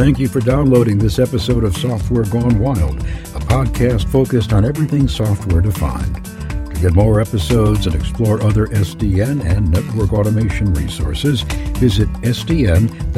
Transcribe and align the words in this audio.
Thank 0.00 0.18
you 0.18 0.28
for 0.28 0.40
downloading 0.40 0.96
this 0.96 1.18
episode 1.18 1.62
of 1.62 1.76
Software 1.76 2.24
Gone 2.24 2.58
Wild, 2.58 3.00
a 3.00 3.40
podcast 3.40 4.08
focused 4.08 4.54
on 4.54 4.64
everything 4.64 5.06
software 5.06 5.60
defined. 5.60 6.24
To 6.24 6.80
get 6.80 6.94
more 6.94 7.20
episodes 7.20 7.86
and 7.86 7.94
explore 7.94 8.42
other 8.42 8.68
SDN 8.68 9.44
and 9.44 9.70
network 9.70 10.14
automation 10.14 10.72
resources, 10.72 11.42
visit 11.42 12.08
sdn.ipspace.net. 12.22 13.10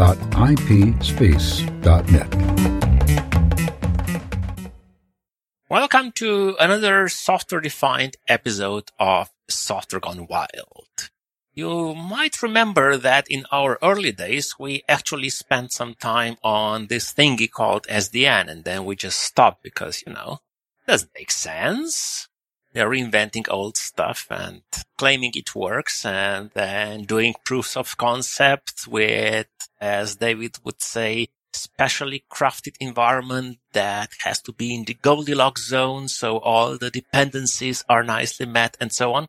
Welcome 5.71 6.11
to 6.17 6.57
another 6.59 7.09
software 7.09 7.61
defined 7.61 8.17
episode 8.27 8.91
of 8.99 9.31
Software 9.49 10.01
Gone 10.01 10.27
Wild. 10.27 11.12
You 11.55 11.95
might 11.95 12.43
remember 12.43 12.97
that 12.97 13.27
in 13.29 13.45
our 13.53 13.79
early 13.83 14.11
days, 14.11 14.59
we 14.59 14.85
actually 14.89 15.29
spent 15.29 15.71
some 15.73 15.95
time 15.95 16.37
on 16.43 16.87
this 16.87 17.13
thingy 17.13 17.51
called 17.51 17.87
SDN 17.89 18.49
and 18.49 18.65
then 18.65 18.87
we 18.87 18.97
just 18.97 19.21
stopped 19.21 19.63
because, 19.63 20.03
you 20.07 20.15
know, 20.15 20.39
doesn't 20.87 21.13
make 21.15 21.31
sense. 21.31 22.29
They're 22.73 22.89
reinventing 22.89 23.51
old 23.51 23.77
stuff 23.77 24.27
and 24.31 24.63
claiming 24.97 25.33
it 25.35 25.55
works 25.55 26.07
and 26.07 26.51
then 26.55 27.05
doing 27.05 27.35
proofs 27.45 27.77
of 27.77 27.99
concept 27.99 28.89
with, 28.89 29.49
as 29.79 30.17
David 30.17 30.57
would 30.65 30.81
say, 30.81 31.29
specially 31.53 32.25
crafted 32.33 32.77
environment 32.81 33.59
that 33.75 34.13
has 34.25 34.41
to 34.41 34.55
be 34.55 34.75
in 34.75 34.85
the 34.85 34.95
Goldilocks 34.95 35.69
zone 35.69 36.09
so 36.09 36.39
all 36.39 36.79
the 36.79 36.91
dependencies 36.91 37.85
are 37.91 38.03
nicely 38.03 38.47
met 38.47 38.79
and 38.81 38.91
so 38.91 39.13
on. 39.13 39.27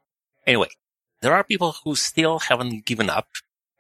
Anyway, 0.48 0.70
there 1.24 1.34
are 1.34 1.44
people 1.44 1.76
who 1.84 1.96
still 1.96 2.40
haven't 2.40 2.86
given 2.86 3.10
up. 3.10 3.30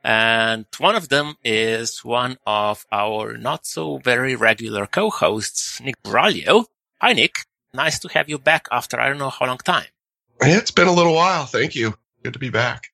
And 0.03 0.65
one 0.77 0.95
of 0.95 1.09
them 1.09 1.35
is 1.43 2.03
one 2.03 2.37
of 2.45 2.85
our 2.91 3.37
not 3.37 3.65
so 3.65 3.97
very 3.97 4.35
regular 4.35 4.85
co-hosts, 4.85 5.79
Nick 5.81 6.01
Buraglio. 6.03 6.65
Hi, 7.01 7.13
Nick. 7.13 7.45
Nice 7.73 7.99
to 7.99 8.07
have 8.09 8.29
you 8.29 8.37
back 8.37 8.67
after 8.71 8.99
I 8.99 9.09
don't 9.09 9.17
know 9.17 9.29
how 9.29 9.45
long 9.45 9.57
time. 9.57 9.87
Yeah, 10.41 10.57
it's 10.57 10.71
been 10.71 10.87
a 10.87 10.93
little 10.93 11.13
while. 11.13 11.45
Thank 11.45 11.75
you. 11.75 11.95
Good 12.23 12.33
to 12.33 12.39
be 12.39 12.49
back. 12.49 12.87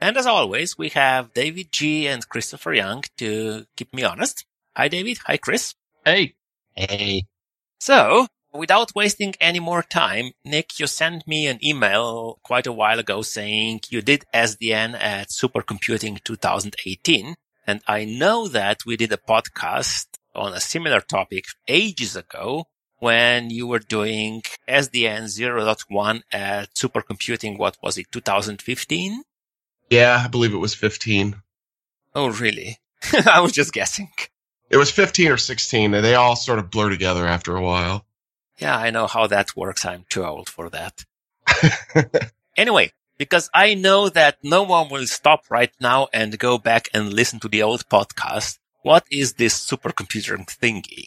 And 0.00 0.16
as 0.16 0.26
always, 0.26 0.76
we 0.76 0.90
have 0.90 1.34
David 1.34 1.72
Gee 1.72 2.06
and 2.06 2.28
Christopher 2.28 2.74
Young 2.74 3.02
to 3.16 3.66
keep 3.76 3.92
me 3.94 4.04
honest. 4.04 4.44
Hi, 4.76 4.88
David. 4.88 5.18
Hi, 5.26 5.36
Chris. 5.36 5.74
Hey. 6.04 6.34
Hey. 6.74 7.26
So 7.80 8.26
without 8.56 8.94
wasting 8.94 9.34
any 9.40 9.60
more 9.60 9.82
time, 9.82 10.32
Nick, 10.44 10.78
you 10.78 10.86
sent 10.86 11.26
me 11.26 11.46
an 11.46 11.64
email 11.64 12.38
quite 12.42 12.66
a 12.66 12.72
while 12.72 12.98
ago 12.98 13.22
saying 13.22 13.80
you 13.88 14.02
did 14.02 14.24
SDN 14.34 14.94
at 14.94 15.28
Supercomputing 15.28 16.22
2018. 16.24 17.36
And 17.66 17.80
I 17.86 18.04
know 18.04 18.48
that 18.48 18.86
we 18.86 18.96
did 18.96 19.12
a 19.12 19.16
podcast 19.16 20.06
on 20.34 20.52
a 20.52 20.60
similar 20.60 21.00
topic 21.00 21.46
ages 21.66 22.14
ago 22.16 22.66
when 22.98 23.50
you 23.50 23.66
were 23.66 23.78
doing 23.78 24.42
SDN 24.68 25.24
0.1 25.24 26.22
at 26.32 26.74
Supercomputing. 26.74 27.58
What 27.58 27.76
was 27.82 27.98
it? 27.98 28.06
2015? 28.12 29.22
Yeah, 29.90 30.22
I 30.24 30.28
believe 30.28 30.54
it 30.54 30.58
was 30.58 30.74
15. 30.74 31.42
Oh, 32.14 32.28
really? 32.28 32.78
I 33.26 33.40
was 33.40 33.52
just 33.52 33.72
guessing. 33.72 34.10
It 34.70 34.76
was 34.76 34.90
15 34.90 35.32
or 35.32 35.36
16. 35.36 35.94
and 35.94 36.04
They 36.04 36.14
all 36.14 36.36
sort 36.36 36.58
of 36.58 36.70
blur 36.70 36.88
together 36.88 37.26
after 37.26 37.54
a 37.56 37.62
while. 37.62 38.05
Yeah, 38.58 38.76
I 38.76 38.90
know 38.90 39.06
how 39.06 39.26
that 39.26 39.56
works. 39.56 39.84
I'm 39.84 40.04
too 40.08 40.24
old 40.24 40.48
for 40.48 40.70
that. 40.70 41.04
anyway, 42.56 42.92
because 43.18 43.50
I 43.52 43.74
know 43.74 44.08
that 44.08 44.38
no 44.42 44.62
one 44.62 44.88
will 44.88 45.06
stop 45.06 45.44
right 45.50 45.72
now 45.80 46.08
and 46.12 46.38
go 46.38 46.58
back 46.58 46.88
and 46.94 47.12
listen 47.12 47.40
to 47.40 47.48
the 47.48 47.62
old 47.62 47.88
podcast. 47.88 48.58
What 48.82 49.04
is 49.10 49.34
this 49.34 49.66
supercomputer 49.66 50.38
thingy? 50.46 51.06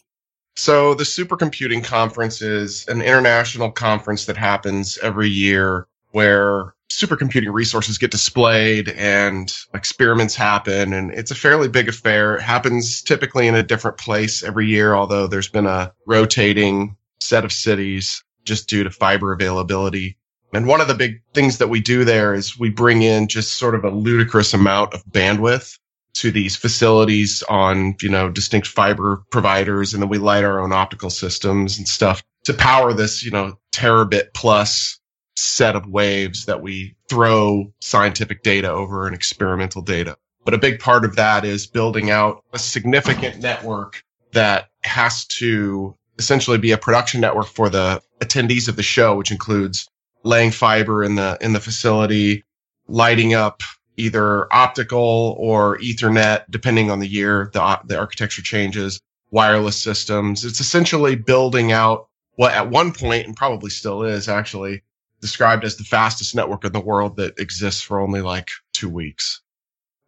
So 0.56 0.94
the 0.94 1.06
supercomputing 1.06 1.84
conference 1.84 2.42
is 2.42 2.88
an 2.88 3.02
international 3.02 3.72
conference 3.72 4.26
that 4.26 4.36
happens 4.36 4.98
every 5.02 5.30
year 5.30 5.88
where 6.12 6.74
supercomputing 6.92 7.54
resources 7.54 7.98
get 7.98 8.12
displayed 8.12 8.90
and 8.90 9.56
experiments 9.74 10.36
happen. 10.36 10.92
And 10.92 11.12
it's 11.14 11.32
a 11.32 11.36
fairly 11.36 11.68
big 11.70 11.88
affair. 11.88 12.36
It 12.36 12.42
happens 12.42 13.02
typically 13.02 13.48
in 13.48 13.56
a 13.56 13.64
different 13.64 13.98
place 13.98 14.44
every 14.44 14.68
year, 14.68 14.96
although 14.96 15.28
there's 15.28 15.48
been 15.48 15.68
a 15.68 15.94
rotating 16.06 16.98
set 17.22 17.46
of 17.46 17.52
cities 17.52 18.24
just 18.46 18.70
due 18.70 18.84
to 18.84 18.92
fiber 18.92 19.32
availability. 19.32 20.18
And 20.54 20.68
one 20.68 20.82
of 20.82 20.88
the 20.88 20.96
big 20.96 21.22
things 21.34 21.60
that 21.60 21.70
we 21.70 21.80
do 21.80 22.04
there 22.04 22.34
is 22.34 22.58
we 22.58 22.70
bring 22.70 23.04
in 23.04 23.28
just 23.28 23.56
sort 23.56 23.76
of 23.76 23.84
a 23.84 23.92
ludicrous 23.92 24.54
amount 24.54 24.94
of 24.94 25.06
bandwidth 25.06 25.78
to 26.16 26.32
these 26.32 26.56
facilities 26.56 27.44
on, 27.44 27.96
you 28.02 28.10
know, 28.10 28.30
distinct 28.30 28.68
fiber 28.68 29.24
providers. 29.30 29.94
And 29.94 30.02
then 30.02 30.10
we 30.10 30.18
light 30.18 30.44
our 30.44 30.60
own 30.60 30.72
optical 30.72 31.10
systems 31.10 31.78
and 31.78 31.88
stuff 31.88 32.24
to 32.46 32.54
power 32.54 32.94
this, 32.94 33.24
you 33.24 33.32
know, 33.32 33.60
terabit 33.72 34.34
plus 34.34 35.00
set 35.36 35.76
of 35.76 35.86
waves 35.88 36.46
that 36.46 36.62
we 36.62 36.96
throw 37.08 37.72
scientific 37.80 38.44
data 38.44 38.70
over 38.70 39.06
and 39.06 39.16
experimental 39.16 39.82
data. 39.82 40.18
But 40.46 40.54
a 40.54 40.58
big 40.58 40.80
part 40.80 41.06
of 41.06 41.16
that 41.16 41.46
is 41.46 41.68
building 41.68 42.10
out 42.10 42.44
a 42.54 42.60
significant 42.60 43.40
network 43.40 44.04
that 44.34 44.70
has 44.82 45.26
to 45.26 45.96
essentially 46.20 46.58
be 46.60 46.72
a 46.72 46.78
production 46.78 47.22
network 47.22 47.48
for 47.48 47.70
the 47.70 48.02
attendees 48.20 48.68
of 48.68 48.76
the 48.76 48.84
show, 48.84 49.16
which 49.16 49.32
includes 49.32 49.90
laying 50.24 50.52
fiber 50.52 51.04
in 51.04 51.16
the 51.16 51.38
in 51.42 51.54
the 51.54 51.60
facility, 51.60 52.44
lighting 52.88 53.34
up 53.34 53.64
either 53.98 54.52
optical 54.54 55.36
or 55.40 55.78
Ethernet, 55.80 56.44
depending 56.50 56.92
on 56.92 57.00
the 57.00 57.08
year 57.08 57.50
the 57.54 57.80
the 57.86 57.98
architecture 57.98 58.42
changes, 58.42 59.02
wireless 59.32 59.82
systems. 59.82 60.46
It's 60.46 60.60
essentially 60.60 61.16
building 61.16 61.72
out 61.72 62.08
what 62.36 62.54
at 62.54 62.70
one 62.70 62.94
point 62.94 63.26
and 63.26 63.36
probably 63.36 63.70
still 63.70 64.04
is 64.04 64.30
actually 64.30 64.84
described 65.22 65.66
as 65.66 65.76
the 65.76 65.84
fastest 65.84 66.36
network 66.36 66.64
in 66.64 66.72
the 66.72 66.80
world 66.80 67.18
that 67.18 67.40
exists 67.40 67.82
for 67.82 68.00
only 68.00 68.22
like 68.22 68.50
two 68.74 68.90
weeks. 68.90 69.42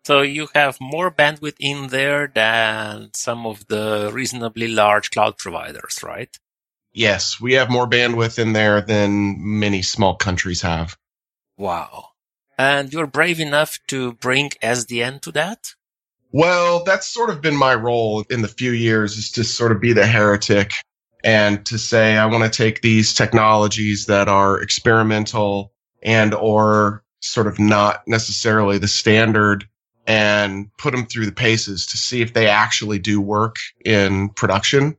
So 0.04 0.22
you 0.22 0.48
have 0.56 0.78
more 0.82 1.12
bandwidth 1.12 1.58
in 1.60 1.88
there 1.88 2.32
than 2.34 3.12
some 3.14 3.46
of 3.46 3.68
the 3.68 4.10
reasonably 4.12 4.68
large 4.68 5.12
cloud 5.12 5.38
providers, 5.38 6.00
right? 6.04 6.36
Yes, 6.94 7.40
we 7.40 7.54
have 7.54 7.70
more 7.70 7.88
bandwidth 7.88 8.40
in 8.40 8.54
there 8.54 8.82
than 8.82 9.38
many 9.60 9.82
small 9.82 10.16
countries 10.16 10.62
have. 10.62 10.98
Wow. 11.58 12.10
And 12.58 12.92
you're 12.92 13.08
brave 13.08 13.40
enough 13.40 13.80
to 13.88 14.14
bring 14.14 14.50
SDN 14.62 15.22
to 15.22 15.32
that? 15.34 15.74
Well, 16.32 16.84
that's 16.84 17.08
sort 17.08 17.30
of 17.30 17.42
been 17.42 17.56
my 17.56 17.76
role 17.76 18.24
in 18.30 18.42
the 18.42 18.48
few 18.48 18.72
years 18.72 19.18
is 19.18 19.32
to 19.32 19.44
sort 19.44 19.72
of 19.72 19.82
be 19.82 19.94
the 19.94 20.06
heretic 20.06 20.72
and 21.24 21.66
to 21.68 21.78
say, 21.78 22.18
I 22.18 22.26
want 22.26 22.44
to 22.44 22.58
take 22.58 22.82
these 22.82 23.14
technologies 23.14 24.08
that 24.08 24.28
are 24.28 24.60
experimental 24.62 25.74
and 26.02 26.34
or 26.34 27.04
sort 27.20 27.48
of 27.48 27.60
not 27.60 28.08
necessarily 28.08 28.80
the 28.80 28.88
standard 28.88 29.68
and 30.08 30.70
put 30.78 30.92
them 30.92 31.06
through 31.06 31.26
the 31.26 31.32
paces 31.32 31.86
to 31.88 31.98
see 31.98 32.22
if 32.22 32.34
they 32.34 32.48
actually 32.48 33.00
do 33.00 33.22
work 33.22 33.58
in 33.86 34.30
production. 34.30 34.98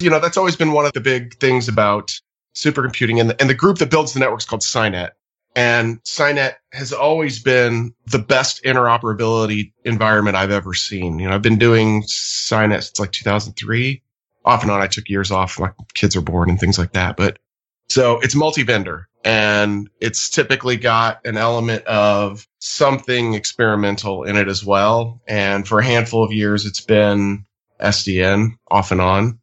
You 0.00 0.10
know, 0.10 0.18
that's 0.18 0.36
always 0.36 0.56
been 0.56 0.72
one 0.72 0.86
of 0.86 0.92
the 0.92 1.00
big 1.00 1.34
things 1.38 1.68
about 1.68 2.18
supercomputing 2.54 3.20
and 3.20 3.30
the, 3.30 3.40
and 3.40 3.48
the 3.48 3.54
group 3.54 3.78
that 3.78 3.90
builds 3.90 4.12
the 4.12 4.20
network 4.20 4.40
is 4.40 4.46
called 4.46 4.62
SciNet. 4.62 5.10
And 5.56 6.02
SciNet 6.04 6.54
has 6.72 6.92
always 6.92 7.42
been 7.42 7.92
the 8.06 8.18
best 8.18 8.62
interoperability 8.62 9.72
environment 9.84 10.36
I've 10.36 10.52
ever 10.52 10.74
seen. 10.74 11.18
You 11.18 11.28
know, 11.28 11.34
I've 11.34 11.42
been 11.42 11.58
doing 11.58 12.02
SciNet 12.02 12.84
since 12.84 13.00
like 13.00 13.12
2003. 13.12 14.02
Off 14.44 14.62
and 14.62 14.70
on, 14.70 14.80
I 14.80 14.86
took 14.86 15.08
years 15.08 15.30
off. 15.30 15.58
My 15.58 15.70
kids 15.94 16.16
are 16.16 16.22
born 16.22 16.48
and 16.48 16.58
things 16.58 16.78
like 16.78 16.92
that. 16.92 17.16
But 17.16 17.38
so 17.88 18.20
it's 18.20 18.34
multi-vendor 18.34 19.08
and 19.24 19.90
it's 20.00 20.30
typically 20.30 20.76
got 20.76 21.24
an 21.26 21.36
element 21.36 21.84
of 21.84 22.46
something 22.58 23.34
experimental 23.34 24.24
in 24.24 24.36
it 24.36 24.48
as 24.48 24.64
well. 24.64 25.20
And 25.28 25.66
for 25.66 25.78
a 25.78 25.84
handful 25.84 26.24
of 26.24 26.32
years, 26.32 26.64
it's 26.64 26.80
been 26.80 27.44
SDN 27.80 28.52
off 28.70 28.90
and 28.92 29.00
on. 29.00 29.38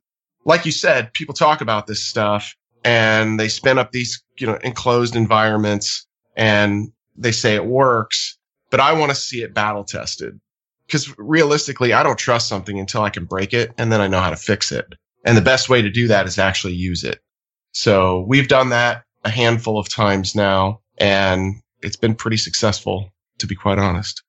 Like 0.45 0.65
you 0.65 0.71
said, 0.71 1.13
people 1.13 1.35
talk 1.35 1.61
about 1.61 1.87
this 1.87 2.03
stuff 2.03 2.55
and 2.83 3.39
they 3.39 3.49
spin 3.49 3.77
up 3.77 3.91
these, 3.91 4.23
you 4.37 4.47
know, 4.47 4.57
enclosed 4.63 5.15
environments 5.15 6.07
and 6.35 6.91
they 7.15 7.31
say 7.31 7.55
it 7.55 7.65
works, 7.65 8.37
but 8.69 8.79
I 8.79 8.93
want 8.93 9.09
to 9.09 9.15
see 9.15 9.41
it 9.41 9.53
battle 9.53 9.83
tested 9.83 10.39
because 10.85 11.13
realistically, 11.17 11.93
I 11.93 12.01
don't 12.01 12.17
trust 12.17 12.47
something 12.47 12.79
until 12.79 13.01
I 13.01 13.09
can 13.09 13.25
break 13.25 13.53
it 13.53 13.73
and 13.77 13.91
then 13.91 14.01
I 14.01 14.07
know 14.07 14.21
how 14.21 14.29
to 14.29 14.37
fix 14.37 14.71
it. 14.71 14.85
And 15.25 15.35
the 15.35 15.41
best 15.41 15.69
way 15.69 15.81
to 15.81 15.89
do 15.89 16.07
that 16.07 16.25
is 16.25 16.39
actually 16.39 16.73
use 16.73 17.03
it. 17.03 17.19
So 17.73 18.23
we've 18.27 18.47
done 18.47 18.69
that 18.69 19.03
a 19.23 19.29
handful 19.29 19.77
of 19.79 19.89
times 19.89 20.35
now, 20.35 20.81
and 20.97 21.55
it's 21.81 21.95
been 21.95 22.15
pretty 22.15 22.37
successful, 22.37 23.11
to 23.39 23.47
be 23.47 23.55
quite 23.55 23.79
honest. 23.79 24.23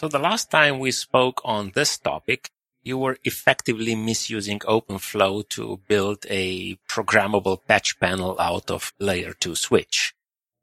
So 0.00 0.08
the 0.08 0.18
last 0.18 0.50
time 0.50 0.78
we 0.78 0.92
spoke 0.92 1.40
on 1.44 1.72
this 1.74 1.98
topic, 1.98 2.50
you 2.82 2.96
were 2.96 3.18
effectively 3.24 3.94
misusing 3.94 4.60
OpenFlow 4.60 5.48
to 5.50 5.80
build 5.86 6.24
a 6.30 6.76
programmable 6.88 7.58
patch 7.68 8.00
panel 8.00 8.40
out 8.40 8.70
of 8.70 8.94
layer 8.98 9.34
two 9.34 9.54
switch. 9.54 10.14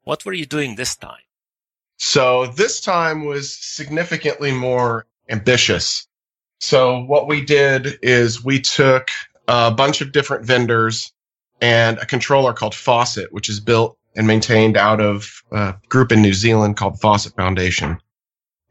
What 0.02 0.24
were 0.24 0.32
you 0.32 0.46
doing 0.46 0.74
this 0.74 0.96
time? 0.96 1.22
So 1.98 2.46
this 2.46 2.80
time 2.80 3.24
was 3.24 3.54
significantly 3.54 4.52
more 4.52 5.06
ambitious. 5.28 6.08
So 6.60 7.04
what 7.04 7.28
we 7.28 7.44
did 7.44 7.98
is 8.02 8.44
we 8.44 8.60
took 8.60 9.08
a 9.46 9.70
bunch 9.70 10.00
of 10.00 10.12
different 10.12 10.44
vendors 10.44 11.12
and 11.60 11.98
a 11.98 12.06
controller 12.06 12.52
called 12.52 12.74
Faucet, 12.74 13.32
which 13.32 13.48
is 13.48 13.60
built 13.60 13.98
and 14.16 14.26
maintained 14.26 14.76
out 14.76 15.00
of 15.00 15.42
a 15.52 15.74
group 15.88 16.12
in 16.12 16.22
New 16.22 16.34
Zealand 16.34 16.76
called 16.76 17.00
Faucet 17.00 17.34
Foundation. 17.36 18.00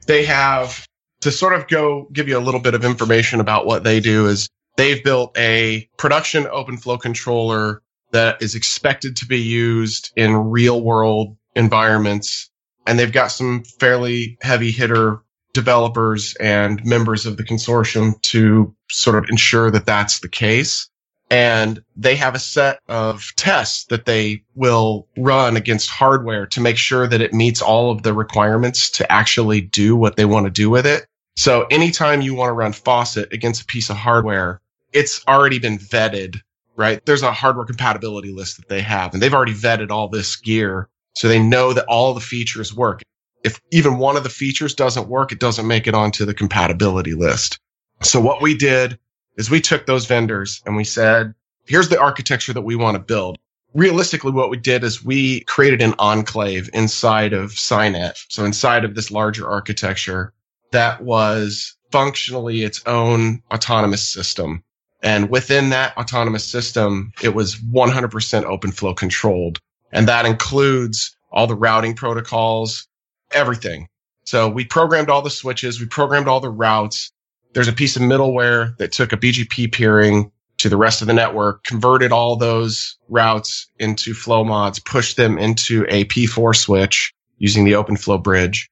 They 0.06 0.26
have 0.26 0.88
to 1.22 1.32
sort 1.32 1.54
of 1.54 1.68
go 1.68 2.08
give 2.14 2.28
you 2.28 2.38
a 2.38 2.40
little 2.40 2.60
bit 2.60 2.74
of 2.74 2.86
information 2.86 3.40
about 3.40 3.66
what 3.66 3.84
they 3.84 4.00
do 4.00 4.28
is 4.28 4.50
they've 4.76 5.04
built 5.04 5.38
a 5.38 5.90
production 5.98 6.48
open 6.48 6.78
flow 6.78 6.98
controller 6.98 7.82
that 8.12 8.42
is 8.42 8.56
expected 8.56 9.18
to 9.18 9.26
be 9.26 9.42
used 9.42 10.12
in 10.16 10.36
real 10.36 10.82
world 10.82 11.36
environments. 11.56 12.50
And 12.86 12.98
they've 12.98 13.12
got 13.12 13.28
some 13.28 13.64
fairly 13.80 14.38
heavy 14.42 14.72
hitter 14.72 15.22
developers 15.54 16.36
and 16.36 16.84
members 16.86 17.26
of 17.26 17.36
the 17.36 17.44
consortium 17.44 18.22
to 18.22 18.76
sort 18.90 19.18
of 19.18 19.30
ensure 19.30 19.72
that 19.72 19.86
that's 19.86 20.20
the 20.20 20.30
case. 20.30 20.88
And 21.30 21.82
they 21.96 22.16
have 22.16 22.36
a 22.36 22.40
set 22.40 22.80
of 22.88 23.34
tests 23.36 23.86
that 23.86 24.06
they 24.06 24.44
will 24.56 25.08
run 25.18 25.58
against 25.58 25.90
hardware 25.90 26.46
to 26.48 26.62
make 26.62 26.78
sure 26.78 27.08
that 27.08 27.22
it 27.22 27.34
meets 27.34 27.62
all 27.62 27.92
of 27.92 28.04
the 28.04 28.14
requirements 28.14 28.90
to 28.92 29.12
actually 29.12 29.62
do 29.62 29.96
what 29.96 30.16
they 30.16 30.26
want 30.26 30.46
to 30.46 30.52
do 30.52 30.70
with 30.70 30.86
it. 30.86 31.06
So 31.36 31.68
anytime 31.70 32.22
you 32.22 32.34
want 32.34 32.50
to 32.50 32.54
run 32.54 32.72
faucet 32.72 33.34
against 33.34 33.64
a 33.64 33.66
piece 33.66 33.90
of 33.90 33.98
hardware, 33.98 34.62
it's 34.94 35.22
already 35.28 35.60
been 35.60 35.78
vetted, 35.78 36.40
right? 36.78 37.06
There's 37.06 37.24
a 37.24 37.34
hardware 37.34 37.66
compatibility 37.66 38.32
list 38.32 38.58
that 38.58 38.70
they 38.70 38.82
have 38.82 39.14
and 39.14 39.22
they've 39.22 39.34
already 39.34 39.54
vetted 39.54 39.92
all 39.92 40.08
this 40.08 40.38
gear. 40.38 40.88
So 41.16 41.28
they 41.28 41.42
know 41.42 41.74
that 41.74 41.86
all 41.88 42.14
the 42.14 42.22
features 42.22 42.74
work 42.74 43.02
if 43.44 43.62
even 43.72 43.98
one 43.98 44.18
of 44.18 44.24
the 44.24 44.30
features 44.30 44.76
doesn't 44.76 45.08
work, 45.08 45.32
it 45.32 45.40
doesn't 45.40 45.68
make 45.68 45.88
it 45.88 45.94
onto 45.94 46.26
the 46.26 46.34
compatibility 46.34 47.14
list. 47.14 47.60
So 48.04 48.20
what 48.20 48.42
we 48.42 48.58
did 48.58 49.00
is 49.38 49.50
we 49.50 49.62
took 49.62 49.86
those 49.86 50.06
vendors 50.06 50.62
and 50.66 50.76
we 50.76 50.84
said, 50.84 51.34
here's 51.66 51.90
the 51.90 52.00
architecture 52.00 52.54
that 52.54 52.62
we 52.62 52.76
want 52.76 52.96
to 52.96 53.04
build. 53.04 53.38
Realistically, 53.74 54.32
what 54.32 54.50
we 54.50 54.58
did 54.58 54.84
is 54.84 55.04
we 55.04 55.42
created 55.42 55.82
an 55.82 55.94
enclave 56.00 56.70
inside 56.74 57.34
of 57.34 57.52
SciNet. 57.52 58.26
So 58.30 58.44
inside 58.46 58.84
of 58.84 58.96
this 58.96 59.12
larger 59.12 59.48
architecture 59.48 60.34
that 60.72 61.04
was 61.04 61.76
functionally 61.92 62.64
its 62.64 62.82
own 62.86 63.42
autonomous 63.54 64.08
system. 64.08 64.64
And 65.04 65.30
within 65.30 65.70
that 65.70 65.96
autonomous 65.98 66.44
system, 66.44 67.12
it 67.22 67.36
was 67.36 67.56
100% 67.56 68.10
OpenFlow 68.44 68.98
controlled. 68.98 69.60
And 69.92 70.08
that 70.08 70.26
includes 70.26 71.16
all 71.32 71.48
the 71.48 71.56
routing 71.56 71.94
protocols, 71.96 72.88
everything. 73.32 73.88
So 74.24 74.50
we 74.50 74.66
programmed 74.66 75.10
all 75.10 75.22
the 75.22 75.30
switches, 75.30 75.80
we 75.80 75.86
programmed 75.86 76.28
all 76.28 76.40
the 76.40 76.50
routes. 76.50 77.12
There's 77.58 77.68
a 77.68 77.74
piece 77.74 77.96
of 77.96 78.04
middleware 78.04 78.78
that 78.78 78.92
took 78.92 79.14
a 79.14 79.18
BGP 79.18 79.72
peering 79.72 80.32
to 80.58 80.70
the 80.70 80.78
rest 80.78 81.02
of 81.02 81.08
the 81.08 81.14
network, 81.16 81.64
converted 81.64 82.12
all 82.12 82.36
those 82.36 83.00
routes 83.10 83.66
into 83.80 84.14
flow 84.14 84.44
mods, 84.44 84.78
pushed 84.78 85.18
them 85.18 85.40
into 85.40 85.84
a 85.90 86.06
P4 86.06 86.56
switch 86.56 87.16
using 87.40 87.66
the 87.66 87.72
OpenFlow 87.72 88.22
bridge 88.22 88.70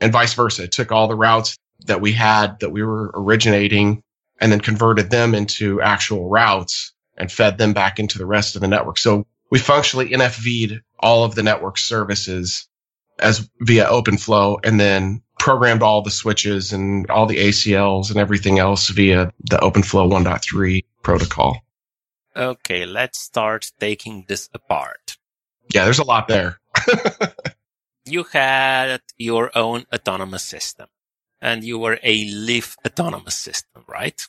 and 0.00 0.10
vice 0.10 0.32
versa. 0.32 0.62
It 0.62 0.72
took 0.72 0.90
all 0.90 1.08
the 1.08 1.14
routes 1.14 1.58
that 1.84 2.00
we 2.00 2.10
had 2.12 2.58
that 2.60 2.70
we 2.70 2.82
were 2.82 3.10
originating 3.12 4.02
and 4.40 4.50
then 4.50 4.60
converted 4.60 5.10
them 5.10 5.34
into 5.34 5.82
actual 5.82 6.30
routes 6.30 6.94
and 7.18 7.30
fed 7.30 7.58
them 7.58 7.74
back 7.74 7.98
into 7.98 8.16
the 8.16 8.24
rest 8.24 8.54
of 8.54 8.62
the 8.62 8.68
network. 8.68 8.96
So 8.96 9.26
we 9.50 9.58
functionally 9.58 10.08
NFV'd 10.08 10.80
all 10.98 11.24
of 11.24 11.34
the 11.34 11.42
network 11.42 11.76
services 11.76 12.66
as 13.18 13.46
via 13.60 13.88
OpenFlow 13.88 14.64
and 14.64 14.80
then 14.80 15.20
programmed 15.42 15.82
all 15.82 16.02
the 16.02 16.10
switches 16.10 16.72
and 16.72 17.10
all 17.10 17.26
the 17.26 17.38
ACLs 17.38 18.10
and 18.10 18.18
everything 18.18 18.60
else 18.60 18.90
via 18.90 19.32
the 19.40 19.56
OpenFlow 19.56 20.08
1.3 20.08 20.84
protocol. 21.02 21.58
Okay, 22.36 22.86
let's 22.86 23.18
start 23.18 23.72
taking 23.80 24.24
this 24.28 24.48
apart. 24.54 25.18
Yeah, 25.74 25.84
there's 25.84 25.98
a 25.98 26.04
lot 26.04 26.28
there. 26.28 26.60
you 28.04 28.22
had 28.22 29.02
your 29.18 29.50
own 29.58 29.84
autonomous 29.92 30.44
system 30.44 30.86
and 31.40 31.64
you 31.64 31.76
were 31.76 31.98
a 32.04 32.24
Leaf 32.26 32.76
autonomous 32.86 33.34
system, 33.34 33.82
right? 33.88 34.22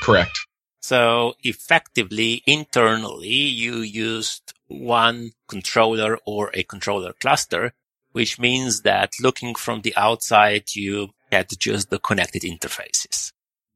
Correct. 0.00 0.38
So 0.80 1.34
effectively, 1.42 2.42
internally, 2.46 3.28
you 3.28 3.80
used 3.80 4.54
one 4.68 5.32
controller 5.48 6.18
or 6.24 6.50
a 6.54 6.62
controller 6.62 7.12
cluster 7.12 7.74
which 8.16 8.38
means 8.38 8.80
that 8.80 9.12
looking 9.20 9.54
from 9.54 9.82
the 9.82 9.94
outside, 9.94 10.64
you 10.74 11.10
get 11.30 11.50
just 11.58 11.90
the 11.90 11.98
connected 11.98 12.40
interfaces. 12.40 13.30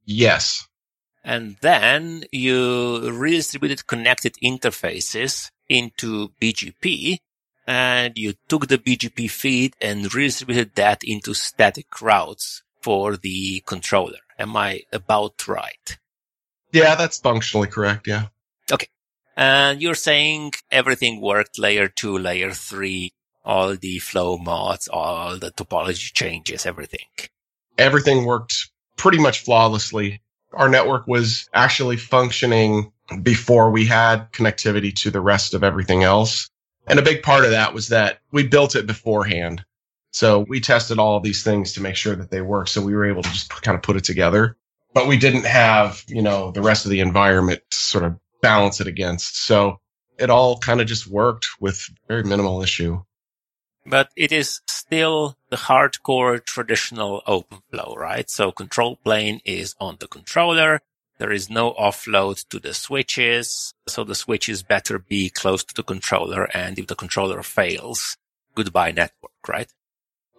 Yes. 0.06 0.66
And 1.22 1.58
then 1.60 2.24
you 2.32 3.10
redistributed 3.10 3.86
connected 3.86 4.36
interfaces 4.42 5.50
into 5.68 6.30
BGP 6.40 7.18
and 7.66 8.16
you 8.16 8.32
took 8.48 8.68
the 8.68 8.78
BGP 8.78 9.30
feed 9.30 9.74
and 9.78 10.14
redistributed 10.14 10.74
that 10.76 11.02
into 11.04 11.34
static 11.34 12.00
routes 12.00 12.62
for 12.80 13.18
the 13.18 13.62
controller. 13.66 14.20
Am 14.38 14.56
I 14.56 14.84
about 14.90 15.46
right? 15.48 15.98
Yeah, 16.72 16.94
that's 16.94 17.18
functionally 17.18 17.68
correct. 17.68 18.06
Yeah. 18.06 18.28
Okay. 18.72 18.88
And 19.36 19.82
you're 19.82 19.94
saying 19.94 20.52
everything 20.70 21.20
worked 21.20 21.58
layer 21.58 21.88
two, 21.88 22.16
layer 22.16 22.52
three, 22.52 23.12
all 23.44 23.76
the 23.76 23.98
flow 23.98 24.36
mods, 24.36 24.88
all 24.88 25.38
the 25.38 25.50
topology 25.50 26.12
changes, 26.12 26.66
everything. 26.66 27.06
Everything 27.78 28.24
worked 28.24 28.70
pretty 28.96 29.18
much 29.18 29.40
flawlessly. 29.40 30.20
Our 30.52 30.68
network 30.68 31.06
was 31.06 31.48
actually 31.54 31.96
functioning 31.96 32.92
before 33.22 33.70
we 33.70 33.86
had 33.86 34.30
connectivity 34.32 34.94
to 34.96 35.10
the 35.10 35.20
rest 35.20 35.54
of 35.54 35.64
everything 35.64 36.02
else. 36.02 36.48
And 36.86 36.98
a 36.98 37.02
big 37.02 37.22
part 37.22 37.44
of 37.44 37.50
that 37.50 37.74
was 37.74 37.88
that 37.88 38.20
we 38.32 38.46
built 38.46 38.74
it 38.74 38.86
beforehand. 38.86 39.64
So 40.12 40.40
we 40.48 40.60
tested 40.60 40.98
all 40.98 41.16
of 41.16 41.22
these 41.22 41.42
things 41.42 41.72
to 41.74 41.80
make 41.80 41.96
sure 41.96 42.16
that 42.16 42.30
they 42.30 42.40
work. 42.40 42.68
So 42.68 42.82
we 42.82 42.94
were 42.94 43.06
able 43.06 43.22
to 43.22 43.30
just 43.30 43.50
kind 43.62 43.76
of 43.76 43.82
put 43.82 43.96
it 43.96 44.04
together, 44.04 44.56
but 44.92 45.06
we 45.06 45.16
didn't 45.16 45.46
have, 45.46 46.04
you 46.08 46.22
know, 46.22 46.50
the 46.50 46.62
rest 46.62 46.84
of 46.84 46.90
the 46.90 47.00
environment 47.00 47.62
sort 47.70 48.04
of 48.04 48.18
balance 48.42 48.80
it 48.80 48.86
against. 48.86 49.38
So 49.38 49.80
it 50.18 50.30
all 50.30 50.58
kind 50.58 50.80
of 50.80 50.86
just 50.86 51.06
worked 51.06 51.46
with 51.60 51.88
very 52.08 52.24
minimal 52.24 52.62
issue 52.62 53.02
but 53.86 54.10
it 54.16 54.32
is 54.32 54.60
still 54.66 55.36
the 55.50 55.56
hardcore 55.56 56.44
traditional 56.44 57.22
open 57.26 57.58
flow, 57.70 57.94
right? 57.96 58.28
So 58.28 58.52
control 58.52 58.96
plane 58.96 59.40
is 59.44 59.74
on 59.80 59.96
the 60.00 60.08
controller. 60.08 60.80
There 61.18 61.32
is 61.32 61.50
no 61.50 61.72
offload 61.74 62.48
to 62.48 62.58
the 62.58 62.72
switches. 62.72 63.74
So 63.88 64.04
the 64.04 64.14
switches 64.14 64.62
better 64.62 64.98
be 64.98 65.28
close 65.28 65.64
to 65.64 65.74
the 65.74 65.82
controller. 65.82 66.44
And 66.54 66.78
if 66.78 66.86
the 66.86 66.94
controller 66.94 67.42
fails, 67.42 68.16
goodbye 68.54 68.92
network, 68.92 69.32
right? 69.48 69.70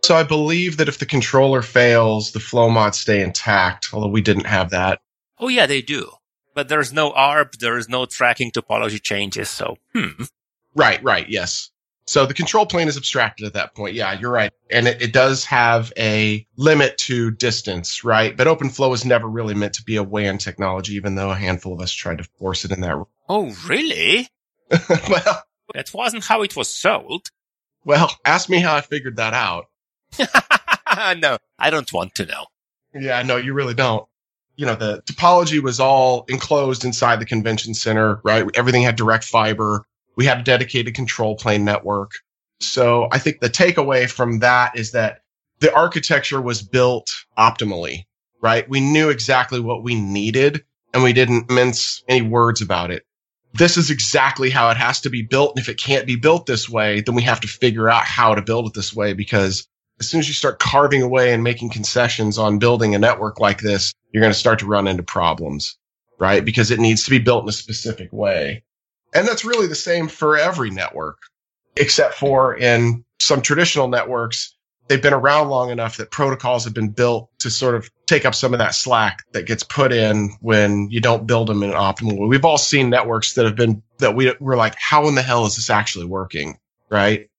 So 0.04 0.16
I 0.16 0.24
believe 0.24 0.78
that 0.78 0.88
if 0.88 0.98
the 0.98 1.06
controller 1.06 1.62
fails, 1.62 2.32
the 2.32 2.40
flow 2.40 2.70
mods 2.70 3.00
stay 3.00 3.22
intact, 3.22 3.90
although 3.94 4.08
we 4.08 4.22
didn't 4.22 4.48
have 4.48 4.72
that. 4.72 5.02
Oh 5.40 5.48
yeah, 5.48 5.68
they 5.68 5.82
do. 5.82 6.12
But 6.54 6.68
there's 6.68 6.92
no 6.92 7.12
ARP, 7.12 7.54
there 7.58 7.78
is 7.78 7.88
no 7.88 8.06
tracking 8.06 8.52
topology 8.52 9.02
changes, 9.02 9.50
so 9.50 9.78
hmm. 9.94 10.24
Right, 10.76 11.04
right, 11.04 11.30
yes. 11.30 11.71
So 12.08 12.26
the 12.26 12.34
control 12.34 12.66
plane 12.66 12.88
is 12.88 12.98
abstracted 12.98 13.46
at 13.46 13.54
that 13.54 13.76
point. 13.76 13.94
Yeah, 13.94 14.20
you're 14.20 14.32
right. 14.32 14.52
And 14.70 14.88
it, 14.88 15.02
it 15.02 15.14
does 15.14 15.46
have 15.46 15.94
a 15.98 16.46
limit 16.58 16.98
to 17.00 17.32
distance, 17.32 18.04
right? 18.04 18.36
But 18.36 18.48
OpenFlow 18.48 18.90
was 18.90 19.06
never 19.06 19.28
really 19.28 19.54
meant 19.54 19.74
to 19.76 19.84
be 19.84 19.96
a 19.96 20.04
WAN 20.04 20.38
technology, 20.38 20.96
even 20.96 21.16
though 21.16 21.32
a 21.32 21.36
handful 21.36 21.74
of 21.74 21.80
us 21.80 21.92
tried 21.92 22.18
to 22.18 22.24
force 22.24 22.66
it 22.66 22.72
in 22.72 22.82
that. 22.82 23.04
Oh, 23.30 23.56
really? 23.66 24.28
well, 24.70 25.44
that 25.74 25.94
wasn't 25.94 26.26
how 26.26 26.42
it 26.44 26.58
was 26.58 26.68
sold. 26.68 27.30
Well, 27.86 28.12
ask 28.26 28.50
me 28.50 28.60
how 28.60 28.76
I 28.76 28.82
figured 28.82 29.16
that 29.18 29.34
out. 29.34 29.68
no, 31.18 31.38
I 31.58 31.70
don't 31.70 31.92
want 31.94 32.16
to 32.16 32.26
know. 32.26 32.48
Yeah, 32.94 33.22
no, 33.22 33.38
you 33.38 33.54
really 33.54 33.74
don't. 33.74 34.06
You 34.58 34.66
know, 34.66 34.76
the 34.76 35.02
topology 35.04 35.62
was 35.62 35.80
all 35.80 36.26
enclosed 36.28 36.84
inside 36.84 37.22
the 37.22 37.26
convention 37.26 37.74
center, 37.74 38.20
right? 38.26 38.46
Everything 38.54 38.84
had 38.84 38.98
direct 38.98 39.24
fiber 39.24 39.86
we 40.16 40.26
have 40.26 40.40
a 40.40 40.44
dedicated 40.44 40.96
control 40.96 41.36
plane 41.36 41.66
network. 41.66 42.12
So 42.60 43.08
I 43.12 43.18
think 43.18 43.40
the 43.40 43.50
takeaway 43.50 44.10
from 44.10 44.40
that 44.40 44.78
is 44.78 44.92
that 44.92 45.22
the 45.60 45.74
architecture 45.74 46.42
was 46.42 46.62
built 46.62 47.10
optimally, 47.38 48.06
right? 48.42 48.68
We 48.70 48.80
knew 48.80 49.10
exactly 49.10 49.60
what 49.60 49.84
we 49.84 49.96
needed 49.96 50.64
and 50.94 51.04
we 51.04 51.14
didn't 51.14 51.50
mince 51.50 52.04
any 52.08 52.22
words 52.22 52.62
about 52.62 52.92
it. 52.92 53.04
This 53.54 53.78
is 53.78 53.90
exactly 53.90 54.50
how 54.50 54.70
it 54.70 54.78
has 54.78 55.02
to 55.02 55.10
be 55.10 55.24
built. 55.24 55.52
And 55.52 55.60
if 55.60 55.70
it 55.70 55.80
can't 55.80 56.08
be 56.08 56.16
built 56.16 56.46
this 56.46 56.70
way, 56.70 57.02
then 57.02 57.16
we 57.16 57.22
have 57.24 57.42
to 57.42 57.48
figure 57.48 57.90
out 57.90 58.04
how 58.04 58.36
to 58.36 58.42
build 58.42 58.68
it 58.68 58.74
this 58.74 58.94
way 58.94 59.14
because 59.14 59.68
as 60.00 60.10
soon 60.10 60.20
as 60.20 60.28
you 60.28 60.34
start 60.34 60.60
carving 60.60 61.02
away 61.02 61.34
and 61.34 61.44
making 61.44 61.70
concessions 61.70 62.38
on 62.38 62.60
building 62.60 62.96
a 62.96 63.00
network 63.00 63.40
like 63.40 63.60
this, 63.60 63.94
you're 64.12 64.22
going 64.22 64.34
to 64.34 64.40
start 64.40 64.60
to 64.60 64.66
run 64.66 64.88
into 64.88 65.04
problems, 65.04 65.78
right? 66.20 66.44
Because 66.44 66.72
it 66.72 66.80
needs 66.80 67.04
to 67.04 67.12
be 67.12 67.20
built 67.20 67.44
in 67.44 67.50
a 67.50 67.54
specific 67.54 68.12
way. 68.12 68.64
And 69.14 69.28
that's 69.28 69.46
really 69.46 69.68
the 69.68 69.76
same 69.76 70.08
for 70.08 70.38
every 70.38 70.70
network, 70.70 71.18
except 71.76 72.16
for 72.16 72.56
in 72.56 73.04
some 73.20 73.42
traditional 73.42 73.88
networks, 73.88 74.56
they've 74.88 75.02
been 75.02 75.14
around 75.14 75.50
long 75.50 75.70
enough 75.70 75.98
that 75.98 76.12
protocols 76.12 76.64
have 76.64 76.74
been 76.74 76.90
built 76.90 77.30
to 77.40 77.50
sort 77.50 77.76
of 77.76 77.90
take 78.08 78.26
up 78.26 78.36
some 78.36 78.54
of 78.54 78.60
that 78.60 78.76
slack 78.76 79.24
that 79.32 79.46
gets 79.46 79.64
put 79.64 79.92
in 79.92 80.32
when 80.42 80.90
you 80.90 81.00
don't 81.00 81.28
build 81.28 81.48
them 81.48 81.64
in 81.64 81.70
an 81.70 81.76
optimal 81.76 82.20
way. 82.20 82.28
We've 82.28 82.46
all 82.46 82.58
seen 82.58 82.90
networks 82.90 83.34
that 83.34 83.46
have 83.46 83.56
been 83.56 83.84
that 84.00 84.16
we 84.16 84.34
were 84.40 84.58
like, 84.58 84.76
how 84.78 85.08
in 85.08 85.16
the 85.16 85.22
hell 85.22 85.46
is 85.46 85.56
this 85.56 85.70
actually 85.70 86.06
working? 86.06 86.58
Right. 86.90 87.30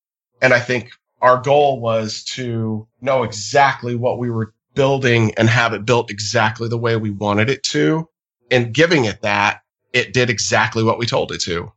And 0.41 0.55
I 0.55 0.61
think 0.61 0.93
our 1.21 1.41
goal 1.41 1.81
was 1.81 2.25
to 2.35 2.89
know 3.01 3.23
exactly 3.23 3.95
what 3.95 4.19
we 4.19 4.31
were 4.31 4.55
building 4.75 5.35
and 5.37 5.49
have 5.49 5.75
it 5.75 5.85
built 5.85 6.11
exactly 6.11 6.69
the 6.69 6.79
way 6.79 6.97
we 6.97 7.11
wanted 7.11 7.51
it 7.51 7.63
to. 7.65 8.09
And 8.51 8.73
giving 8.73 9.05
it 9.05 9.23
that, 9.23 9.61
it 9.93 10.13
did 10.13 10.31
exactly 10.31 10.83
what 10.83 10.99
we 10.99 11.07
told 11.07 11.33
it 11.33 11.41
to. 11.43 11.73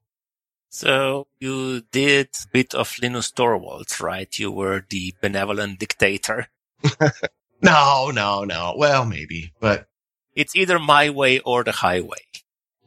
So 0.70 1.28
you 1.40 1.82
did 1.92 2.28
a 2.44 2.48
bit 2.52 2.76
of 2.76 2.98
Linus 3.02 3.32
Torvalds, 3.32 4.02
right? 4.02 4.38
You 4.38 4.52
were 4.52 4.86
the 4.90 5.14
benevolent 5.22 5.80
dictator. 5.80 6.48
no, 7.62 8.12
no, 8.14 8.44
no. 8.44 8.76
Well, 8.78 9.06
maybe, 9.06 9.54
but 9.62 9.88
it's 10.36 10.56
either 10.56 10.78
my 10.78 11.10
way 11.10 11.40
or 11.40 11.64
the 11.64 11.72
highway. 11.72 12.26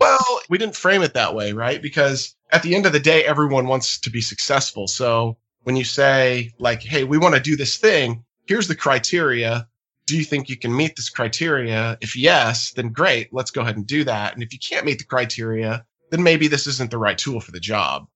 Well, 0.00 0.40
we 0.48 0.58
didn't 0.58 0.76
frame 0.76 1.02
it 1.02 1.14
that 1.14 1.34
way, 1.34 1.52
right? 1.52 1.80
Because 1.80 2.36
at 2.50 2.62
the 2.62 2.74
end 2.74 2.86
of 2.86 2.92
the 2.92 3.00
day, 3.00 3.24
everyone 3.24 3.66
wants 3.66 4.00
to 4.00 4.10
be 4.10 4.20
successful. 4.20 4.86
So 4.86 5.38
when 5.62 5.76
you 5.76 5.84
say 5.84 6.52
like, 6.58 6.82
Hey, 6.82 7.04
we 7.04 7.18
want 7.18 7.34
to 7.34 7.40
do 7.40 7.56
this 7.56 7.76
thing. 7.76 8.24
Here's 8.46 8.68
the 8.68 8.76
criteria. 8.76 9.68
Do 10.08 10.16
you 10.16 10.24
think 10.24 10.48
you 10.48 10.56
can 10.56 10.74
meet 10.74 10.96
this 10.96 11.10
criteria? 11.10 11.98
If 12.00 12.16
yes, 12.16 12.72
then 12.72 12.92
great. 12.92 13.28
Let's 13.30 13.50
go 13.50 13.60
ahead 13.60 13.76
and 13.76 13.86
do 13.86 14.04
that. 14.04 14.32
And 14.32 14.42
if 14.42 14.54
you 14.54 14.58
can't 14.58 14.86
meet 14.86 14.96
the 14.96 15.04
criteria, 15.04 15.84
then 16.10 16.22
maybe 16.22 16.48
this 16.48 16.66
isn't 16.66 16.90
the 16.90 16.96
right 16.96 17.18
tool 17.18 17.40
for 17.40 17.52
the 17.52 17.60
job. 17.60 18.06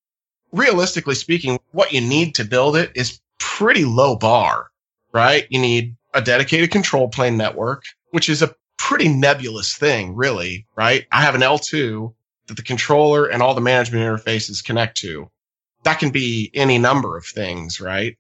Realistically 0.53 1.15
speaking, 1.15 1.61
what 1.73 1.93
you 1.93 2.01
need 2.01 2.35
to 2.37 2.47
build 2.47 2.77
it 2.77 2.93
is 2.95 3.21
pretty 3.39 3.85
low 3.85 4.17
bar, 4.17 4.71
right? 5.13 5.47
You 5.51 5.61
need 5.61 5.95
a 6.15 6.23
dedicated 6.23 6.71
control 6.71 7.09
plane 7.09 7.37
network, 7.37 7.83
which 8.11 8.31
is 8.31 8.41
a 8.41 8.55
pretty 8.79 9.09
nebulous 9.09 9.77
thing, 9.77 10.17
really, 10.17 10.67
right? 10.75 11.07
I 11.13 11.21
have 11.21 11.35
an 11.35 11.43
L2 11.43 12.15
that 12.47 12.57
the 12.57 12.63
controller 12.63 13.27
and 13.27 13.43
all 13.43 13.55
the 13.55 13.61
management 13.61 14.03
interfaces 14.03 14.65
connect 14.65 14.97
to. 15.03 15.31
That 15.83 15.99
can 15.99 16.09
be 16.09 16.51
any 16.55 16.79
number 16.79 17.19
of 17.19 17.27
things, 17.27 17.83
right? 17.83 18.17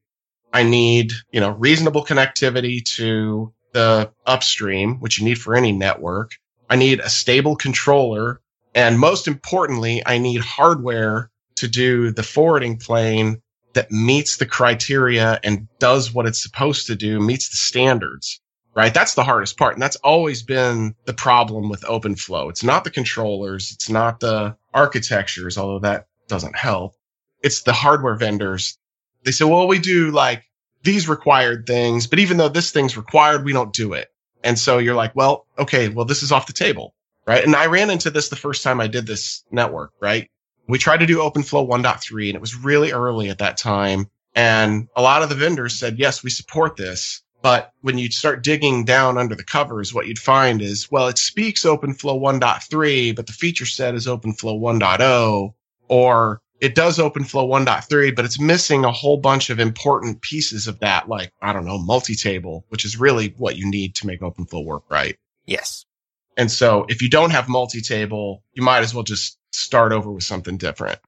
I 0.52 0.62
need, 0.62 1.12
you 1.30 1.40
know, 1.40 1.52
reasonable 1.52 2.04
connectivity 2.04 2.84
to 2.96 3.54
the 3.72 4.12
upstream, 4.26 5.00
which 5.00 5.18
you 5.18 5.24
need 5.24 5.40
for 5.40 5.54
any 5.54 5.72
network. 5.72 6.32
I 6.68 6.76
need 6.76 7.00
a 7.00 7.10
stable 7.10 7.56
controller 7.56 8.40
and 8.74 8.98
most 8.98 9.28
importantly, 9.28 10.02
I 10.04 10.18
need 10.18 10.40
hardware 10.40 11.30
to 11.56 11.68
do 11.68 12.10
the 12.10 12.22
forwarding 12.22 12.78
plane 12.78 13.42
that 13.74 13.90
meets 13.90 14.36
the 14.36 14.46
criteria 14.46 15.38
and 15.42 15.68
does 15.78 16.12
what 16.12 16.26
it's 16.26 16.42
supposed 16.42 16.86
to 16.86 16.96
do, 16.96 17.20
meets 17.20 17.50
the 17.50 17.56
standards, 17.56 18.40
right? 18.74 18.92
That's 18.92 19.14
the 19.14 19.24
hardest 19.24 19.58
part. 19.58 19.74
And 19.74 19.82
that's 19.82 19.96
always 19.96 20.42
been 20.42 20.94
the 21.04 21.14
problem 21.14 21.68
with 21.68 21.82
OpenFlow. 21.82 22.50
It's 22.50 22.64
not 22.64 22.84
the 22.84 22.90
controllers. 22.90 23.72
It's 23.72 23.90
not 23.90 24.20
the 24.20 24.56
architectures, 24.72 25.58
although 25.58 25.80
that 25.80 26.06
doesn't 26.28 26.56
help. 26.56 26.94
It's 27.42 27.62
the 27.62 27.72
hardware 27.72 28.14
vendors. 28.14 28.78
They 29.24 29.32
say, 29.32 29.44
well, 29.44 29.68
we 29.68 29.78
do 29.78 30.10
like 30.10 30.44
these 30.82 31.08
required 31.08 31.66
things, 31.66 32.06
but 32.06 32.18
even 32.18 32.36
though 32.36 32.48
this 32.48 32.70
thing's 32.70 32.96
required, 32.96 33.44
we 33.44 33.52
don't 33.52 33.72
do 33.72 33.92
it. 33.92 34.08
And 34.44 34.58
so 34.58 34.78
you're 34.78 34.94
like, 34.94 35.14
well, 35.14 35.46
okay, 35.58 35.88
well, 35.88 36.04
this 36.04 36.22
is 36.22 36.32
off 36.32 36.46
the 36.46 36.52
table 36.52 36.94
right? 37.26 37.44
And 37.44 37.54
I 37.54 37.66
ran 37.66 37.90
into 37.90 38.10
this 38.10 38.28
the 38.28 38.36
first 38.36 38.62
time 38.62 38.80
I 38.80 38.86
did 38.86 39.06
this 39.06 39.44
network, 39.50 39.92
right? 40.00 40.28
We 40.68 40.78
tried 40.78 40.98
to 40.98 41.06
do 41.06 41.18
OpenFlow 41.18 41.68
1.3 41.68 42.28
and 42.28 42.36
it 42.36 42.40
was 42.40 42.54
really 42.54 42.92
early 42.92 43.30
at 43.30 43.38
that 43.38 43.56
time. 43.56 44.08
And 44.34 44.88
a 44.96 45.02
lot 45.02 45.22
of 45.22 45.28
the 45.28 45.34
vendors 45.34 45.78
said, 45.78 45.98
yes, 45.98 46.22
we 46.22 46.30
support 46.30 46.76
this. 46.76 47.22
But 47.42 47.72
when 47.80 47.98
you 47.98 48.10
start 48.10 48.44
digging 48.44 48.84
down 48.84 49.18
under 49.18 49.34
the 49.34 49.42
covers, 49.42 49.92
what 49.92 50.06
you'd 50.06 50.18
find 50.18 50.62
is, 50.62 50.90
well, 50.90 51.08
it 51.08 51.18
speaks 51.18 51.64
OpenFlow 51.64 52.20
1.3, 52.20 53.16
but 53.16 53.26
the 53.26 53.32
feature 53.32 53.66
set 53.66 53.96
is 53.96 54.06
OpenFlow 54.06 54.60
1.0, 54.60 55.52
or 55.88 56.40
it 56.62 56.76
does 56.76 56.98
OpenFlow 56.98 57.48
1.3, 57.48 58.14
but 58.14 58.24
it's 58.24 58.38
missing 58.38 58.84
a 58.84 58.92
whole 58.92 59.16
bunch 59.16 59.50
of 59.50 59.58
important 59.58 60.22
pieces 60.22 60.68
of 60.68 60.78
that, 60.78 61.08
like, 61.08 61.32
I 61.42 61.52
don't 61.52 61.64
know, 61.64 61.76
multi-table, 61.76 62.64
which 62.68 62.84
is 62.84 62.96
really 62.96 63.34
what 63.36 63.56
you 63.56 63.68
need 63.68 63.96
to 63.96 64.06
make 64.06 64.20
OpenFlow 64.20 64.64
work 64.64 64.84
right. 64.88 65.16
Yes. 65.44 65.84
And 66.36 66.52
so 66.52 66.86
if 66.88 67.02
you 67.02 67.10
don't 67.10 67.30
have 67.30 67.48
multi-table, 67.48 68.44
you 68.52 68.62
might 68.62 68.82
as 68.84 68.94
well 68.94 69.02
just 69.02 69.38
start 69.50 69.90
over 69.90 70.12
with 70.12 70.22
something 70.22 70.56
different. 70.56 71.00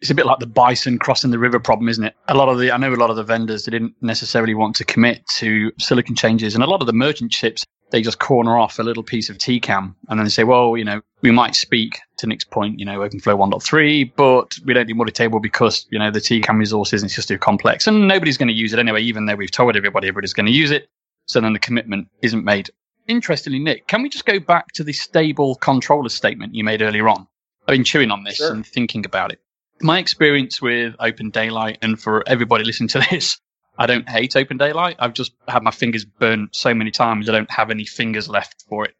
It's 0.00 0.10
a 0.10 0.14
bit 0.14 0.26
like 0.26 0.38
the 0.38 0.46
bison 0.46 0.98
crossing 0.98 1.30
the 1.30 1.38
river 1.38 1.58
problem, 1.58 1.88
isn't 1.88 2.04
it? 2.04 2.14
A 2.28 2.34
lot 2.34 2.48
of 2.48 2.58
the, 2.58 2.70
I 2.70 2.76
know 2.76 2.92
a 2.92 2.96
lot 2.96 3.10
of 3.10 3.16
the 3.16 3.24
vendors, 3.24 3.64
they 3.64 3.70
didn't 3.70 3.94
necessarily 4.02 4.54
want 4.54 4.76
to 4.76 4.84
commit 4.84 5.26
to 5.36 5.72
silicon 5.78 6.14
changes. 6.14 6.54
And 6.54 6.62
a 6.62 6.66
lot 6.66 6.80
of 6.80 6.86
the 6.86 6.92
merchant 6.92 7.32
chips, 7.32 7.64
they 7.90 8.02
just 8.02 8.18
corner 8.18 8.58
off 8.58 8.78
a 8.78 8.82
little 8.82 9.02
piece 9.02 9.30
of 9.30 9.38
TCAM 9.38 9.94
and 10.08 10.18
then 10.18 10.24
they 10.24 10.30
say, 10.30 10.44
well, 10.44 10.76
you 10.76 10.84
know, 10.84 11.00
we 11.22 11.30
might 11.30 11.54
speak 11.54 11.98
to 12.18 12.26
Nick's 12.26 12.44
point, 12.44 12.78
you 12.78 12.84
know, 12.84 12.98
OpenFlow 12.98 13.38
1.3, 13.38 14.12
but 14.16 14.58
we 14.64 14.74
don't 14.74 14.86
do 14.86 14.94
multi-table 14.94 15.40
because, 15.40 15.86
you 15.90 15.98
know, 15.98 16.10
the 16.10 16.20
TCAM 16.20 16.58
resources 16.58 17.02
is 17.02 17.14
just 17.14 17.28
too 17.28 17.38
complex 17.38 17.86
and 17.86 18.06
nobody's 18.08 18.36
going 18.36 18.48
to 18.48 18.54
use 18.54 18.72
it 18.72 18.78
anyway, 18.78 19.02
even 19.02 19.26
though 19.26 19.36
we've 19.36 19.50
told 19.50 19.76
everybody 19.76 20.08
everybody's 20.08 20.34
going 20.34 20.46
to 20.46 20.52
use 20.52 20.70
it. 20.70 20.88
So 21.26 21.40
then 21.40 21.52
the 21.52 21.58
commitment 21.58 22.08
isn't 22.22 22.44
made 22.44 22.70
interestingly, 23.08 23.58
Nick, 23.58 23.86
can 23.86 24.02
we 24.02 24.08
just 24.08 24.26
go 24.26 24.38
back 24.38 24.72
to 24.72 24.84
the 24.84 24.92
stable 24.92 25.54
controller 25.56 26.08
statement 26.08 26.54
you 26.54 26.64
made 26.64 26.82
earlier 26.82 27.08
on? 27.08 27.26
I've 27.62 27.74
been 27.74 27.84
chewing 27.84 28.10
on 28.10 28.24
this 28.24 28.36
sure. 28.36 28.52
and 28.52 28.64
thinking 28.66 29.04
about 29.04 29.32
it. 29.32 29.40
My 29.80 29.98
experience 29.98 30.62
with 30.62 30.94
Open 30.98 31.30
Daylight, 31.30 31.78
and 31.82 32.00
for 32.00 32.26
everybody 32.26 32.64
listening 32.64 32.88
to 32.88 33.06
this, 33.10 33.38
I 33.78 33.86
don't 33.86 34.08
hate 34.08 34.34
Open 34.36 34.56
Daylight. 34.56 34.96
I've 34.98 35.12
just 35.12 35.32
had 35.48 35.62
my 35.62 35.70
fingers 35.70 36.04
burnt 36.04 36.56
so 36.56 36.72
many 36.72 36.90
times, 36.90 37.28
I 37.28 37.32
don't 37.32 37.50
have 37.50 37.70
any 37.70 37.84
fingers 37.84 38.28
left 38.28 38.64
for 38.68 38.84
it. 38.86 38.94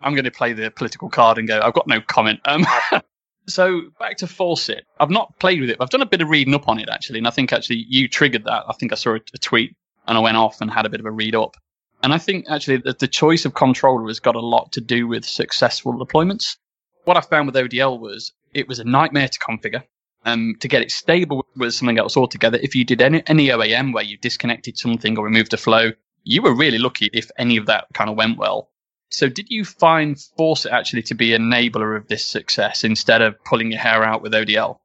I'm 0.00 0.14
going 0.14 0.24
to 0.24 0.30
play 0.30 0.52
the 0.52 0.70
political 0.70 1.10
card 1.10 1.38
and 1.38 1.48
go, 1.48 1.60
I've 1.60 1.74
got 1.74 1.86
no 1.86 2.00
comment. 2.00 2.40
Um, 2.44 2.64
so 3.48 3.82
back 3.98 4.18
to 4.18 4.26
Faucet. 4.26 4.84
I've 4.98 5.10
not 5.10 5.38
played 5.40 5.60
with 5.60 5.70
it. 5.70 5.76
I've 5.80 5.90
done 5.90 6.00
a 6.00 6.06
bit 6.06 6.22
of 6.22 6.28
reading 6.28 6.54
up 6.54 6.68
on 6.68 6.78
it 6.78 6.88
actually, 6.90 7.18
and 7.18 7.26
I 7.26 7.30
think 7.30 7.52
actually 7.52 7.84
you 7.88 8.08
triggered 8.08 8.44
that. 8.44 8.64
I 8.68 8.72
think 8.74 8.92
I 8.92 8.94
saw 8.94 9.14
a, 9.14 9.20
a 9.34 9.38
tweet 9.38 9.76
and 10.06 10.16
I 10.16 10.20
went 10.20 10.36
off 10.36 10.60
and 10.60 10.70
had 10.70 10.86
a 10.86 10.90
bit 10.90 11.00
of 11.00 11.06
a 11.06 11.10
read 11.10 11.34
up. 11.34 11.56
And 12.02 12.14
I 12.14 12.18
think 12.18 12.46
actually 12.48 12.78
that 12.78 12.98
the 12.98 13.08
choice 13.08 13.44
of 13.44 13.54
controller 13.54 14.06
has 14.06 14.20
got 14.20 14.36
a 14.36 14.40
lot 14.40 14.72
to 14.72 14.80
do 14.80 15.06
with 15.06 15.24
successful 15.24 15.92
deployments. 15.92 16.56
What 17.04 17.16
I 17.16 17.20
found 17.20 17.46
with 17.46 17.56
ODL 17.56 18.00
was 18.00 18.32
it 18.54 18.68
was 18.68 18.78
a 18.78 18.84
nightmare 18.84 19.28
to 19.28 19.38
configure. 19.38 19.82
Um, 20.24 20.56
to 20.60 20.68
get 20.68 20.82
it 20.82 20.90
stable 20.90 21.46
was 21.56 21.78
something 21.78 21.98
else 21.98 22.16
altogether. 22.16 22.58
If 22.62 22.74
you 22.74 22.84
did 22.84 23.00
any, 23.00 23.22
any 23.26 23.48
OAM 23.48 23.94
where 23.94 24.04
you 24.04 24.18
disconnected 24.18 24.76
something 24.76 25.16
or 25.16 25.24
removed 25.24 25.54
a 25.54 25.56
flow, 25.56 25.92
you 26.24 26.42
were 26.42 26.54
really 26.54 26.78
lucky 26.78 27.08
if 27.12 27.30
any 27.38 27.56
of 27.56 27.66
that 27.66 27.86
kind 27.94 28.10
of 28.10 28.16
went 28.16 28.36
well. 28.36 28.68
So 29.08 29.28
did 29.28 29.46
you 29.48 29.64
find 29.64 30.20
Faucet 30.36 30.72
actually 30.72 31.02
to 31.04 31.14
be 31.14 31.30
enabler 31.30 31.96
of 31.96 32.06
this 32.08 32.24
success 32.24 32.84
instead 32.84 33.22
of 33.22 33.42
pulling 33.44 33.72
your 33.72 33.80
hair 33.80 34.04
out 34.04 34.20
with 34.20 34.32
ODL? 34.32 34.78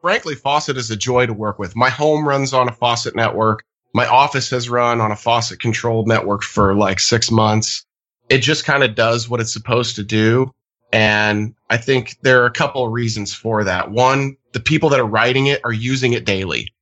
Frankly, 0.00 0.34
Faucet 0.34 0.76
is 0.76 0.90
a 0.90 0.96
joy 0.96 1.26
to 1.26 1.32
work 1.32 1.60
with. 1.60 1.76
My 1.76 1.88
home 1.88 2.26
runs 2.26 2.52
on 2.52 2.68
a 2.68 2.72
Faucet 2.72 3.14
network 3.14 3.64
my 3.92 4.06
office 4.06 4.50
has 4.50 4.70
run 4.70 5.00
on 5.00 5.12
a 5.12 5.16
faucet 5.16 5.60
controlled 5.60 6.08
network 6.08 6.42
for 6.42 6.74
like 6.74 6.98
six 6.98 7.30
months. 7.30 7.84
It 8.28 8.38
just 8.38 8.64
kind 8.64 8.82
of 8.82 8.94
does 8.94 9.28
what 9.28 9.40
it's 9.40 9.52
supposed 9.52 9.96
to 9.96 10.02
do. 10.02 10.52
And 10.92 11.54
I 11.68 11.76
think 11.76 12.16
there 12.22 12.42
are 12.42 12.46
a 12.46 12.52
couple 12.52 12.84
of 12.84 12.92
reasons 12.92 13.34
for 13.34 13.64
that. 13.64 13.90
One, 13.90 14.36
the 14.52 14.60
people 14.60 14.88
that 14.90 15.00
are 15.00 15.06
writing 15.06 15.46
it 15.46 15.60
are 15.64 15.72
using 15.72 16.12
it 16.12 16.24
daily. 16.24 16.72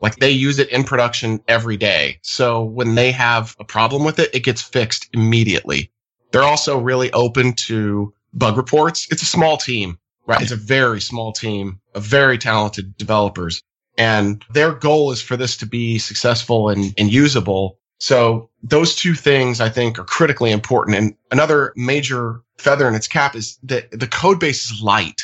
Like 0.00 0.16
they 0.16 0.30
use 0.30 0.58
it 0.58 0.68
in 0.70 0.84
production 0.84 1.40
every 1.48 1.76
day. 1.76 2.20
So 2.22 2.62
when 2.62 2.94
they 2.94 3.10
have 3.12 3.56
a 3.58 3.64
problem 3.64 4.04
with 4.04 4.18
it, 4.18 4.34
it 4.34 4.44
gets 4.44 4.62
fixed 4.62 5.08
immediately. 5.12 5.90
They're 6.30 6.42
also 6.42 6.78
really 6.78 7.12
open 7.12 7.54
to 7.54 8.12
bug 8.32 8.56
reports. 8.56 9.08
It's 9.10 9.22
a 9.22 9.26
small 9.26 9.56
team, 9.56 9.98
right? 10.26 10.40
It's 10.40 10.52
a 10.52 10.56
very 10.56 11.00
small 11.00 11.32
team 11.32 11.80
of 11.94 12.04
very 12.04 12.38
talented 12.38 12.96
developers. 12.96 13.62
And 13.96 14.44
their 14.50 14.72
goal 14.72 15.10
is 15.10 15.20
for 15.20 15.36
this 15.36 15.56
to 15.56 15.66
be 15.66 15.98
successful 15.98 16.68
and, 16.68 16.94
and 16.96 17.12
usable. 17.12 17.78
So 17.98 18.50
those 18.62 18.94
two 18.94 19.14
things 19.14 19.60
I 19.60 19.68
think 19.68 19.98
are 19.98 20.04
critically 20.04 20.52
important. 20.52 20.96
And 20.96 21.14
another 21.32 21.72
major 21.74 22.40
feather 22.58 22.86
in 22.86 22.94
its 22.94 23.08
cap 23.08 23.34
is 23.34 23.58
that 23.64 23.90
the 23.90 24.06
code 24.06 24.38
base 24.38 24.70
is 24.70 24.80
light. 24.80 25.22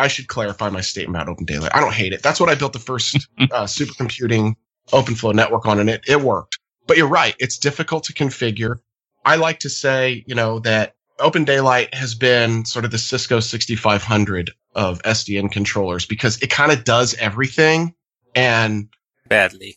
I 0.00 0.08
should 0.08 0.28
clarify 0.28 0.70
my 0.70 0.80
statement 0.80 1.16
about 1.16 1.30
Open 1.30 1.44
Daylight. 1.44 1.72
I 1.74 1.80
don't 1.80 1.92
hate 1.92 2.14
it. 2.14 2.22
That's 2.22 2.40
what 2.40 2.48
I 2.48 2.54
built 2.54 2.72
the 2.72 2.78
first 2.78 3.28
uh, 3.38 3.64
supercomputing 3.64 4.54
OpenFlow 4.92 5.34
network 5.34 5.66
on, 5.66 5.78
and 5.78 5.90
it, 5.90 6.04
it 6.08 6.20
worked. 6.22 6.58
But 6.86 6.96
you're 6.96 7.06
right. 7.06 7.36
It's 7.38 7.58
difficult 7.58 8.04
to 8.04 8.14
configure. 8.14 8.76
I 9.24 9.36
like 9.36 9.60
to 9.60 9.68
say, 9.68 10.24
you 10.26 10.34
know, 10.34 10.58
that 10.60 10.94
Open 11.18 11.44
Daylight 11.44 11.94
has 11.94 12.14
been 12.14 12.64
sort 12.64 12.86
of 12.86 12.90
the 12.90 12.98
Cisco 12.98 13.40
6500 13.40 14.50
of 14.74 15.02
SDN 15.02 15.52
controllers 15.52 16.06
because 16.06 16.40
it 16.40 16.48
kind 16.48 16.72
of 16.72 16.84
does 16.84 17.14
everything 17.14 17.94
and 18.34 18.88
badly. 19.28 19.76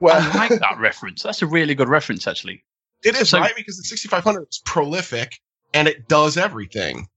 Well, 0.00 0.16
I 0.20 0.48
like 0.48 0.60
that 0.60 0.78
reference. 0.80 1.22
That's 1.22 1.42
a 1.42 1.46
really 1.46 1.76
good 1.76 1.88
reference, 1.88 2.26
actually. 2.26 2.64
It 3.04 3.14
is 3.14 3.30
so, 3.30 3.38
right 3.38 3.54
because 3.54 3.76
the 3.76 3.84
6500 3.84 4.48
is 4.50 4.60
prolific 4.64 5.38
and 5.72 5.86
it 5.86 6.08
does 6.08 6.36
everything. 6.36 7.08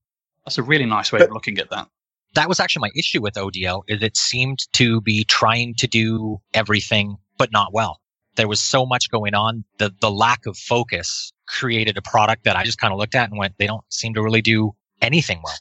That's 0.46 0.58
a 0.58 0.62
really 0.62 0.86
nice 0.86 1.10
way 1.10 1.18
but, 1.18 1.28
of 1.28 1.34
looking 1.34 1.58
at 1.58 1.70
that. 1.70 1.88
That 2.34 2.48
was 2.48 2.60
actually 2.60 2.80
my 2.82 2.90
issue 2.96 3.22
with 3.22 3.34
ODL 3.34 3.82
is 3.88 4.02
it 4.02 4.16
seemed 4.16 4.60
to 4.72 5.00
be 5.00 5.24
trying 5.24 5.74
to 5.76 5.86
do 5.86 6.40
everything 6.52 7.16
but 7.38 7.52
not 7.52 7.72
well. 7.72 8.00
there 8.36 8.48
was 8.48 8.60
so 8.60 8.84
much 8.86 9.10
going 9.10 9.34
on. 9.34 9.64
The 9.78 9.92
the 10.00 10.10
lack 10.10 10.46
of 10.46 10.56
focus 10.56 11.32
created 11.46 11.96
a 11.96 12.02
product 12.02 12.44
that 12.44 12.56
I 12.56 12.64
just 12.64 12.78
kind 12.78 12.92
of 12.92 12.98
looked 12.98 13.14
at 13.14 13.30
and 13.30 13.38
went, 13.38 13.54
they 13.58 13.66
don't 13.66 13.84
seem 13.90 14.14
to 14.14 14.22
really 14.22 14.42
do 14.42 14.72
anything 15.02 15.40
well. 15.44 15.54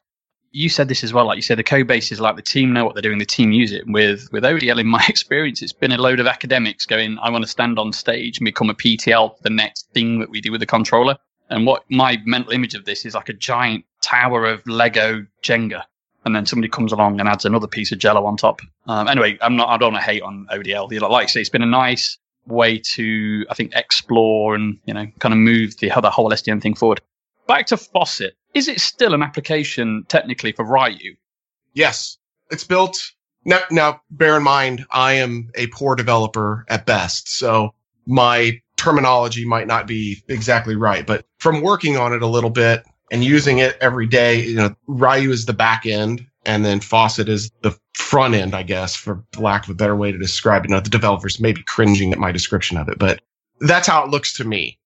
You 0.52 0.70
said 0.70 0.88
this 0.88 1.04
as 1.04 1.14
well, 1.14 1.26
like 1.26 1.36
you 1.36 1.42
said, 1.42 1.58
the 1.58 1.64
code 1.64 1.88
base 1.88 2.12
is 2.12 2.20
like 2.20 2.36
the 2.36 2.42
team 2.44 2.74
know 2.74 2.86
what 2.86 2.94
they're 2.94 3.02
doing, 3.02 3.18
the 3.18 3.26
team 3.26 3.52
use 3.52 3.72
it. 3.72 3.84
With 3.88 4.30
with 4.32 4.44
ODL, 4.44 4.80
in 4.80 4.88
my 4.88 5.04
experience, 5.10 5.62
it's 5.62 5.74
been 5.74 5.92
a 5.92 5.98
load 5.98 6.20
of 6.20 6.28
academics 6.28 6.86
going, 6.86 7.18
I 7.20 7.30
want 7.30 7.44
to 7.44 7.50
stand 7.50 7.80
on 7.80 7.92
stage 7.92 8.38
and 8.38 8.46
become 8.46 8.70
a 8.70 8.76
PTL 8.76 9.40
the 9.42 9.50
next 9.50 9.90
thing 9.94 10.20
that 10.20 10.30
we 10.30 10.42
do 10.42 10.52
with 10.52 10.62
the 10.62 10.68
controller. 10.68 11.18
And 11.50 11.66
what 11.66 11.84
my 11.90 12.20
mental 12.26 12.52
image 12.54 12.74
of 12.74 12.86
this 12.86 13.06
is 13.06 13.14
like 13.14 13.30
a 13.30 13.34
giant 13.34 13.86
tower 14.02 14.46
of 14.46 14.66
Lego 14.66 15.26
Jenga. 15.44 15.84
And 16.26 16.36
then 16.36 16.46
somebody 16.46 16.70
comes 16.70 16.92
along 16.92 17.20
and 17.20 17.28
adds 17.28 17.46
another 17.46 17.68
piece 17.68 17.92
of 17.92 18.00
Jello 18.00 18.26
on 18.26 18.38
top. 18.38 18.62
Um, 18.88 19.08
anyway, 19.08 19.38
I'm 19.42 19.56
not. 19.56 19.70
I 19.70 19.78
don't 19.78 19.94
want 19.94 20.04
to 20.04 20.10
hate 20.10 20.22
on 20.22 20.48
ODL. 20.52 20.90
Like 21.10 21.24
I 21.24 21.28
say, 21.28 21.42
it's 21.42 21.50
been 21.50 21.62
a 21.62 21.66
nice 21.66 22.18
way 22.46 22.80
to, 22.80 23.46
I 23.50 23.54
think, 23.54 23.74
explore 23.76 24.56
and 24.56 24.80
you 24.86 24.94
know, 24.94 25.08
kind 25.20 25.34
of 25.34 25.40
move 25.40 25.78
the 25.78 25.92
other 25.92 26.10
whole 26.10 26.30
SDN 26.32 26.62
thing 26.62 26.76
forward. 26.76 27.02
Back 27.48 27.68
to 27.68 27.78
Faucet. 27.78 28.36
Is 28.54 28.68
it 28.68 28.80
still 28.80 29.14
an 29.14 29.22
application 29.22 30.06
technically 30.08 30.52
for 30.54 30.66
Ryu? 30.66 31.16
Yes, 31.74 32.18
it's 32.52 32.64
built. 32.64 33.12
Now, 33.46 33.60
now, 33.72 34.02
bear 34.10 34.38
in 34.38 34.44
mind, 34.44 34.86
I 34.90 35.14
am 35.14 35.50
a 35.56 35.68
poor 35.68 35.96
developer 35.96 36.66
at 36.70 36.86
best, 36.86 37.28
so 37.28 37.74
my 38.06 38.62
terminology 38.78 39.46
might 39.46 39.68
not 39.68 39.88
be 39.88 40.24
exactly 40.28 40.76
right. 40.76 41.06
But 41.06 41.26
from 41.40 41.62
working 41.62 41.98
on 41.98 42.14
it 42.14 42.22
a 42.22 42.28
little 42.28 42.50
bit 42.50 42.84
and 43.14 43.24
using 43.24 43.60
it 43.60 43.78
every 43.80 44.08
day, 44.08 44.42
you 44.42 44.56
know, 44.56 44.76
Ryu 44.88 45.30
is 45.30 45.46
the 45.46 45.54
back 45.54 45.86
end 45.86 46.26
and 46.46 46.66
then 46.66 46.80
Faucet 46.80 47.30
is 47.30 47.52
the 47.62 47.78
front 47.94 48.34
end, 48.34 48.56
I 48.56 48.64
guess, 48.64 48.96
for 48.96 49.24
lack 49.38 49.66
of 49.66 49.70
a 49.70 49.76
better 49.76 49.96
way 49.96 50.12
to 50.12 50.18
describe 50.18 50.66
it. 50.66 50.70
You 50.70 50.76
know, 50.76 50.82
the 50.82 50.90
developers 50.90 51.40
may 51.40 51.52
be 51.52 51.62
cringing 51.62 52.12
at 52.12 52.18
my 52.18 52.32
description 52.32 52.76
of 52.76 52.90
it, 52.90 52.98
but 52.98 53.22
that's 53.60 53.88
how 53.88 54.04
it 54.04 54.10
looks 54.10 54.38
to 54.38 54.44
me. 54.44 54.80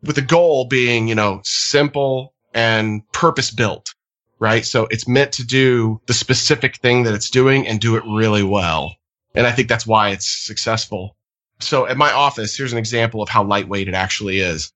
With 0.00 0.14
the 0.14 0.22
goal 0.22 0.66
being, 0.66 1.08
you 1.08 1.16
know, 1.16 1.40
simple 1.42 2.34
and 2.54 3.02
purpose 3.10 3.50
built, 3.50 3.92
right? 4.38 4.64
So 4.64 4.86
it's 4.88 5.08
meant 5.08 5.32
to 5.32 5.44
do 5.44 6.00
the 6.06 6.14
specific 6.14 6.76
thing 6.76 7.02
that 7.02 7.14
it's 7.14 7.30
doing 7.30 7.66
and 7.66 7.80
do 7.80 7.96
it 7.96 8.04
really 8.06 8.44
well. 8.44 8.94
And 9.34 9.44
I 9.44 9.50
think 9.50 9.68
that's 9.68 9.88
why 9.88 10.10
it's 10.10 10.28
successful. 10.28 11.16
So 11.58 11.88
at 11.88 11.96
my 11.96 12.12
office, 12.12 12.56
here's 12.56 12.72
an 12.72 12.78
example 12.78 13.22
of 13.22 13.28
how 13.28 13.42
lightweight 13.42 13.88
it 13.88 13.94
actually 13.94 14.38
is. 14.38 14.70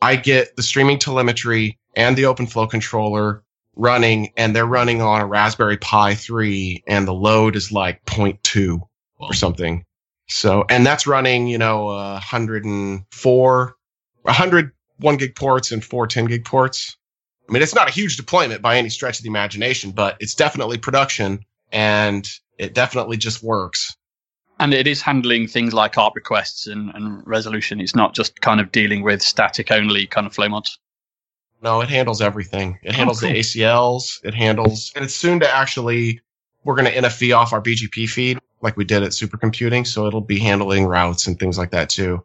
I 0.00 0.14
get 0.14 0.54
the 0.54 0.62
streaming 0.62 1.00
telemetry 1.00 1.78
and 1.94 2.16
the 2.16 2.24
OpenFlow 2.24 2.70
controller 2.70 3.42
running 3.74 4.32
and 4.36 4.54
they're 4.54 4.66
running 4.66 5.00
on 5.00 5.20
a 5.20 5.26
Raspberry 5.26 5.78
Pi 5.78 6.14
3 6.14 6.84
and 6.86 7.06
the 7.06 7.14
load 7.14 7.56
is 7.56 7.72
like 7.72 8.04
0.2 8.04 8.80
or 9.18 9.32
something. 9.32 9.84
So, 10.28 10.64
and 10.68 10.84
that's 10.84 11.06
running, 11.06 11.46
you 11.46 11.58
know, 11.58 11.88
uh, 11.88 12.12
104, 12.14 13.76
100 14.22 14.72
one 15.02 15.16
gig 15.16 15.34
ports 15.34 15.72
and 15.72 15.84
four 15.84 16.06
10 16.06 16.26
gig 16.26 16.44
ports. 16.44 16.96
I 17.48 17.52
mean, 17.52 17.62
it's 17.62 17.74
not 17.74 17.88
a 17.88 17.92
huge 17.92 18.16
deployment 18.16 18.62
by 18.62 18.78
any 18.78 18.88
stretch 18.88 19.18
of 19.18 19.24
the 19.24 19.28
imagination, 19.28 19.90
but 19.90 20.16
it's 20.20 20.34
definitely 20.34 20.78
production 20.78 21.40
and 21.70 22.26
it 22.58 22.74
definitely 22.74 23.16
just 23.16 23.42
works. 23.42 23.94
And 24.60 24.72
it 24.72 24.86
is 24.86 25.02
handling 25.02 25.48
things 25.48 25.74
like 25.74 25.98
ARP 25.98 26.14
requests 26.14 26.66
and, 26.68 26.90
and 26.94 27.26
resolution. 27.26 27.80
It's 27.80 27.96
not 27.96 28.14
just 28.14 28.40
kind 28.40 28.60
of 28.60 28.70
dealing 28.70 29.02
with 29.02 29.20
static 29.20 29.72
only 29.72 30.06
kind 30.06 30.26
of 30.26 30.32
flow 30.32 30.48
mods. 30.48 30.78
No, 31.62 31.80
it 31.80 31.88
handles 31.88 32.20
everything. 32.20 32.78
It 32.82 32.90
oh, 32.90 32.96
handles 32.96 33.22
oh, 33.22 33.26
cool. 33.26 33.34
the 33.34 33.40
ACLs. 33.40 34.24
It 34.24 34.34
handles, 34.34 34.92
and 34.96 35.04
it's 35.04 35.14
soon 35.14 35.40
to 35.40 35.54
actually, 35.54 36.20
we're 36.64 36.74
going 36.74 36.92
to 36.92 36.94
NFV 36.94 37.36
off 37.36 37.52
our 37.52 37.62
BGP 37.62 38.08
feed 38.08 38.38
like 38.60 38.76
we 38.76 38.84
did 38.84 39.02
at 39.04 39.10
supercomputing. 39.10 39.86
So 39.86 40.06
it'll 40.06 40.20
be 40.20 40.40
handling 40.40 40.86
routes 40.86 41.26
and 41.26 41.38
things 41.38 41.56
like 41.56 41.70
that 41.70 41.88
too. 41.88 42.24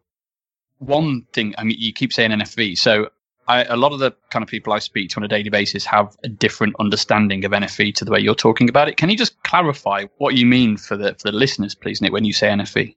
One 0.79 1.25
thing, 1.33 1.53
I 1.57 1.63
mean, 1.63 1.77
you 1.79 1.93
keep 1.93 2.13
saying 2.13 2.31
NFV. 2.31 2.77
So 2.77 3.09
I, 3.47 3.63
a 3.63 3.77
lot 3.77 3.93
of 3.93 3.99
the 3.99 4.11
kind 4.31 4.43
of 4.43 4.49
people 4.49 4.73
I 4.73 4.79
speak 4.79 5.11
to 5.11 5.17
on 5.17 5.23
a 5.23 5.27
daily 5.27 5.49
basis 5.49 5.85
have 5.85 6.17
a 6.23 6.27
different 6.27 6.75
understanding 6.79 7.45
of 7.45 7.51
NFV 7.51 7.95
to 7.95 8.05
the 8.05 8.11
way 8.11 8.19
you're 8.19 8.35
talking 8.35 8.69
about 8.69 8.89
it. 8.89 8.97
Can 8.97 9.09
you 9.09 9.17
just 9.17 9.41
clarify 9.43 10.05
what 10.17 10.35
you 10.35 10.45
mean 10.45 10.77
for 10.77 10.97
the 10.97 11.13
for 11.15 11.31
the 11.31 11.37
listeners, 11.37 11.75
please, 11.75 12.01
Nick, 12.01 12.11
when 12.11 12.25
you 12.25 12.33
say 12.33 12.47
NFV? 12.47 12.95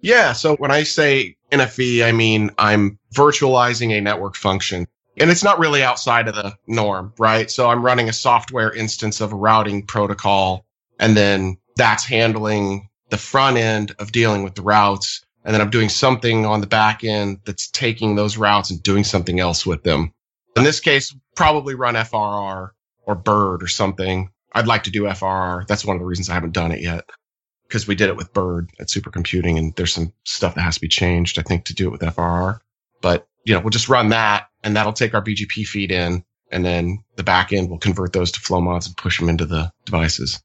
Yeah. 0.00 0.32
So 0.32 0.56
when 0.56 0.70
I 0.70 0.84
say 0.84 1.36
NFV, 1.52 2.04
I 2.04 2.12
mean 2.12 2.50
I'm 2.58 2.98
virtualizing 3.14 3.92
a 3.92 4.00
network 4.00 4.36
function 4.36 4.86
and 5.20 5.30
it's 5.30 5.44
not 5.44 5.58
really 5.58 5.82
outside 5.82 6.28
of 6.28 6.34
the 6.34 6.56
norm, 6.66 7.12
right? 7.18 7.50
So 7.50 7.68
I'm 7.68 7.84
running 7.84 8.08
a 8.08 8.12
software 8.12 8.72
instance 8.72 9.20
of 9.20 9.32
a 9.32 9.36
routing 9.36 9.86
protocol, 9.86 10.64
and 10.98 11.16
then 11.16 11.58
that's 11.76 12.04
handling 12.04 12.88
the 13.10 13.18
front 13.18 13.58
end 13.58 13.94
of 13.98 14.12
dealing 14.12 14.42
with 14.42 14.54
the 14.54 14.62
routes. 14.62 15.24
And 15.44 15.54
then 15.54 15.60
I'm 15.60 15.70
doing 15.70 15.88
something 15.88 16.46
on 16.46 16.60
the 16.60 16.66
back 16.66 17.04
end 17.04 17.40
that's 17.44 17.68
taking 17.70 18.14
those 18.14 18.36
routes 18.36 18.70
and 18.70 18.82
doing 18.82 19.04
something 19.04 19.40
else 19.40 19.64
with 19.64 19.82
them. 19.82 20.12
In 20.56 20.64
this 20.64 20.80
case, 20.80 21.14
probably 21.34 21.74
run 21.74 21.94
FRR 21.94 22.70
or 23.06 23.14
Bird 23.14 23.62
or 23.62 23.68
something. 23.68 24.30
I'd 24.52 24.66
like 24.66 24.84
to 24.84 24.90
do 24.90 25.04
FRR. 25.04 25.66
That's 25.66 25.84
one 25.84 25.96
of 25.96 26.00
the 26.00 26.06
reasons 26.06 26.28
I 26.28 26.34
haven't 26.34 26.52
done 26.52 26.72
it 26.72 26.80
yet 26.80 27.04
because 27.66 27.86
we 27.86 27.94
did 27.94 28.08
it 28.08 28.16
with 28.16 28.32
Bird 28.34 28.70
at 28.80 28.88
supercomputing 28.88 29.56
and 29.56 29.74
there's 29.76 29.94
some 29.94 30.12
stuff 30.24 30.54
that 30.56 30.62
has 30.62 30.74
to 30.74 30.80
be 30.80 30.88
changed, 30.88 31.38
I 31.38 31.42
think, 31.42 31.66
to 31.66 31.74
do 31.74 31.86
it 31.86 31.92
with 31.92 32.00
FRR. 32.00 32.58
But 33.00 33.26
you 33.44 33.54
know, 33.54 33.60
we'll 33.60 33.70
just 33.70 33.88
run 33.88 34.10
that 34.10 34.49
and 34.62 34.76
that'll 34.76 34.92
take 34.92 35.14
our 35.14 35.22
BGP 35.22 35.66
feed 35.66 35.92
in. 35.92 36.24
And 36.52 36.64
then 36.64 37.04
the 37.16 37.22
back 37.22 37.52
end 37.52 37.70
will 37.70 37.78
convert 37.78 38.12
those 38.12 38.32
to 38.32 38.40
flow 38.40 38.60
mods 38.60 38.86
and 38.86 38.96
push 38.96 39.18
them 39.18 39.28
into 39.28 39.46
the 39.46 39.70
devices. 39.84 40.42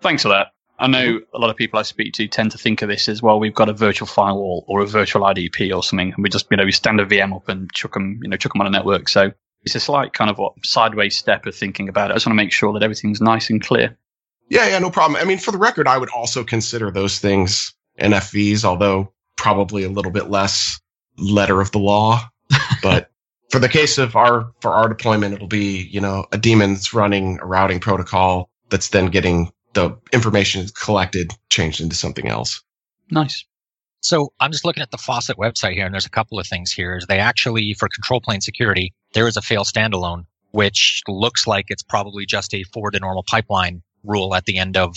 Thanks 0.00 0.22
for 0.22 0.30
that. 0.30 0.48
I 0.78 0.86
know 0.86 1.20
a 1.32 1.38
lot 1.38 1.50
of 1.50 1.56
people 1.56 1.78
I 1.78 1.82
speak 1.82 2.14
to 2.14 2.26
tend 2.26 2.52
to 2.52 2.58
think 2.58 2.82
of 2.82 2.88
this 2.88 3.08
as 3.08 3.22
well. 3.22 3.38
We've 3.38 3.54
got 3.54 3.68
a 3.68 3.72
virtual 3.72 4.08
firewall 4.08 4.64
or 4.66 4.80
a 4.80 4.86
virtual 4.86 5.22
IDP 5.22 5.74
or 5.74 5.82
something, 5.82 6.12
and 6.12 6.22
we 6.22 6.28
just 6.28 6.46
you 6.50 6.56
know 6.56 6.64
we 6.64 6.72
stand 6.72 7.00
a 7.00 7.06
VM 7.06 7.36
up 7.36 7.48
and 7.48 7.72
chuck 7.72 7.92
them 7.92 8.18
you 8.22 8.28
know 8.28 8.36
chuck 8.36 8.52
them 8.52 8.62
on 8.62 8.66
a 8.66 8.70
network. 8.70 9.08
So 9.08 9.30
it's 9.62 9.74
a 9.76 9.80
slight 9.80 10.12
kind 10.12 10.30
of 10.30 10.38
what 10.38 10.54
sideways 10.64 11.16
step 11.16 11.46
of 11.46 11.54
thinking 11.54 11.88
about 11.88 12.10
it. 12.10 12.12
I 12.12 12.16
just 12.16 12.26
want 12.26 12.36
to 12.36 12.42
make 12.42 12.50
sure 12.50 12.72
that 12.72 12.82
everything's 12.82 13.20
nice 13.20 13.48
and 13.48 13.62
clear. 13.62 13.96
Yeah, 14.48 14.66
yeah, 14.68 14.78
no 14.80 14.90
problem. 14.90 15.20
I 15.20 15.24
mean, 15.24 15.38
for 15.38 15.52
the 15.52 15.58
record, 15.58 15.86
I 15.86 15.98
would 15.98 16.10
also 16.10 16.42
consider 16.42 16.90
those 16.90 17.20
things 17.20 17.74
NFVs, 18.00 18.64
although 18.64 19.12
probably 19.36 19.84
a 19.84 19.88
little 19.88 20.10
bit 20.10 20.30
less 20.30 20.80
letter 21.16 21.60
of 21.60 21.70
the 21.70 21.78
law 21.78 22.20
but 22.82 23.10
for 23.52 23.58
the 23.58 23.68
case 23.68 23.98
of 23.98 24.16
our 24.16 24.50
for 24.60 24.72
our 24.72 24.88
deployment, 24.88 25.34
it'll 25.34 25.46
be 25.46 25.88
you 25.90 26.00
know 26.00 26.26
a 26.32 26.38
daemon 26.38 26.74
that's 26.74 26.92
running 26.92 27.38
a 27.40 27.46
routing 27.46 27.78
protocol 27.78 28.50
that's 28.70 28.88
then 28.88 29.06
getting 29.06 29.52
the 29.74 29.96
information 30.12 30.66
collected 30.74 31.32
changed 31.50 31.80
into 31.80 31.94
something 31.94 32.26
else. 32.28 32.62
Nice. 33.10 33.44
So 34.00 34.32
I'm 34.40 34.50
just 34.50 34.64
looking 34.64 34.82
at 34.82 34.90
the 34.90 34.98
Faucet 34.98 35.36
website 35.36 35.74
here, 35.74 35.84
and 35.84 35.94
there's 35.94 36.06
a 36.06 36.10
couple 36.10 36.40
of 36.40 36.46
things 36.46 36.72
here. 36.72 36.98
They 37.06 37.18
actually, 37.18 37.74
for 37.74 37.88
control 37.88 38.20
plane 38.20 38.40
security, 38.40 38.92
there 39.12 39.28
is 39.28 39.36
a 39.36 39.42
fail 39.42 39.64
standalone, 39.64 40.24
which 40.50 41.02
looks 41.06 41.46
like 41.46 41.66
it's 41.68 41.84
probably 41.84 42.26
just 42.26 42.52
a 42.52 42.64
forward 42.64 42.92
to 42.92 43.00
normal 43.00 43.22
pipeline 43.22 43.82
rule 44.02 44.34
at 44.34 44.46
the 44.46 44.58
end 44.58 44.76
of 44.76 44.96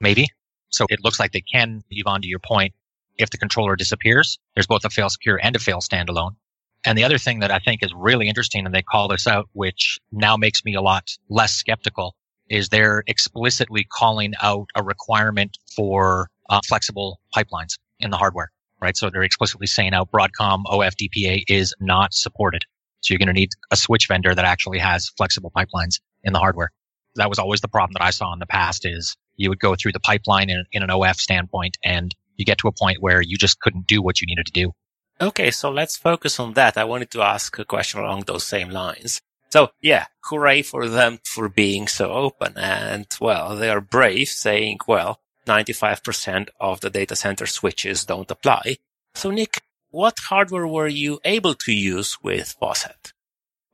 maybe. 0.00 0.26
So 0.68 0.84
it 0.90 1.00
looks 1.02 1.18
like 1.18 1.32
they 1.32 1.40
can, 1.40 1.82
Ivan, 1.96 2.20
to 2.22 2.28
your 2.28 2.40
point, 2.40 2.74
if 3.16 3.30
the 3.30 3.38
controller 3.38 3.76
disappears, 3.76 4.38
there's 4.54 4.66
both 4.66 4.84
a 4.84 4.90
fail 4.90 5.08
secure 5.08 5.40
and 5.42 5.56
a 5.56 5.58
fail 5.58 5.78
standalone. 5.78 6.36
And 6.84 6.98
the 6.98 7.04
other 7.04 7.18
thing 7.18 7.40
that 7.40 7.50
I 7.50 7.58
think 7.58 7.82
is 7.82 7.92
really 7.94 8.28
interesting, 8.28 8.66
and 8.66 8.74
they 8.74 8.82
call 8.82 9.08
this 9.08 9.26
out, 9.26 9.48
which 9.52 9.98
now 10.10 10.36
makes 10.36 10.64
me 10.64 10.74
a 10.74 10.82
lot 10.82 11.10
less 11.28 11.54
skeptical, 11.54 12.16
is 12.48 12.68
they're 12.68 13.04
explicitly 13.06 13.86
calling 13.90 14.34
out 14.42 14.66
a 14.74 14.82
requirement 14.82 15.58
for 15.76 16.28
uh, 16.50 16.60
flexible 16.66 17.20
pipelines 17.34 17.78
in 18.00 18.10
the 18.10 18.16
hardware, 18.16 18.50
right? 18.80 18.96
So 18.96 19.10
they're 19.10 19.22
explicitly 19.22 19.66
saying 19.66 19.94
out 19.94 20.10
Broadcom 20.10 20.64
OFDPA 20.66 21.44
is 21.48 21.72
not 21.80 22.12
supported. 22.12 22.64
So 23.00 23.12
you're 23.12 23.18
going 23.18 23.28
to 23.28 23.32
need 23.32 23.50
a 23.70 23.76
switch 23.76 24.06
vendor 24.08 24.34
that 24.34 24.44
actually 24.44 24.78
has 24.78 25.08
flexible 25.16 25.52
pipelines 25.56 26.00
in 26.24 26.32
the 26.32 26.38
hardware. 26.38 26.70
That 27.14 27.28
was 27.28 27.38
always 27.38 27.60
the 27.60 27.68
problem 27.68 27.92
that 27.94 28.02
I 28.02 28.10
saw 28.10 28.32
in 28.32 28.38
the 28.38 28.46
past 28.46 28.84
is 28.84 29.16
you 29.36 29.48
would 29.50 29.60
go 29.60 29.74
through 29.74 29.92
the 29.92 30.00
pipeline 30.00 30.50
in, 30.50 30.64
in 30.72 30.82
an 30.82 30.90
OF 30.90 31.16
standpoint 31.16 31.78
and 31.84 32.14
you 32.36 32.44
get 32.44 32.58
to 32.58 32.68
a 32.68 32.72
point 32.72 32.98
where 33.00 33.20
you 33.20 33.36
just 33.36 33.60
couldn't 33.60 33.86
do 33.86 34.02
what 34.02 34.20
you 34.20 34.26
needed 34.26 34.46
to 34.46 34.52
do. 34.52 34.72
Okay, 35.22 35.52
so 35.52 35.70
let's 35.70 35.96
focus 35.96 36.40
on 36.40 36.54
that. 36.54 36.76
I 36.76 36.82
wanted 36.82 37.12
to 37.12 37.22
ask 37.22 37.56
a 37.56 37.64
question 37.64 38.00
along 38.00 38.22
those 38.22 38.42
same 38.42 38.70
lines. 38.70 39.20
So 39.50 39.70
yeah, 39.80 40.06
hooray 40.24 40.62
for 40.62 40.88
them 40.88 41.20
for 41.24 41.48
being 41.48 41.86
so 41.86 42.10
open. 42.10 42.54
And 42.56 43.06
well, 43.20 43.54
they 43.54 43.70
are 43.70 43.80
brave 43.80 44.26
saying, 44.26 44.78
well, 44.88 45.20
95% 45.46 46.48
of 46.58 46.80
the 46.80 46.90
data 46.90 47.14
center 47.14 47.46
switches 47.46 48.04
don't 48.04 48.32
apply. 48.32 48.78
So 49.14 49.30
Nick, 49.30 49.62
what 49.90 50.18
hardware 50.18 50.66
were 50.66 50.88
you 50.88 51.20
able 51.24 51.54
to 51.54 51.72
use 51.72 52.18
with 52.20 52.56
Faucet? 52.58 53.12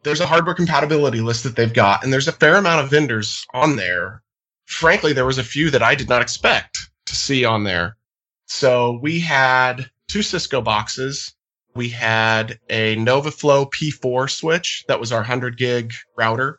There's 0.02 0.20
a 0.20 0.26
hardware 0.26 0.54
compatibility 0.54 1.22
list 1.22 1.44
that 1.44 1.56
they've 1.56 1.72
got, 1.72 2.04
and 2.04 2.12
there's 2.12 2.28
a 2.28 2.32
fair 2.32 2.56
amount 2.56 2.84
of 2.84 2.90
vendors 2.90 3.46
on 3.54 3.76
there. 3.76 4.22
Frankly, 4.66 5.14
there 5.14 5.24
was 5.24 5.38
a 5.38 5.44
few 5.44 5.70
that 5.70 5.82
I 5.82 5.94
did 5.94 6.10
not 6.10 6.20
expect 6.20 6.90
to 7.06 7.16
see 7.16 7.46
on 7.46 7.64
there. 7.64 7.96
So 8.44 8.98
we 9.00 9.20
had 9.20 9.90
two 10.08 10.22
Cisco 10.22 10.60
boxes 10.60 11.34
we 11.78 11.88
had 11.88 12.58
a 12.68 12.96
NoviFlow 12.96 13.70
P4 13.70 14.28
switch 14.28 14.84
that 14.88 14.98
was 14.98 15.12
our 15.12 15.20
100 15.20 15.56
gig 15.56 15.94
router. 16.16 16.58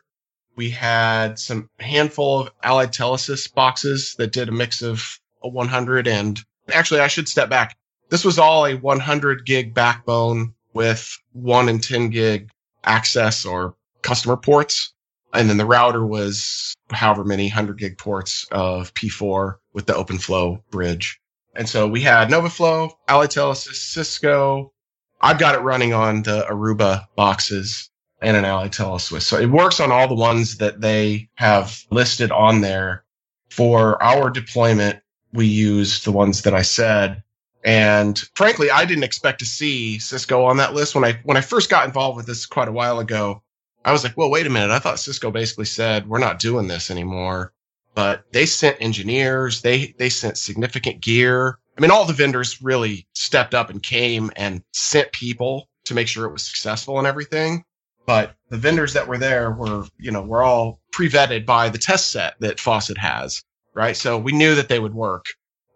We 0.56 0.70
had 0.70 1.38
some 1.38 1.68
handful 1.78 2.40
of 2.40 2.50
Allied 2.62 2.94
Telesis 2.94 3.54
boxes 3.54 4.14
that 4.16 4.32
did 4.32 4.48
a 4.48 4.52
mix 4.52 4.80
of 4.80 5.20
a 5.42 5.48
100 5.50 6.08
and 6.08 6.40
actually 6.72 7.00
I 7.00 7.08
should 7.08 7.28
step 7.28 7.50
back. 7.50 7.76
this 8.08 8.24
was 8.24 8.38
all 8.38 8.64
a 8.64 8.76
100 8.76 9.44
gig 9.44 9.74
backbone 9.74 10.54
with 10.72 11.14
one 11.32 11.68
and 11.68 11.82
10 11.82 12.08
gig 12.08 12.48
access 12.82 13.44
or 13.44 13.74
customer 14.00 14.38
ports. 14.38 14.94
And 15.34 15.50
then 15.50 15.58
the 15.58 15.66
router 15.66 16.04
was 16.04 16.74
however 16.88 17.24
many 17.24 17.48
100 17.48 17.76
gig 17.76 17.98
ports 17.98 18.46
of 18.50 18.94
P4 18.94 19.56
with 19.74 19.84
the 19.84 19.92
OpenFlow 19.92 20.62
bridge. 20.70 21.20
And 21.54 21.68
so 21.68 21.86
we 21.86 22.00
had 22.00 22.30
NoviFlow, 22.30 22.92
Allied 23.06 23.28
Telesis, 23.28 23.74
Cisco. 23.74 24.72
I've 25.20 25.38
got 25.38 25.54
it 25.54 25.60
running 25.60 25.92
on 25.92 26.22
the 26.22 26.46
Aruba 26.48 27.06
boxes 27.16 27.90
and 28.22 28.36
an 28.36 28.44
Allied 28.44 28.72
Telesis. 28.72 29.22
So 29.22 29.38
it 29.38 29.50
works 29.50 29.80
on 29.80 29.92
all 29.92 30.08
the 30.08 30.14
ones 30.14 30.58
that 30.58 30.80
they 30.80 31.28
have 31.34 31.84
listed 31.90 32.30
on 32.30 32.60
there. 32.60 33.04
For 33.48 34.00
our 34.02 34.30
deployment, 34.30 35.00
we 35.32 35.46
used 35.46 36.04
the 36.04 36.12
ones 36.12 36.42
that 36.42 36.54
I 36.54 36.62
said. 36.62 37.22
And 37.64 38.18
frankly, 38.34 38.70
I 38.70 38.84
didn't 38.84 39.04
expect 39.04 39.40
to 39.40 39.46
see 39.46 39.98
Cisco 39.98 40.44
on 40.44 40.56
that 40.58 40.74
list 40.74 40.94
when 40.94 41.04
I 41.04 41.20
when 41.24 41.36
I 41.36 41.42
first 41.42 41.68
got 41.68 41.84
involved 41.84 42.16
with 42.16 42.26
this 42.26 42.46
quite 42.46 42.68
a 42.68 42.72
while 42.72 43.00
ago. 43.00 43.42
I 43.84 43.92
was 43.92 44.04
like, 44.04 44.16
well, 44.16 44.30
wait 44.30 44.46
a 44.46 44.50
minute. 44.50 44.70
I 44.70 44.78
thought 44.78 44.98
Cisco 44.98 45.30
basically 45.30 45.64
said 45.64 46.08
we're 46.08 46.18
not 46.18 46.38
doing 46.38 46.68
this 46.68 46.90
anymore. 46.90 47.52
But 47.94 48.24
they 48.32 48.46
sent 48.46 48.80
engineers, 48.80 49.62
they 49.62 49.94
they 49.98 50.08
sent 50.08 50.38
significant 50.38 51.00
gear. 51.00 51.58
I 51.76 51.80
mean, 51.80 51.90
all 51.90 52.04
the 52.04 52.12
vendors 52.12 52.60
really 52.62 53.06
stepped 53.14 53.54
up 53.54 53.70
and 53.70 53.82
came 53.82 54.30
and 54.36 54.62
sent 54.72 55.12
people 55.12 55.68
to 55.84 55.94
make 55.94 56.08
sure 56.08 56.26
it 56.26 56.32
was 56.32 56.44
successful 56.44 56.98
and 56.98 57.06
everything. 57.06 57.64
But 58.06 58.34
the 58.48 58.56
vendors 58.56 58.94
that 58.94 59.06
were 59.06 59.18
there 59.18 59.50
were, 59.50 59.86
you 59.98 60.10
know, 60.10 60.22
were 60.22 60.42
all 60.42 60.80
pre-vetted 60.92 61.46
by 61.46 61.68
the 61.68 61.78
test 61.78 62.10
set 62.10 62.34
that 62.40 62.60
Faucet 62.60 62.98
has, 62.98 63.42
right? 63.74 63.96
So 63.96 64.18
we 64.18 64.32
knew 64.32 64.54
that 64.56 64.68
they 64.68 64.78
would 64.78 64.94
work 64.94 65.26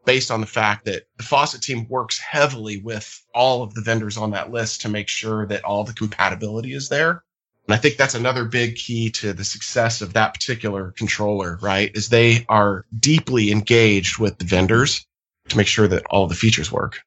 based 0.04 0.30
on 0.30 0.40
the 0.40 0.46
fact 0.46 0.85
that 0.85 1.04
the 1.16 1.22
Faucet 1.22 1.62
team 1.62 1.87
works 1.88 2.18
heavily 2.18 2.78
with 2.78 3.24
all 3.35 3.62
of 3.62 3.74
the 3.74 3.80
vendors 3.80 4.16
on 4.16 4.33
that 4.33 4.50
list 4.50 4.83
to 4.83 4.88
make 4.88 5.09
sure 5.09 5.46
that 5.46 5.64
all 5.64 5.85
the 5.85 5.94
compatibility 5.94 6.74
is 6.74 6.88
there. 6.88 7.22
And 7.66 7.74
I 7.74 7.78
think 7.78 7.96
that's 7.96 8.14
another 8.14 8.44
big 8.44 8.76
key 8.76 9.11
to 9.12 9.33
the 9.33 9.44
success 9.44 10.02
of 10.02 10.12
that 10.12 10.35
particular 10.35 10.92
controller, 10.92 11.59
right? 11.62 11.90
Is 11.94 12.09
they 12.09 12.44
are 12.48 12.85
deeply 12.98 13.50
engaged 13.50 14.18
with 14.18 14.38
the 14.38 14.44
vendors 14.44 15.07
to 15.48 15.57
make 15.57 15.66
sure 15.66 15.88
that 15.88 16.04
all 16.11 16.26
the 16.26 16.35
features 16.35 16.72
work. 16.72 17.00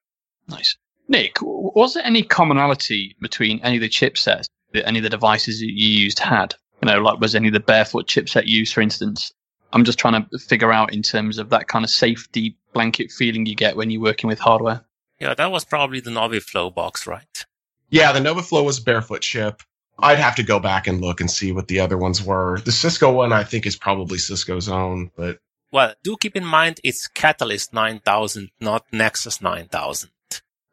Nice. 0.47 0.77
Nick, 1.07 1.37
was 1.41 1.93
there 1.93 2.05
any 2.05 2.23
commonality 2.23 3.15
between 3.21 3.59
any 3.61 3.77
of 3.77 3.81
the 3.81 3.89
chipsets 3.89 4.47
that 4.73 4.87
any 4.87 4.99
of 4.99 5.03
the 5.03 5.09
devices 5.09 5.59
that 5.59 5.71
you 5.71 5.87
used 5.87 6.19
had? 6.19 6.55
You 6.81 6.87
know, 6.87 7.01
like 7.01 7.19
was 7.19 7.35
any 7.35 7.47
of 7.47 7.53
the 7.53 7.59
barefoot 7.59 8.07
chipset 8.07 8.45
used, 8.45 8.73
for 8.73 8.81
instance? 8.81 9.31
I'm 9.73 9.83
just 9.83 9.99
trying 9.99 10.25
to 10.25 10.37
figure 10.37 10.71
out 10.71 10.93
in 10.93 11.01
terms 11.01 11.37
of 11.37 11.49
that 11.49 11.67
kind 11.67 11.83
of 11.83 11.91
safety 11.91 12.57
blanket 12.73 13.11
feeling 13.11 13.45
you 13.45 13.55
get 13.55 13.75
when 13.75 13.89
you're 13.89 14.01
working 14.01 14.27
with 14.27 14.39
hardware. 14.39 14.81
Yeah, 15.19 15.33
that 15.33 15.51
was 15.51 15.65
probably 15.65 15.99
the 15.99 16.11
NoviFlow 16.11 16.73
box, 16.73 17.07
right? 17.07 17.45
Yeah, 17.89 18.11
the 18.11 18.19
NoviFlow 18.19 18.63
was 18.63 18.79
barefoot 18.79 19.21
chip. 19.21 19.63
I'd 19.99 20.19
have 20.19 20.35
to 20.35 20.43
go 20.43 20.59
back 20.59 20.87
and 20.87 21.01
look 21.01 21.21
and 21.21 21.31
see 21.31 21.51
what 21.51 21.67
the 21.67 21.79
other 21.79 21.97
ones 21.97 22.23
were. 22.23 22.59
The 22.59 22.71
Cisco 22.71 23.11
one, 23.11 23.33
I 23.33 23.43
think, 23.43 23.65
is 23.65 23.75
probably 23.75 24.19
Cisco's 24.19 24.69
own, 24.69 25.11
but. 25.15 25.39
Well, 25.71 25.93
do 26.03 26.15
keep 26.19 26.35
in 26.35 26.45
mind 26.45 26.79
it's 26.83 27.07
Catalyst 27.07 27.73
9000, 27.73 28.49
not 28.59 28.85
Nexus 28.91 29.41
9000. 29.41 30.09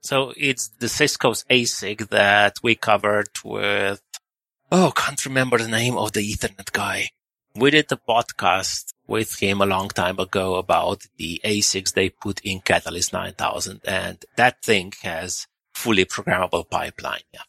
So 0.00 0.32
it's 0.36 0.68
the 0.68 0.88
Cisco's 0.88 1.44
ASIC 1.50 2.08
that 2.10 2.56
we 2.62 2.74
covered 2.74 3.30
with, 3.42 4.02
oh, 4.70 4.92
can't 4.94 5.24
remember 5.24 5.58
the 5.58 5.68
name 5.68 5.96
of 5.96 6.12
the 6.12 6.20
Ethernet 6.20 6.72
guy. 6.72 7.08
We 7.56 7.70
did 7.70 7.90
a 7.90 7.96
podcast 7.96 8.92
with 9.06 9.38
him 9.38 9.60
a 9.60 9.66
long 9.66 9.88
time 9.88 10.18
ago 10.18 10.56
about 10.56 11.06
the 11.16 11.40
ASICs 11.44 11.94
they 11.94 12.10
put 12.10 12.40
in 12.40 12.60
Catalyst 12.60 13.12
9000 13.12 13.80
and 13.86 14.24
that 14.36 14.62
thing 14.62 14.92
has 15.02 15.46
fully 15.72 16.04
programmable 16.04 16.68
pipeline. 16.68 17.22
Yeah. 17.32 17.40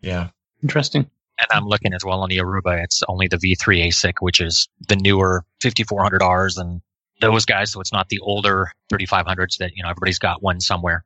Yeah. 0.00 0.28
Interesting. 0.62 1.10
And 1.38 1.48
I'm 1.50 1.66
looking 1.66 1.92
as 1.92 2.04
well 2.04 2.20
on 2.20 2.28
the 2.28 2.38
Aruba. 2.38 2.82
It's 2.82 3.02
only 3.08 3.28
the 3.28 3.36
V3 3.36 3.88
ASIC, 3.88 4.14
which 4.20 4.40
is 4.40 4.68
the 4.88 4.96
newer 4.96 5.44
5400Rs 5.62 6.58
and 6.58 6.80
those 7.20 7.44
guys. 7.44 7.72
So 7.72 7.80
it's 7.80 7.92
not 7.92 8.08
the 8.08 8.20
older 8.20 8.70
3500s 8.92 9.58
that, 9.58 9.72
you 9.74 9.82
know, 9.82 9.90
everybody's 9.90 10.18
got 10.18 10.42
one 10.42 10.60
somewhere. 10.60 11.04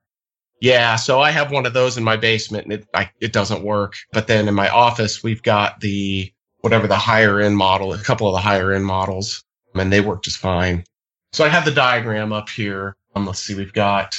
Yeah. 0.60 0.96
So 0.96 1.20
I 1.20 1.30
have 1.30 1.50
one 1.50 1.66
of 1.66 1.72
those 1.72 1.96
in 1.96 2.04
my 2.04 2.16
basement 2.16 2.64
and 2.64 2.74
it, 2.74 2.86
I, 2.94 3.10
it 3.20 3.32
doesn't 3.32 3.62
work. 3.62 3.94
But 4.12 4.26
then 4.26 4.46
in 4.46 4.54
my 4.54 4.68
office, 4.68 5.22
we've 5.22 5.42
got 5.42 5.80
the, 5.80 6.32
whatever 6.60 6.86
the 6.86 6.96
higher 6.96 7.40
end 7.40 7.56
model, 7.56 7.92
a 7.92 7.98
couple 7.98 8.28
of 8.28 8.34
the 8.34 8.40
higher 8.40 8.72
end 8.72 8.84
models 8.84 9.42
and 9.74 9.92
they 9.92 10.00
work 10.00 10.22
just 10.22 10.38
fine. 10.38 10.84
So 11.32 11.44
I 11.44 11.48
have 11.48 11.64
the 11.64 11.70
diagram 11.70 12.32
up 12.32 12.48
here. 12.48 12.96
Um, 13.14 13.26
let's 13.26 13.40
see. 13.40 13.54
We've 13.54 13.72
got 13.72 14.16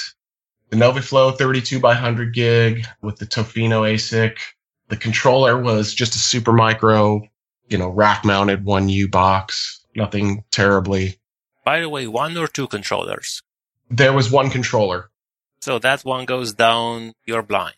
the 0.70 0.76
NoviFlow 0.76 1.36
32 1.36 1.78
by 1.80 1.90
100 1.90 2.34
gig 2.34 2.86
with 3.02 3.16
the 3.16 3.26
Tofino 3.26 3.82
ASIC 3.90 4.36
the 4.92 4.98
controller 4.98 5.56
was 5.56 5.94
just 5.94 6.14
a 6.14 6.18
super 6.18 6.52
micro, 6.52 7.26
you 7.66 7.78
know, 7.78 7.88
rack 7.88 8.26
mounted 8.26 8.62
1U 8.62 9.10
box. 9.10 9.80
Nothing 9.96 10.44
terribly. 10.50 11.18
By 11.64 11.80
the 11.80 11.88
way, 11.88 12.06
one 12.06 12.36
or 12.36 12.46
two 12.46 12.66
controllers? 12.66 13.42
There 13.88 14.12
was 14.12 14.30
one 14.30 14.50
controller. 14.50 15.08
So 15.62 15.78
that 15.78 16.04
one 16.04 16.26
goes 16.26 16.52
down 16.52 17.14
your 17.24 17.42
blind. 17.42 17.76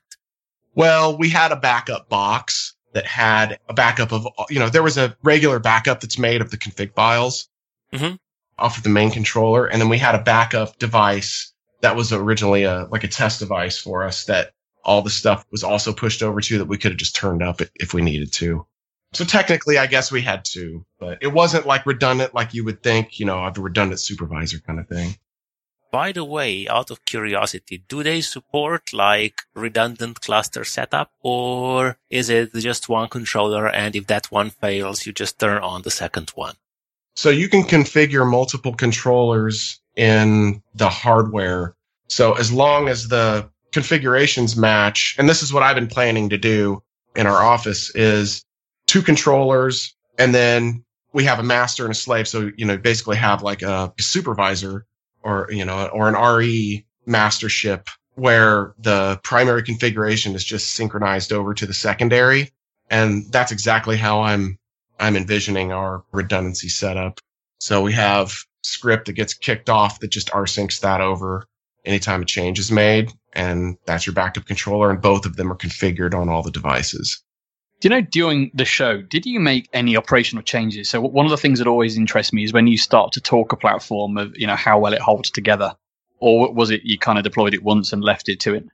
Well, 0.75 1.17
we 1.17 1.29
had 1.29 1.53
a 1.53 1.57
backup 1.57 2.09
box 2.09 2.75
that 2.95 3.07
had 3.07 3.61
a 3.69 3.75
backup 3.75 4.13
of, 4.13 4.27
you 4.51 4.59
know, 4.59 4.69
there 4.69 4.83
was 4.83 4.99
a 4.99 5.17
regular 5.23 5.61
backup 5.61 6.01
that's 6.01 6.19
made 6.19 6.41
of 6.41 6.51
the 6.51 6.59
config 6.59 6.95
files 6.95 7.49
mm-hmm. 7.93 8.17
off 8.59 8.79
of 8.79 8.83
the 8.83 8.91
main 8.91 9.13
controller. 9.13 9.67
And 9.67 9.81
then 9.81 9.89
we 9.89 9.99
had 9.99 10.17
a 10.17 10.23
backup 10.23 10.81
device 10.81 11.53
that 11.81 11.95
was 11.95 12.13
originally 12.13 12.65
a, 12.65 12.89
like 12.91 13.05
a 13.05 13.09
test 13.09 13.39
device 13.39 13.79
for 13.79 14.03
us 14.03 14.25
that 14.25 14.54
all 14.85 15.03
the 15.03 15.11
stuff 15.11 15.47
was 15.51 15.65
also 15.65 15.93
pushed 15.93 16.23
over 16.23 16.41
to 16.41 16.59
that 16.59 16.67
we 16.67 16.79
could 16.79 16.93
have 16.93 16.99
just 16.99 17.17
turned 17.17 17.43
up 17.43 17.61
if 17.75 17.95
we 17.95 18.03
needed 18.03 18.33
to. 18.35 18.67
So 19.13 19.25
technically, 19.25 19.79
I 19.79 19.87
guess 19.87 20.11
we 20.11 20.23
had 20.23 20.45
to, 20.47 20.85
but 20.99 21.19
it 21.21 21.29
wasn't 21.29 21.67
like 21.67 21.87
redundant 21.87 22.35
like 22.35 22.53
you 22.53 22.65
would 22.65 22.83
think, 22.83 23.21
you 23.21 23.27
know, 23.27 23.45
of 23.45 23.55
the 23.55 23.61
redundant 23.61 24.01
supervisor 24.01 24.59
kind 24.59 24.81
of 24.81 24.89
thing. 24.89 25.17
By 25.93 26.11
the 26.11 26.25
way, 26.25 26.67
out 26.67 26.91
of 26.91 27.05
curiosity, 27.05 27.85
do 27.87 28.03
they 28.03 28.21
support 28.21 28.93
like 28.93 29.43
redundant 29.55 30.21
cluster 30.21 30.65
setup 30.65 31.13
or 31.23 31.99
is 32.11 32.29
it 32.29 32.53
just 32.55 32.89
one 32.89 33.09
controller 33.09 33.69
and 33.69 33.95
if 33.95 34.09
that 34.09 34.33
one 34.33 34.51
fails, 34.51 35.07
you 35.07 35.13
just 35.13 35.39
turn 35.39 35.63
on 35.63 35.83
the 35.83 35.93
second 35.93 36.31
one? 36.31 36.57
So 37.15 37.31
you 37.31 37.49
can 37.49 37.63
configure 37.63 38.29
multiple 38.29 38.75
controllers 38.75 39.81
in 39.95 40.61
the 40.75 40.89
hardware. 40.89 41.77
So 42.09 42.33
as 42.33 42.53
long 42.53 42.89
as 42.89 43.07
the 43.07 43.49
configurations 43.75 44.57
match, 44.57 45.17
and 45.19 45.29
this 45.29 45.43
is 45.43 45.53
what 45.53 45.65
I've 45.65 45.75
been 45.75 45.89
planning 45.89 46.29
to 46.29 46.39
do 46.39 46.81
in 47.17 47.27
our 47.27 47.43
office 47.43 47.95
is 47.95 48.45
two 48.87 49.03
controllers 49.03 49.97
and 50.17 50.33
then 50.33 50.85
we 51.13 51.25
have 51.25 51.41
a 51.41 51.43
master 51.43 51.85
and 51.85 51.91
a 51.91 51.95
slave. 51.95 52.29
So, 52.29 52.53
you 52.57 52.65
know, 52.65 52.77
basically 52.77 53.17
have 53.17 53.43
like 53.43 53.63
a 53.63 53.93
supervisor 53.99 54.87
or, 55.25 55.49
you 55.51 55.65
know, 55.65 55.87
or 55.87 56.09
an 56.09 56.15
RE 56.15 56.87
mastership 57.05 57.89
where 58.15 58.75
the 58.79 59.19
primary 59.25 59.65
configuration 59.65 60.37
is 60.37 60.45
just 60.45 60.75
synchronized 60.75 61.33
over 61.33 61.53
to 61.55 61.67
the 61.67 61.75
secondary. 61.75 62.53
And 62.91 63.25
that's 63.33 63.51
exactly 63.51 63.97
how 63.97 64.23
I'm, 64.23 64.57
I'm 65.01 65.17
envisioning 65.17 65.73
our 65.73 66.05
redundancy 66.13 66.69
setup. 66.69 67.21
So 67.59 67.83
we 67.83 67.93
have 67.93 68.35
script 68.63 69.07
that 69.07 69.15
gets 69.15 69.35
kicked 69.35 69.69
off 69.69 69.99
that 69.99 70.13
just 70.13 70.29
rsyncs 70.29 70.81
that 70.81 71.01
over 71.01 71.49
anytime 71.85 72.23
a 72.23 72.25
change 72.25 72.59
is 72.59 72.73
made 72.73 73.13
and 73.35 73.77
that's 73.85 74.07
your 74.07 74.15
backup 74.15 74.47
controller, 74.47 74.91
and 74.91 75.01
both 75.01 75.27
of 75.27 75.37
them 75.37 75.53
are 75.53 75.57
configured 75.57 76.15
on 76.15 76.29
all 76.29 76.43
the 76.43 76.51
devices. 76.51 77.23
Do 77.81 77.89
you 77.89 77.91
know 77.91 78.01
during 78.01 78.51
the 78.55 78.65
show, 78.65 79.03
did 79.03 79.27
you 79.27 79.41
make 79.41 79.69
any 79.73 79.97
operational 79.97 80.43
changes? 80.43 80.89
So 80.89 81.01
one 81.01 81.27
of 81.27 81.31
the 81.31 81.37
things 81.37 81.59
that 81.59 81.69
always 81.69 81.99
interests 81.99 82.33
me 82.33 82.45
is 82.45 82.53
when 82.53 82.67
you 82.67 82.79
start 82.79 83.13
to 83.13 83.21
talk 83.21 83.53
a 83.53 83.57
platform 83.57 84.17
of 84.17 84.37
you 84.37 84.47
know 84.47 84.57
how 84.57 84.79
well 84.79 84.95
it 84.95 85.03
holds 85.03 85.31
together, 85.31 85.75
or 86.21 86.53
was 86.53 86.71
it 86.71 86.83
you 86.85 86.99
kind 86.99 87.19
of 87.19 87.25
deployed 87.25 87.55
it 87.55 87.63
once 87.63 87.93
and 87.93 88.03
left 88.03 88.29
it 88.29 88.41
to 88.41 88.55
it? 88.55 88.65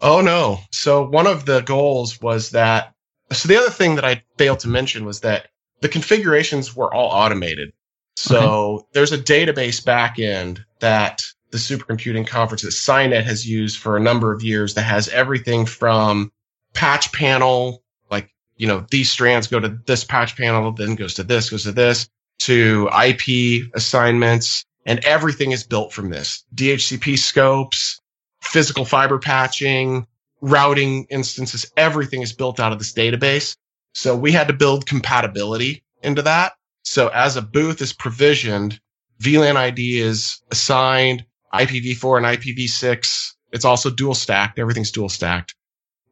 Oh 0.00 0.20
no! 0.20 0.58
So 0.72 1.06
one 1.06 1.26
of 1.26 1.44
the 1.44 1.60
goals 1.60 2.20
was 2.20 2.50
that. 2.50 2.94
So 3.32 3.48
the 3.48 3.56
other 3.56 3.70
thing 3.70 3.94
that 3.96 4.04
I 4.04 4.24
failed 4.36 4.60
to 4.60 4.68
mention 4.68 5.04
was 5.04 5.20
that 5.20 5.48
the 5.80 5.88
configurations 5.88 6.74
were 6.74 6.92
all 6.92 7.10
automated. 7.10 7.72
So 8.16 8.38
okay. 8.40 8.86
there's 8.92 9.12
a 9.12 9.18
database 9.18 9.82
backend 9.82 10.64
that 10.80 11.22
the 11.52 11.58
supercomputing 11.58 12.26
conference 12.26 12.62
that 12.62 12.70
SciNet 12.70 13.24
has 13.24 13.46
used 13.46 13.78
for 13.78 13.96
a 13.96 14.00
number 14.00 14.32
of 14.32 14.42
years 14.42 14.74
that 14.74 14.82
has 14.82 15.08
everything 15.08 15.66
from 15.66 16.32
patch 16.72 17.12
panel, 17.12 17.82
like, 18.10 18.30
you 18.56 18.66
know, 18.66 18.86
these 18.90 19.10
strands 19.10 19.46
go 19.46 19.60
to 19.60 19.78
this 19.86 20.02
patch 20.02 20.36
panel, 20.36 20.72
then 20.72 20.94
goes 20.94 21.14
to 21.14 21.22
this, 21.22 21.50
goes 21.50 21.64
to 21.64 21.72
this, 21.72 22.08
to 22.38 22.88
IP 23.06 23.70
assignments, 23.74 24.64
and 24.86 25.04
everything 25.04 25.52
is 25.52 25.62
built 25.62 25.92
from 25.92 26.08
this. 26.08 26.42
DHCP 26.54 27.18
scopes, 27.18 28.00
physical 28.40 28.86
fiber 28.86 29.18
patching, 29.18 30.06
routing 30.40 31.06
instances, 31.10 31.70
everything 31.76 32.22
is 32.22 32.32
built 32.32 32.58
out 32.58 32.72
of 32.72 32.78
this 32.78 32.94
database. 32.94 33.56
So 33.94 34.16
we 34.16 34.32
had 34.32 34.48
to 34.48 34.54
build 34.54 34.86
compatibility 34.86 35.84
into 36.02 36.22
that. 36.22 36.54
So 36.82 37.08
as 37.08 37.36
a 37.36 37.42
booth 37.42 37.82
is 37.82 37.92
provisioned, 37.92 38.80
VLAN 39.20 39.56
ID 39.56 40.00
is 40.00 40.42
assigned, 40.50 41.24
IPv4 41.54 42.16
and 42.16 42.26
IPv6 42.26 43.32
It's 43.52 43.64
also 43.64 43.90
dual 43.90 44.14
stacked. 44.14 44.58
Everything's 44.58 44.90
dual 44.90 45.08
stacked 45.08 45.54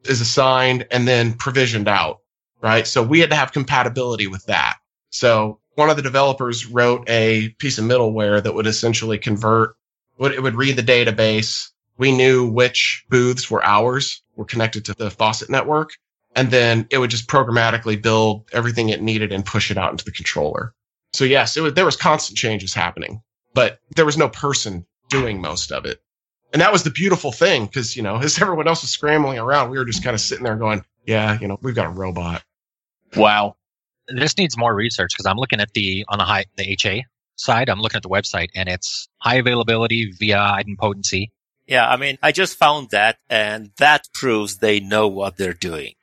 is 0.05 0.21
assigned 0.21 0.87
and 0.91 1.07
then 1.07 1.33
provisioned 1.33 1.87
out, 1.87 2.19
right? 2.61 2.87
So 2.87 3.03
we 3.03 3.19
had 3.19 3.29
to 3.29 3.35
have 3.35 3.51
compatibility 3.51 4.27
with 4.27 4.45
that. 4.45 4.77
So 5.09 5.59
one 5.75 5.89
of 5.89 5.95
the 5.95 6.01
developers 6.01 6.65
wrote 6.65 7.09
a 7.09 7.49
piece 7.59 7.77
of 7.77 7.85
middleware 7.85 8.41
that 8.41 8.53
would 8.53 8.67
essentially 8.67 9.17
convert, 9.17 9.75
it 10.19 10.41
would 10.41 10.55
read 10.55 10.75
the 10.75 10.83
database. 10.83 11.69
We 11.97 12.11
knew 12.11 12.47
which 12.47 13.05
booths 13.09 13.49
were 13.49 13.63
ours, 13.63 14.21
were 14.35 14.45
connected 14.45 14.85
to 14.85 14.93
the 14.93 15.11
faucet 15.11 15.49
network. 15.49 15.91
And 16.35 16.49
then 16.49 16.87
it 16.89 16.97
would 16.97 17.09
just 17.09 17.27
programmatically 17.27 18.01
build 18.01 18.49
everything 18.53 18.89
it 18.89 19.01
needed 19.01 19.33
and 19.33 19.45
push 19.45 19.69
it 19.69 19.77
out 19.77 19.91
into 19.91 20.05
the 20.05 20.11
controller. 20.11 20.73
So 21.13 21.25
yes, 21.25 21.57
was, 21.57 21.73
there 21.73 21.85
was 21.85 21.97
constant 21.97 22.37
changes 22.37 22.73
happening, 22.73 23.21
but 23.53 23.79
there 23.95 24.05
was 24.05 24.17
no 24.17 24.29
person 24.29 24.85
doing 25.11 25.41
most 25.41 25.71
of 25.71 25.85
it. 25.85 26.01
And 26.53 26.61
that 26.61 26.71
was 26.71 26.83
the 26.83 26.89
beautiful 26.89 27.31
thing 27.31 27.65
because, 27.65 27.95
you 27.95 28.01
know, 28.01 28.17
as 28.23 28.41
everyone 28.41 28.67
else 28.67 28.81
was 28.81 28.89
scrambling 28.89 29.37
around, 29.37 29.69
we 29.69 29.77
were 29.77 29.85
just 29.85 30.03
kind 30.03 30.15
of 30.15 30.21
sitting 30.21 30.43
there 30.43 30.55
going, 30.55 30.83
yeah, 31.05 31.37
you 31.39 31.47
know, 31.47 31.59
we've 31.61 31.75
got 31.75 31.85
a 31.85 31.89
robot. 31.89 32.43
Wow. 33.15 33.55
This 34.07 34.37
needs 34.37 34.57
more 34.57 34.73
research 34.73 35.11
because 35.13 35.25
I'm 35.25 35.37
looking 35.37 35.59
at 35.59 35.73
the, 35.73 36.05
on 36.09 36.17
the 36.17 36.23
high, 36.23 36.45
the 36.57 36.69
HA 36.71 37.05
side, 37.35 37.69
I'm 37.69 37.79
looking 37.79 37.97
at 37.97 38.03
the 38.03 38.09
website 38.09 38.49
and 38.55 38.67
it's 38.67 39.07
high 39.17 39.35
availability 39.35 40.11
via 40.17 40.37
idempotency. 40.37 41.27
Yeah. 41.67 41.89
I 41.89 41.97
mean, 41.97 42.17
I 42.21 42.31
just 42.31 42.57
found 42.57 42.89
that 42.91 43.17
and 43.29 43.71
that 43.77 44.07
proves 44.13 44.57
they 44.57 44.79
know 44.79 45.07
what 45.07 45.37
they're 45.37 45.53
doing. 45.53 45.93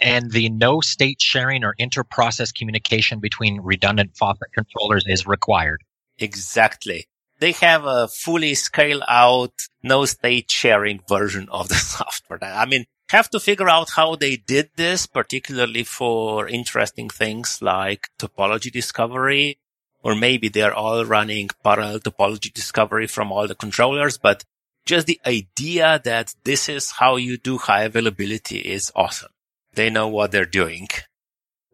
And 0.00 0.30
the 0.30 0.48
no 0.48 0.80
state 0.80 1.20
sharing 1.20 1.64
or 1.64 1.74
inter-process 1.76 2.52
communication 2.52 3.18
between 3.18 3.60
redundant 3.60 4.16
faucet 4.16 4.52
controllers 4.54 5.04
is 5.08 5.26
required. 5.26 5.82
Exactly 6.18 7.06
they 7.40 7.52
have 7.52 7.84
a 7.84 8.08
fully 8.08 8.54
scale 8.54 9.02
out, 9.08 9.52
no 9.82 10.04
state 10.04 10.50
sharing 10.50 11.00
version 11.08 11.48
of 11.50 11.68
the 11.68 11.74
software. 11.96 12.42
I 12.42 12.66
mean, 12.66 12.84
have 13.10 13.30
to 13.30 13.40
figure 13.40 13.68
out 13.68 13.90
how 13.90 14.16
they 14.16 14.36
did 14.36 14.70
this, 14.76 15.06
particularly 15.06 15.84
for 15.84 16.48
interesting 16.48 17.08
things 17.08 17.60
like 17.62 18.10
topology 18.18 18.70
discovery, 18.70 19.58
or 20.02 20.14
maybe 20.14 20.48
they're 20.48 20.74
all 20.74 21.04
running 21.04 21.48
parallel 21.64 22.00
topology 22.00 22.52
discovery 22.52 23.06
from 23.06 23.32
all 23.32 23.46
the 23.46 23.54
controllers, 23.54 24.18
but 24.18 24.44
just 24.84 25.06
the 25.06 25.20
idea 25.26 26.00
that 26.04 26.34
this 26.44 26.68
is 26.68 26.92
how 26.92 27.16
you 27.16 27.36
do 27.36 27.58
high 27.58 27.84
availability 27.84 28.58
is 28.58 28.92
awesome. 28.94 29.30
They 29.74 29.90
know 29.90 30.08
what 30.08 30.32
they're 30.32 30.46
doing. 30.46 30.88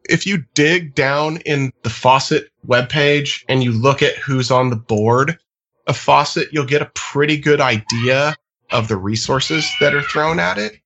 If 0.08 0.26
you 0.26 0.44
dig 0.54 0.94
down 0.94 1.38
in 1.38 1.72
the 1.82 1.90
faucet 1.90 2.50
webpage 2.66 3.44
and 3.48 3.62
you 3.62 3.72
look 3.72 4.02
at 4.02 4.16
who's 4.16 4.50
on 4.50 4.70
the 4.70 4.76
board, 4.76 5.38
a 5.86 5.94
faucet, 5.94 6.48
you'll 6.52 6.66
get 6.66 6.82
a 6.82 6.90
pretty 6.94 7.36
good 7.36 7.60
idea 7.60 8.36
of 8.70 8.88
the 8.88 8.96
resources 8.96 9.70
that 9.80 9.94
are 9.94 10.02
thrown 10.02 10.40
at 10.40 10.58
it. 10.58 10.76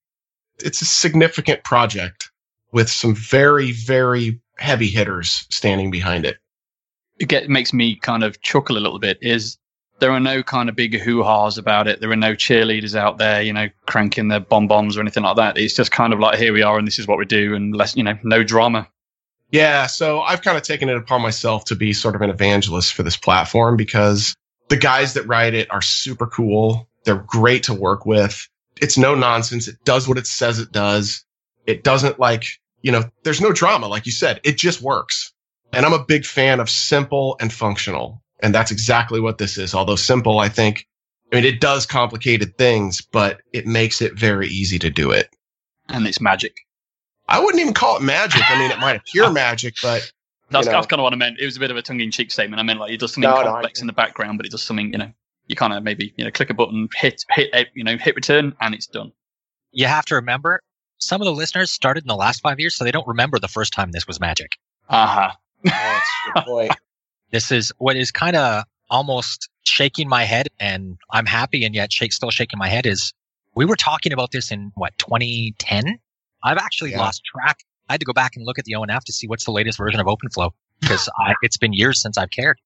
It's 0.59 0.83
a 0.83 0.87
significant 0.87 1.65
project 1.65 2.31
with 2.73 2.91
some 2.91 3.15
very, 3.15 3.73
very 3.73 4.41
heavy 4.59 4.89
hitters 4.89 5.47
standing 5.51 5.91
behind 5.91 6.27
it. 6.27 6.39
It 7.19 7.29
get, 7.29 7.49
makes 7.49 7.73
me 7.73 7.97
kind 7.97 8.25
of 8.25 8.41
chuckle 8.43 8.77
a 8.77 8.81
little 8.81 8.99
bit 8.99 9.19
is 9.23 9.57
there 10.01 10.11
are 10.11 10.21
no 10.21 10.43
kind 10.43 10.69
of 10.69 10.77
big 10.77 10.99
hoo-haws 11.01 11.59
about 11.59 11.89
it. 11.89 12.01
There 12.01 12.11
are 12.11 12.17
no 12.17 12.35
cheerleaders 12.35 12.95
out 12.95 13.19
there, 13.19 13.43
you 13.43 13.53
know, 13.53 13.69
cranking 13.87 14.29
their 14.29 14.41
bomb-bombs 14.41 14.97
or 14.97 15.01
anything 15.01 15.25
like 15.25 15.37
that. 15.37 15.59
It's 15.59 15.75
just 15.75 15.91
kind 15.91 16.13
of 16.13 16.21
like, 16.21 16.39
here 16.39 16.53
we 16.53 16.63
are 16.63 16.79
and 16.79 16.87
this 16.87 16.99
is 16.99 17.09
what 17.09 17.19
we 17.19 17.25
do 17.25 17.55
and 17.55 17.75
less, 17.75 17.97
you 17.97 18.05
know, 18.05 18.17
no 18.23 18.45
drama. 18.45 18.89
Yeah. 19.51 19.87
So 19.87 20.21
I've 20.21 20.43
kind 20.43 20.57
of 20.57 20.63
taken 20.63 20.89
it 20.89 20.97
upon 20.97 21.23
myself 21.23 21.65
to 21.67 21.75
be 21.75 21.93
sort 21.93 22.15
of 22.15 22.23
an 22.23 22.31
evangelist 22.31 22.95
for 22.95 23.03
this 23.03 23.17
platform 23.17 23.77
because 23.77 24.37
the 24.69 24.77
guys 24.77 25.15
that 25.15 25.27
write 25.27 25.55
it 25.55 25.71
are 25.71 25.83
super 25.83 26.27
cool. 26.27 26.89
They're 27.05 27.25
great 27.27 27.65
to 27.65 27.75
work 27.75 28.07
with. 28.07 28.49
It's 28.81 28.99
no 28.99 29.15
nonsense. 29.15 29.69
It 29.69 29.85
does 29.85 30.07
what 30.07 30.19
it 30.19 30.27
says 30.27 30.59
it 30.59 30.73
does. 30.73 31.25
It 31.67 31.85
doesn't 31.85 32.19
like, 32.19 32.47
you 32.83 32.93
know, 32.93 33.05
there's 33.25 33.41
no 33.41 33.53
drama. 33.53 33.89
Like 33.89 34.07
you 34.07 34.13
said, 34.13 34.41
it 34.45 34.57
just 34.57 34.81
works. 34.83 35.33
And 35.73 35.85
I'm 35.85 35.93
a 35.93 36.05
big 36.05 36.25
fan 36.25 36.61
of 36.61 36.71
simple 36.71 37.37
and 37.41 37.53
functional. 37.53 38.23
And 38.41 38.55
that's 38.55 38.71
exactly 38.71 39.21
what 39.21 39.39
this 39.39 39.59
is. 39.59 39.75
Although 39.75 39.97
simple, 39.97 40.39
I 40.39 40.49
think, 40.49 40.87
I 41.33 41.37
mean, 41.37 41.45
it 41.45 41.61
does 41.61 41.87
complicated 41.87 42.57
things, 42.57 43.01
but 43.01 43.41
it 43.53 43.67
makes 43.67 44.01
it 44.01 44.15
very 44.15 44.49
easy 44.49 44.79
to 44.79 44.91
do 44.91 45.11
it. 45.11 45.29
And 45.89 46.07
it's 46.07 46.21
magic. 46.21 46.55
I 47.29 47.41
wouldn't 47.41 47.61
even 47.61 47.75
call 47.75 47.97
it 47.97 48.03
magic. 48.03 48.43
I 48.51 48.59
mean, 48.59 48.71
it 48.71 48.79
might 48.79 48.97
appear 48.97 49.31
magic, 49.33 49.75
but 49.83 50.11
that's, 50.51 50.67
that's 50.67 50.87
kind 50.87 51.01
of 51.01 51.05
what 51.05 51.13
I 51.13 51.17
meant. 51.17 51.39
It 51.39 51.45
was 51.45 51.57
a 51.57 51.61
bit 51.61 51.71
of 51.71 51.77
a 51.77 51.83
tongue-in-cheek 51.83 52.31
statement. 52.31 52.61
I 52.61 52.63
meant 52.63 52.81
like 52.81 52.93
it 52.93 53.01
does 53.01 53.13
something 53.13 53.31
no, 53.31 53.43
complex 53.43 53.81
no, 53.81 53.85
in 53.85 53.87
the 53.87 53.93
background, 53.93 54.39
but 54.39 54.47
it 54.47 54.51
does 54.51 54.63
something 54.63 54.93
you 54.93 54.99
know. 54.99 55.13
You 55.47 55.57
kind 55.57 55.73
of 55.73 55.83
maybe 55.83 56.13
you 56.17 56.25
know 56.25 56.31
click 56.31 56.51
a 56.51 56.55
button, 56.55 56.89
hit 56.95 57.25
hit 57.31 57.49
eh, 57.53 57.65
you 57.75 57.85
know 57.85 57.97
hit 57.97 58.15
return, 58.17 58.55
and 58.61 58.75
it's 58.75 58.87
done. 58.87 59.13
You 59.73 59.87
have 59.87 60.05
to 60.07 60.17
remember 60.17 60.61
some 60.99 61.21
of 61.21 61.25
the 61.25 61.33
listeners 61.33 61.71
started 61.71 62.05
in 62.05 62.09
the 62.09 62.17
last 62.17 62.41
five 62.41 62.61
years, 62.61 62.75
so 62.75 62.85
they 62.85 62.91
don't 62.91 63.07
remember 63.07 63.39
the 63.39 63.49
first 63.49 63.73
time 63.73 63.91
this 63.93 64.07
was 64.07 64.21
magic. 64.21 64.53
Uh 64.89 65.33
huh. 65.65 66.43
oh, 66.47 66.69
this 67.31 67.51
is 67.51 67.73
what 67.79 67.97
is 67.97 68.11
kind 68.11 68.37
of 68.37 68.65
almost 68.91 69.49
shaking 69.65 70.09
my 70.09 70.25
head, 70.25 70.49
and 70.59 70.99
I'm 71.11 71.27
happy, 71.27 71.65
and 71.65 71.75
yet 71.75 71.93
shake, 71.93 72.13
still 72.13 72.31
shaking 72.31 72.59
my 72.59 72.69
head. 72.69 72.87
Is 72.87 73.13
we 73.55 73.65
were 73.65 73.77
talking 73.77 74.13
about 74.13 74.33
this 74.33 74.51
in 74.51 74.73
what 74.75 74.97
2010. 74.99 75.99
I've 76.43 76.59
actually 76.59 76.93
yeah. 76.93 77.01
lost 77.01 77.23
track 77.25 77.59
I 77.89 77.95
had 77.95 78.01
to 78.01 78.07
go 78.07 78.13
back 78.13 78.37
and 78.37 78.45
look 78.45 78.59
at 78.59 78.65
the 78.65 78.73
ONF 78.73 79.05
to 79.05 79.13
see 79.13 79.27
what's 79.27 79.45
the 79.45 79.53
latest 79.53 79.79
version 79.79 80.01
of 80.01 80.07
OpenFlow 80.07 80.51
because 80.81 81.09
it's 81.43 81.57
been 81.57 81.73
years 81.73 82.01
since 82.01 82.19
I've 82.19 82.31
cared. 82.31 82.59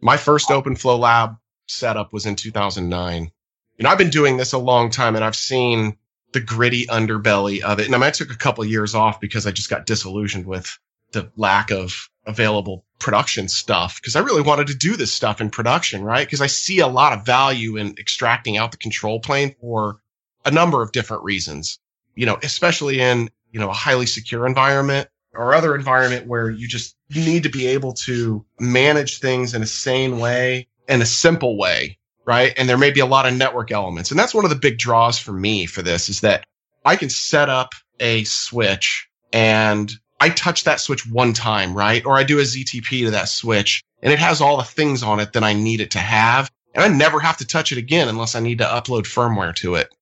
My 0.00 0.16
first 0.16 0.48
OpenFlow 0.48 0.98
lab 0.98 1.36
setup 1.66 2.12
was 2.12 2.26
in 2.26 2.36
2009. 2.36 3.30
You 3.78 3.82
know, 3.82 3.88
I've 3.88 3.98
been 3.98 4.10
doing 4.10 4.36
this 4.36 4.52
a 4.52 4.58
long 4.58 4.90
time 4.90 5.16
and 5.16 5.24
I've 5.24 5.36
seen 5.36 5.96
the 6.32 6.40
gritty 6.40 6.86
underbelly 6.86 7.60
of 7.60 7.78
it. 7.78 7.86
And 7.86 7.94
I, 7.94 7.98
mean, 7.98 8.06
I 8.06 8.10
took 8.10 8.30
a 8.30 8.36
couple 8.36 8.64
of 8.64 8.70
years 8.70 8.94
off 8.94 9.20
because 9.20 9.46
I 9.46 9.50
just 9.50 9.70
got 9.70 9.86
disillusioned 9.86 10.46
with 10.46 10.78
the 11.12 11.30
lack 11.36 11.70
of 11.70 12.08
available 12.26 12.84
production 12.98 13.48
stuff 13.48 14.00
because 14.00 14.16
I 14.16 14.20
really 14.20 14.42
wanted 14.42 14.68
to 14.68 14.74
do 14.74 14.96
this 14.96 15.12
stuff 15.12 15.40
in 15.40 15.50
production, 15.50 16.02
right? 16.02 16.26
Because 16.26 16.40
I 16.40 16.46
see 16.46 16.78
a 16.78 16.86
lot 16.86 17.12
of 17.12 17.26
value 17.26 17.76
in 17.76 17.96
extracting 17.98 18.56
out 18.56 18.70
the 18.70 18.78
control 18.78 19.20
plane 19.20 19.54
for 19.60 20.00
a 20.44 20.50
number 20.50 20.82
of 20.82 20.92
different 20.92 21.24
reasons. 21.24 21.78
You 22.14 22.26
know, 22.26 22.38
especially 22.42 23.00
in 23.00 23.30
you 23.52 23.60
know, 23.60 23.70
a 23.70 23.74
highly 23.74 24.06
secure 24.06 24.46
environment 24.46 25.08
or 25.34 25.54
other 25.54 25.74
environment 25.74 26.26
where 26.26 26.50
you 26.50 26.68
just 26.68 26.96
need 27.14 27.44
to 27.44 27.48
be 27.48 27.68
able 27.68 27.92
to 27.92 28.44
manage 28.58 29.18
things 29.18 29.54
in 29.54 29.62
a 29.62 29.66
sane 29.66 30.18
way 30.18 30.66
in 30.88 31.02
a 31.02 31.06
simple 31.06 31.56
way, 31.56 31.98
right? 32.26 32.52
And 32.56 32.68
there 32.68 32.78
may 32.78 32.90
be 32.90 33.00
a 33.00 33.06
lot 33.06 33.26
of 33.26 33.34
network 33.34 33.70
elements. 33.70 34.10
And 34.10 34.18
that's 34.18 34.34
one 34.34 34.44
of 34.44 34.50
the 34.50 34.56
big 34.56 34.78
draws 34.78 35.18
for 35.18 35.32
me 35.32 35.66
for 35.66 35.82
this 35.82 36.08
is 36.08 36.20
that 36.20 36.44
I 36.84 36.96
can 36.96 37.10
set 37.10 37.48
up 37.48 37.72
a 38.00 38.24
switch 38.24 39.08
and 39.32 39.92
I 40.20 40.28
touch 40.28 40.64
that 40.64 40.80
switch 40.80 41.06
one 41.06 41.32
time, 41.32 41.74
right? 41.74 42.04
Or 42.04 42.16
I 42.16 42.24
do 42.24 42.38
a 42.38 42.42
ZTP 42.42 43.04
to 43.04 43.10
that 43.12 43.28
switch 43.28 43.82
and 44.02 44.12
it 44.12 44.18
has 44.18 44.40
all 44.40 44.56
the 44.56 44.64
things 44.64 45.02
on 45.02 45.20
it 45.20 45.32
that 45.32 45.44
I 45.44 45.52
need 45.52 45.80
it 45.80 45.92
to 45.92 45.98
have. 45.98 46.50
And 46.74 46.82
I 46.84 46.88
never 46.88 47.20
have 47.20 47.36
to 47.38 47.46
touch 47.46 47.70
it 47.72 47.78
again 47.78 48.08
unless 48.08 48.34
I 48.34 48.40
need 48.40 48.58
to 48.58 48.64
upload 48.64 49.02
firmware 49.02 49.54
to 49.56 49.76
it. 49.76 49.92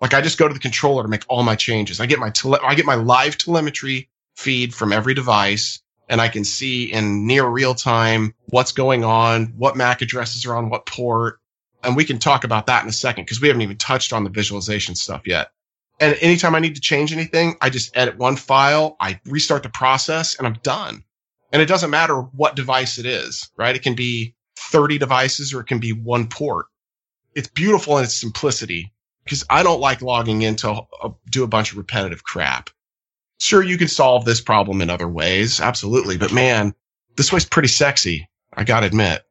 Like 0.00 0.14
I 0.14 0.20
just 0.20 0.38
go 0.38 0.46
to 0.46 0.54
the 0.54 0.60
controller 0.60 1.02
to 1.02 1.08
make 1.08 1.24
all 1.28 1.42
my 1.42 1.56
changes. 1.56 2.00
I 2.00 2.06
get 2.06 2.18
my 2.18 2.30
tele- 2.30 2.60
I 2.62 2.74
get 2.74 2.86
my 2.86 2.94
live 2.94 3.36
telemetry 3.36 4.08
feed 4.36 4.74
from 4.74 4.92
every 4.92 5.14
device 5.14 5.80
and 6.08 6.20
I 6.20 6.28
can 6.28 6.44
see 6.44 6.84
in 6.92 7.26
near 7.26 7.46
real 7.46 7.74
time 7.74 8.34
what's 8.46 8.72
going 8.72 9.04
on, 9.04 9.54
what 9.56 9.76
MAC 9.76 10.02
addresses 10.02 10.46
are 10.46 10.56
on 10.56 10.70
what 10.70 10.86
port. 10.86 11.40
And 11.82 11.96
we 11.96 12.04
can 12.04 12.18
talk 12.18 12.44
about 12.44 12.66
that 12.66 12.82
in 12.82 12.88
a 12.88 12.92
second 12.92 13.24
because 13.24 13.40
we 13.40 13.48
haven't 13.48 13.62
even 13.62 13.76
touched 13.76 14.12
on 14.12 14.24
the 14.24 14.30
visualization 14.30 14.94
stuff 14.94 15.22
yet. 15.26 15.50
And 16.00 16.16
anytime 16.20 16.54
I 16.54 16.60
need 16.60 16.76
to 16.76 16.80
change 16.80 17.12
anything, 17.12 17.56
I 17.60 17.70
just 17.70 17.96
edit 17.96 18.16
one 18.16 18.36
file, 18.36 18.96
I 19.00 19.20
restart 19.26 19.64
the 19.64 19.68
process 19.68 20.36
and 20.36 20.46
I'm 20.46 20.58
done. 20.62 21.04
And 21.52 21.60
it 21.60 21.66
doesn't 21.66 21.90
matter 21.90 22.20
what 22.20 22.56
device 22.56 22.98
it 22.98 23.06
is, 23.06 23.50
right? 23.56 23.74
It 23.74 23.82
can 23.82 23.94
be 23.94 24.34
30 24.56 24.98
devices 24.98 25.52
or 25.52 25.60
it 25.60 25.66
can 25.66 25.78
be 25.78 25.92
one 25.92 26.28
port. 26.28 26.66
It's 27.34 27.48
beautiful 27.48 27.98
in 27.98 28.04
its 28.04 28.14
simplicity 28.14 28.92
because 29.28 29.44
I 29.50 29.62
don't 29.62 29.80
like 29.80 30.00
logging 30.00 30.40
in 30.40 30.56
to 30.56 30.80
uh, 31.02 31.10
do 31.30 31.44
a 31.44 31.46
bunch 31.46 31.72
of 31.72 31.76
repetitive 31.76 32.24
crap. 32.24 32.70
Sure, 33.38 33.62
you 33.62 33.76
can 33.76 33.88
solve 33.88 34.24
this 34.24 34.40
problem 34.40 34.80
in 34.80 34.88
other 34.88 35.06
ways, 35.06 35.60
absolutely, 35.60 36.16
but 36.16 36.32
man, 36.32 36.74
this 37.16 37.30
way's 37.30 37.44
pretty 37.44 37.68
sexy. 37.68 38.26
I 38.54 38.64
gotta 38.64 38.86
admit. 38.86 39.22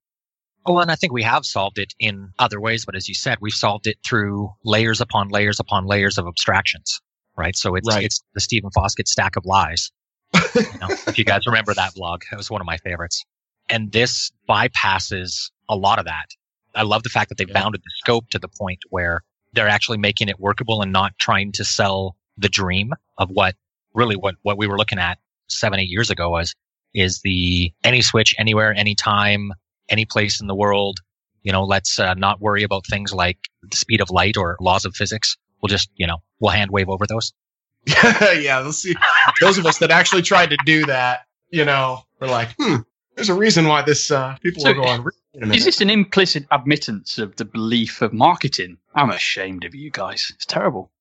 Oh, 0.68 0.78
and 0.78 0.92
I 0.92 0.96
think 0.96 1.14
we 1.14 1.24
have 1.24 1.46
solved 1.46 1.80
it 1.80 1.94
in 2.00 2.30
other 2.38 2.62
ways, 2.62 2.86
but 2.86 2.96
as 2.96 3.10
you 3.10 3.16
said, 3.16 3.40
we've 3.42 3.54
solved 3.54 3.88
it 3.88 3.98
through 4.06 4.52
layers 4.64 5.02
upon 5.02 5.30
layers 5.30 5.60
upon 5.60 5.88
layers 5.88 6.20
of 6.20 6.28
abstractions, 6.28 7.02
right? 7.36 7.56
So 7.56 7.74
it's 7.76 7.88
right. 7.88 8.04
it's 8.04 8.24
the 8.36 8.40
Stephen 8.40 8.70
Foskett 8.70 9.08
stack 9.08 9.36
of 9.36 9.46
lies. 9.46 9.92
you 10.36 10.62
know, 10.80 10.90
if 11.08 11.18
you 11.18 11.26
guys 11.26 11.48
remember 11.48 11.74
that 11.74 11.96
blog, 11.96 12.22
it 12.32 12.36
was 12.36 12.52
one 12.52 12.62
of 12.62 12.68
my 12.68 12.78
favorites. 12.78 13.26
And 13.68 13.92
this 13.92 14.32
bypasses 14.48 15.50
a 15.68 15.76
lot 15.76 15.98
of 15.98 16.06
that. 16.06 16.28
I 16.76 16.84
love 16.84 17.02
the 17.02 17.10
fact 17.10 17.30
that 17.30 17.38
they 17.40 17.46
yeah. 17.48 17.60
bounded 17.60 17.82
the 17.82 17.92
scope 17.98 18.30
to 18.30 18.40
the 18.40 18.48
point 18.48 18.80
where 18.90 19.24
they're 19.54 19.68
actually 19.68 19.98
making 19.98 20.30
it 20.30 20.40
workable 20.40 20.82
and 20.82 20.92
not 20.92 21.18
trying 21.20 21.52
to 21.54 21.64
sell 21.64 22.16
the 22.38 22.50
dream 22.50 22.94
of 23.18 23.30
what 23.30 23.56
really 23.94 24.16
what, 24.16 24.36
what 24.44 24.58
we 24.58 24.68
were 24.68 24.78
looking 24.78 25.00
at 25.00 25.18
seven, 25.48 25.80
eight 25.80 25.90
years 25.90 26.10
ago 26.10 26.30
was 26.30 26.54
is 26.94 27.22
the 27.24 27.72
any 27.84 28.02
switch 28.02 28.36
anywhere, 28.38 28.74
anytime, 28.74 29.52
any 29.90 30.06
place 30.06 30.42
in 30.42 30.48
the 30.48 30.56
world, 30.56 31.00
You 31.44 31.52
know, 31.54 31.64
let's 31.64 31.98
uh, 32.00 32.14
not 32.16 32.42
worry 32.42 32.64
about 32.64 32.86
things 32.86 33.14
like 33.14 33.38
the 33.70 33.78
speed 33.78 34.02
of 34.02 34.10
light 34.10 34.36
or 34.36 34.58
laws 34.60 34.84
of 34.86 34.96
physics. 34.96 35.38
We'll 35.62 35.70
just, 35.70 35.90
you 35.96 36.06
know, 36.06 36.18
we'll 36.40 36.52
hand 36.52 36.72
wave 36.72 36.90
over 36.90 37.06
those. 37.08 37.32
yeah, 37.88 38.60
let's 38.60 38.80
see. 38.80 38.96
Those 39.40 39.58
of 39.58 39.66
us 39.66 39.78
that 39.78 39.92
actually 39.92 40.24
tried 40.24 40.50
to 40.50 40.58
do 40.66 40.86
that, 40.88 41.22
you 41.50 41.64
know, 41.64 42.04
we're 42.20 42.28
like, 42.28 42.50
hmm, 42.60 42.78
there's 43.16 43.30
a 43.30 43.34
reason 43.34 43.66
why 43.68 43.82
this 43.82 44.12
uh, 44.12 44.36
people 44.42 44.62
So, 44.62 44.72
are 44.72 44.74
going. 44.74 45.04
"Wait 45.06 45.14
a 45.36 45.40
minute." 45.40 45.56
Is 45.56 45.66
this 45.66 45.80
an 45.80 45.90
implicit 45.90 46.46
admittance 46.52 47.18
of 47.18 47.36
the 47.38 47.46
belief 47.46 48.02
of 48.02 48.12
marketing? 48.12 48.78
I'm 48.98 49.12
ashamed 49.12 49.64
of 49.64 49.76
you 49.76 49.92
guys. 49.92 50.32
It's 50.34 50.46
terrible. 50.46 50.92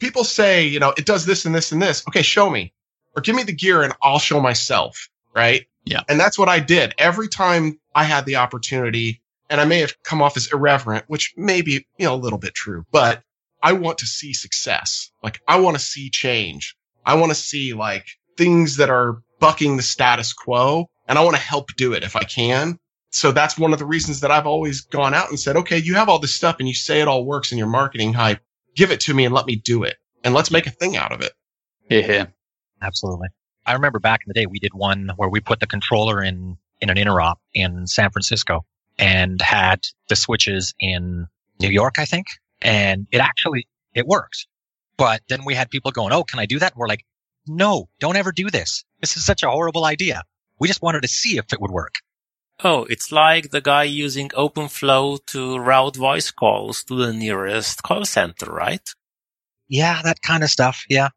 people 0.00 0.24
say, 0.24 0.66
you 0.66 0.80
know, 0.80 0.94
it 0.96 1.04
does 1.04 1.26
this 1.26 1.44
and 1.44 1.54
this 1.54 1.72
and 1.72 1.82
this. 1.82 2.02
Okay, 2.08 2.22
show 2.22 2.48
me. 2.48 2.72
Or 3.14 3.20
give 3.20 3.36
me 3.36 3.42
the 3.42 3.52
gear 3.52 3.82
and 3.82 3.92
I'll 4.02 4.18
show 4.18 4.40
myself. 4.40 5.10
Right. 5.34 5.66
Yeah. 5.84 6.00
And 6.08 6.18
that's 6.18 6.38
what 6.38 6.48
I 6.48 6.58
did 6.58 6.94
every 6.96 7.28
time 7.28 7.78
I 7.94 8.04
had 8.04 8.24
the 8.24 8.36
opportunity. 8.36 9.20
And 9.50 9.60
I 9.60 9.66
may 9.66 9.80
have 9.80 10.02
come 10.02 10.22
off 10.22 10.38
as 10.38 10.50
irreverent, 10.50 11.04
which 11.06 11.34
may 11.36 11.60
be, 11.60 11.86
you 11.98 12.06
know, 12.06 12.14
a 12.14 12.16
little 12.16 12.38
bit 12.38 12.54
true, 12.54 12.84
but 12.90 13.22
I 13.62 13.74
want 13.74 13.98
to 13.98 14.06
see 14.06 14.32
success. 14.32 15.10
Like 15.22 15.40
I 15.46 15.60
want 15.60 15.76
to 15.76 15.84
see 15.84 16.08
change. 16.08 16.76
I 17.04 17.14
want 17.14 17.30
to 17.30 17.36
see 17.36 17.74
like 17.74 18.06
things 18.38 18.78
that 18.78 18.88
are 18.88 19.22
bucking 19.38 19.76
the 19.76 19.82
status 19.82 20.32
quo 20.32 20.88
and 21.06 21.18
I 21.18 21.24
want 21.24 21.36
to 21.36 21.42
help 21.42 21.68
do 21.76 21.92
it 21.92 22.02
if 22.02 22.16
I 22.16 22.24
can. 22.24 22.78
So 23.16 23.32
that's 23.32 23.56
one 23.56 23.72
of 23.72 23.78
the 23.78 23.86
reasons 23.86 24.20
that 24.20 24.30
I've 24.30 24.46
always 24.46 24.82
gone 24.82 25.14
out 25.14 25.30
and 25.30 25.40
said, 25.40 25.56
okay, 25.56 25.78
you 25.78 25.94
have 25.94 26.10
all 26.10 26.18
this 26.18 26.34
stuff 26.34 26.56
and 26.58 26.68
you 26.68 26.74
say 26.74 27.00
it 27.00 27.08
all 27.08 27.24
works 27.24 27.50
in 27.50 27.56
your 27.56 27.66
marketing 27.66 28.12
hype. 28.12 28.40
Give 28.74 28.90
it 28.90 29.00
to 29.00 29.14
me 29.14 29.24
and 29.24 29.34
let 29.34 29.46
me 29.46 29.56
do 29.56 29.84
it 29.84 29.96
and 30.22 30.34
let's 30.34 30.50
make 30.50 30.66
a 30.66 30.70
thing 30.70 30.98
out 30.98 31.12
of 31.12 31.22
it. 31.22 31.32
Yeah. 31.88 32.02
here. 32.02 32.34
Absolutely. 32.82 33.28
I 33.64 33.72
remember 33.72 34.00
back 34.00 34.20
in 34.20 34.28
the 34.28 34.34
day, 34.34 34.44
we 34.44 34.58
did 34.58 34.74
one 34.74 35.12
where 35.16 35.30
we 35.30 35.40
put 35.40 35.60
the 35.60 35.66
controller 35.66 36.22
in, 36.22 36.58
in 36.82 36.90
an 36.90 36.98
interop 36.98 37.36
in 37.54 37.86
San 37.86 38.10
Francisco 38.10 38.66
and 38.98 39.40
had 39.40 39.80
the 40.10 40.16
switches 40.16 40.74
in 40.78 41.26
New 41.58 41.70
York, 41.70 41.94
I 41.96 42.04
think. 42.04 42.26
And 42.60 43.06
it 43.12 43.22
actually, 43.22 43.66
it 43.94 44.06
worked. 44.06 44.46
But 44.98 45.22
then 45.30 45.46
we 45.46 45.54
had 45.54 45.70
people 45.70 45.90
going, 45.90 46.12
Oh, 46.12 46.22
can 46.22 46.38
I 46.38 46.44
do 46.44 46.58
that? 46.58 46.72
And 46.72 46.78
we're 46.78 46.86
like, 46.86 47.06
no, 47.46 47.88
don't 47.98 48.16
ever 48.16 48.30
do 48.30 48.50
this. 48.50 48.84
This 49.00 49.16
is 49.16 49.24
such 49.24 49.42
a 49.42 49.48
horrible 49.48 49.86
idea. 49.86 50.22
We 50.58 50.68
just 50.68 50.82
wanted 50.82 51.00
to 51.00 51.08
see 51.08 51.38
if 51.38 51.50
it 51.50 51.62
would 51.62 51.70
work. 51.70 51.94
Oh, 52.64 52.84
it's 52.84 53.12
like 53.12 53.50
the 53.50 53.60
guy 53.60 53.82
using 53.84 54.30
OpenFlow 54.30 55.24
to 55.26 55.58
route 55.58 55.96
voice 55.96 56.30
calls 56.30 56.82
to 56.84 56.94
the 56.96 57.12
nearest 57.12 57.82
call 57.82 58.04
center, 58.06 58.50
right? 58.50 58.88
Yeah, 59.68 60.00
that 60.02 60.22
kind 60.22 60.42
of 60.42 60.50
stuff. 60.50 60.84
Yeah. 60.88 61.10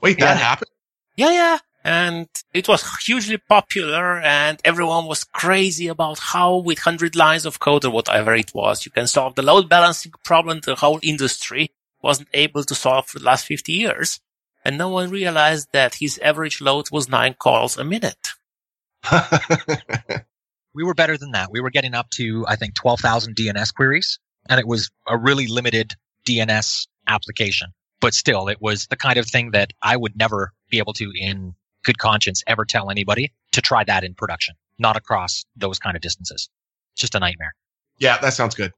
Wait, 0.00 0.18
Yeah. 0.18 0.26
that 0.34 0.38
happened? 0.38 0.70
Yeah, 1.16 1.30
yeah. 1.30 1.58
And 1.84 2.28
it 2.52 2.66
was 2.68 2.84
hugely 3.06 3.38
popular 3.38 4.18
and 4.20 4.60
everyone 4.64 5.06
was 5.06 5.24
crazy 5.24 5.86
about 5.86 6.18
how 6.18 6.56
with 6.56 6.78
100 6.80 7.14
lines 7.16 7.46
of 7.46 7.60
code 7.60 7.84
or 7.84 7.90
whatever 7.90 8.34
it 8.34 8.52
was, 8.52 8.84
you 8.84 8.90
can 8.90 9.06
solve 9.06 9.34
the 9.34 9.42
load 9.42 9.68
balancing 9.68 10.12
problem 10.24 10.60
the 10.60 10.74
whole 10.74 10.98
industry 11.02 11.70
wasn't 12.02 12.28
able 12.34 12.64
to 12.64 12.74
solve 12.74 13.06
for 13.06 13.18
the 13.18 13.24
last 13.24 13.46
50 13.46 13.72
years. 13.72 14.20
And 14.64 14.76
no 14.76 14.88
one 14.90 15.08
realized 15.10 15.68
that 15.72 15.94
his 15.96 16.18
average 16.18 16.60
load 16.60 16.90
was 16.90 17.08
nine 17.08 17.34
calls 17.38 17.78
a 17.78 17.84
minute. 17.84 18.28
We 20.74 20.84
were 20.84 20.94
better 20.94 21.18
than 21.18 21.32
that. 21.32 21.50
We 21.50 21.60
were 21.60 21.70
getting 21.70 21.94
up 21.94 22.10
to, 22.10 22.44
I 22.46 22.56
think, 22.56 22.74
12,000 22.74 23.34
DNS 23.34 23.74
queries 23.74 24.18
and 24.48 24.58
it 24.58 24.66
was 24.66 24.90
a 25.08 25.18
really 25.18 25.46
limited 25.46 25.94
DNS 26.26 26.86
application. 27.06 27.68
But 28.00 28.14
still, 28.14 28.48
it 28.48 28.58
was 28.60 28.86
the 28.86 28.96
kind 28.96 29.18
of 29.18 29.26
thing 29.26 29.50
that 29.50 29.72
I 29.82 29.96
would 29.96 30.16
never 30.16 30.52
be 30.70 30.78
able 30.78 30.94
to 30.94 31.12
in 31.14 31.54
good 31.84 31.98
conscience 31.98 32.42
ever 32.46 32.64
tell 32.64 32.90
anybody 32.90 33.32
to 33.52 33.60
try 33.60 33.84
that 33.84 34.04
in 34.04 34.14
production, 34.14 34.54
not 34.78 34.96
across 34.96 35.44
those 35.56 35.78
kind 35.78 35.96
of 35.96 36.02
distances. 36.02 36.48
It's 36.92 37.02
just 37.02 37.14
a 37.14 37.20
nightmare. 37.20 37.54
Yeah, 37.98 38.18
that 38.18 38.32
sounds 38.32 38.54
good. 38.54 38.72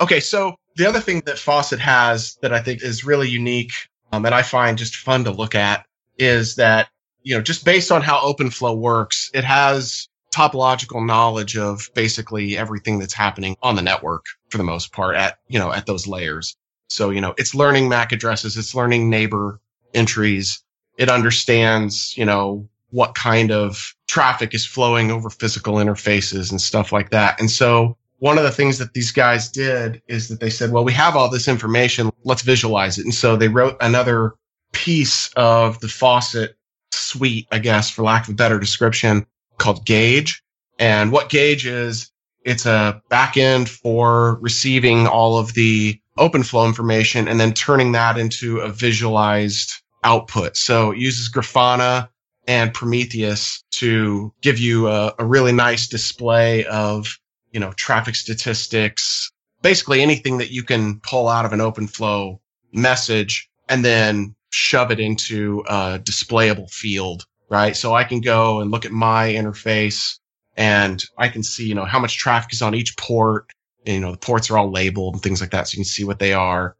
Okay, 0.00 0.20
so 0.20 0.54
the 0.76 0.86
other 0.86 1.00
thing 1.00 1.22
that 1.26 1.38
Faucet 1.38 1.80
has 1.80 2.36
that 2.42 2.52
I 2.52 2.60
think 2.60 2.82
is 2.82 3.04
really 3.04 3.28
unique 3.28 3.72
um, 4.12 4.24
and 4.24 4.34
I 4.34 4.42
find 4.42 4.78
just 4.78 4.96
fun 4.96 5.24
to 5.24 5.30
look 5.30 5.54
at 5.54 5.84
is 6.18 6.56
that, 6.56 6.88
you 7.22 7.34
know, 7.34 7.42
just 7.42 7.64
based 7.64 7.90
on 7.90 8.00
how 8.00 8.20
OpenFlow 8.20 8.78
works, 8.78 9.30
it 9.34 9.44
has 9.44 10.08
topological 10.34 11.04
knowledge 11.04 11.56
of 11.56 11.90
basically 11.94 12.56
everything 12.56 12.98
that's 12.98 13.14
happening 13.14 13.56
on 13.62 13.76
the 13.76 13.82
network 13.82 14.26
for 14.50 14.58
the 14.58 14.64
most 14.64 14.92
part 14.92 15.16
at, 15.16 15.38
you 15.48 15.58
know, 15.58 15.72
at 15.72 15.86
those 15.86 16.06
layers. 16.06 16.56
So, 16.88 17.10
you 17.10 17.20
know, 17.20 17.34
it's 17.36 17.54
learning 17.54 17.88
MAC 17.88 18.12
addresses, 18.12 18.56
it's 18.56 18.74
learning 18.74 19.10
neighbor 19.10 19.60
entries. 19.94 20.62
It 20.96 21.08
understands, 21.08 22.16
you 22.16 22.24
know, 22.24 22.68
what 22.90 23.14
kind 23.14 23.52
of 23.52 23.94
traffic 24.06 24.54
is 24.54 24.66
flowing 24.66 25.10
over 25.10 25.30
physical 25.30 25.74
interfaces 25.74 26.50
and 26.50 26.60
stuff 26.60 26.92
like 26.92 27.10
that. 27.10 27.38
And 27.38 27.50
so 27.50 27.96
one 28.18 28.38
of 28.38 28.44
the 28.44 28.50
things 28.50 28.78
that 28.78 28.94
these 28.94 29.12
guys 29.12 29.48
did 29.50 30.02
is 30.08 30.28
that 30.28 30.40
they 30.40 30.50
said, 30.50 30.72
well, 30.72 30.84
we 30.84 30.92
have 30.92 31.14
all 31.14 31.30
this 31.30 31.46
information. 31.46 32.10
Let's 32.24 32.42
visualize 32.42 32.98
it. 32.98 33.04
And 33.04 33.14
so 33.14 33.36
they 33.36 33.48
wrote 33.48 33.76
another 33.80 34.34
piece 34.72 35.30
of 35.36 35.78
the 35.80 35.88
faucet 35.88 36.56
suite, 36.90 37.46
I 37.52 37.58
guess, 37.58 37.90
for 37.90 38.02
lack 38.02 38.24
of 38.24 38.30
a 38.30 38.36
better 38.36 38.58
description 38.58 39.26
called 39.58 39.84
Gauge. 39.84 40.42
And 40.78 41.12
what 41.12 41.28
Gauge 41.28 41.66
is, 41.66 42.10
it's 42.44 42.66
a 42.66 43.02
backend 43.10 43.68
for 43.68 44.38
receiving 44.40 45.06
all 45.06 45.38
of 45.38 45.54
the 45.54 46.00
OpenFlow 46.18 46.66
information 46.66 47.28
and 47.28 47.38
then 47.38 47.52
turning 47.52 47.92
that 47.92 48.18
into 48.18 48.60
a 48.60 48.68
visualized 48.68 49.72
output. 50.04 50.56
So 50.56 50.92
it 50.92 50.98
uses 50.98 51.30
Grafana 51.30 52.08
and 52.46 52.72
Prometheus 52.72 53.62
to 53.72 54.32
give 54.40 54.58
you 54.58 54.88
a, 54.88 55.14
a 55.18 55.24
really 55.24 55.52
nice 55.52 55.86
display 55.86 56.64
of, 56.64 57.18
you 57.52 57.60
know, 57.60 57.72
traffic 57.72 58.14
statistics, 58.14 59.30
basically 59.62 60.00
anything 60.00 60.38
that 60.38 60.50
you 60.50 60.62
can 60.62 61.00
pull 61.00 61.28
out 61.28 61.44
of 61.44 61.52
an 61.52 61.60
OpenFlow 61.60 62.38
message 62.72 63.48
and 63.68 63.84
then 63.84 64.34
shove 64.50 64.90
it 64.90 65.00
into 65.00 65.62
a 65.68 65.98
displayable 66.02 66.70
field, 66.70 67.26
right? 67.48 67.76
So 67.76 67.94
I 67.94 68.04
can 68.04 68.20
go 68.20 68.60
and 68.60 68.70
look 68.70 68.84
at 68.84 68.92
my 68.92 69.32
interface 69.32 70.18
and 70.56 71.02
I 71.16 71.28
can 71.28 71.42
see, 71.42 71.66
you 71.66 71.74
know, 71.74 71.84
how 71.84 71.98
much 71.98 72.18
traffic 72.18 72.52
is 72.52 72.62
on 72.62 72.74
each 72.74 72.96
port. 72.96 73.50
And, 73.86 73.94
you 73.94 74.00
know, 74.00 74.12
the 74.12 74.18
ports 74.18 74.50
are 74.50 74.58
all 74.58 74.70
labeled 74.70 75.14
and 75.14 75.22
things 75.22 75.40
like 75.40 75.50
that. 75.50 75.68
So 75.68 75.74
you 75.74 75.78
can 75.78 75.84
see 75.84 76.04
what 76.04 76.18
they 76.18 76.32
are. 76.32 76.76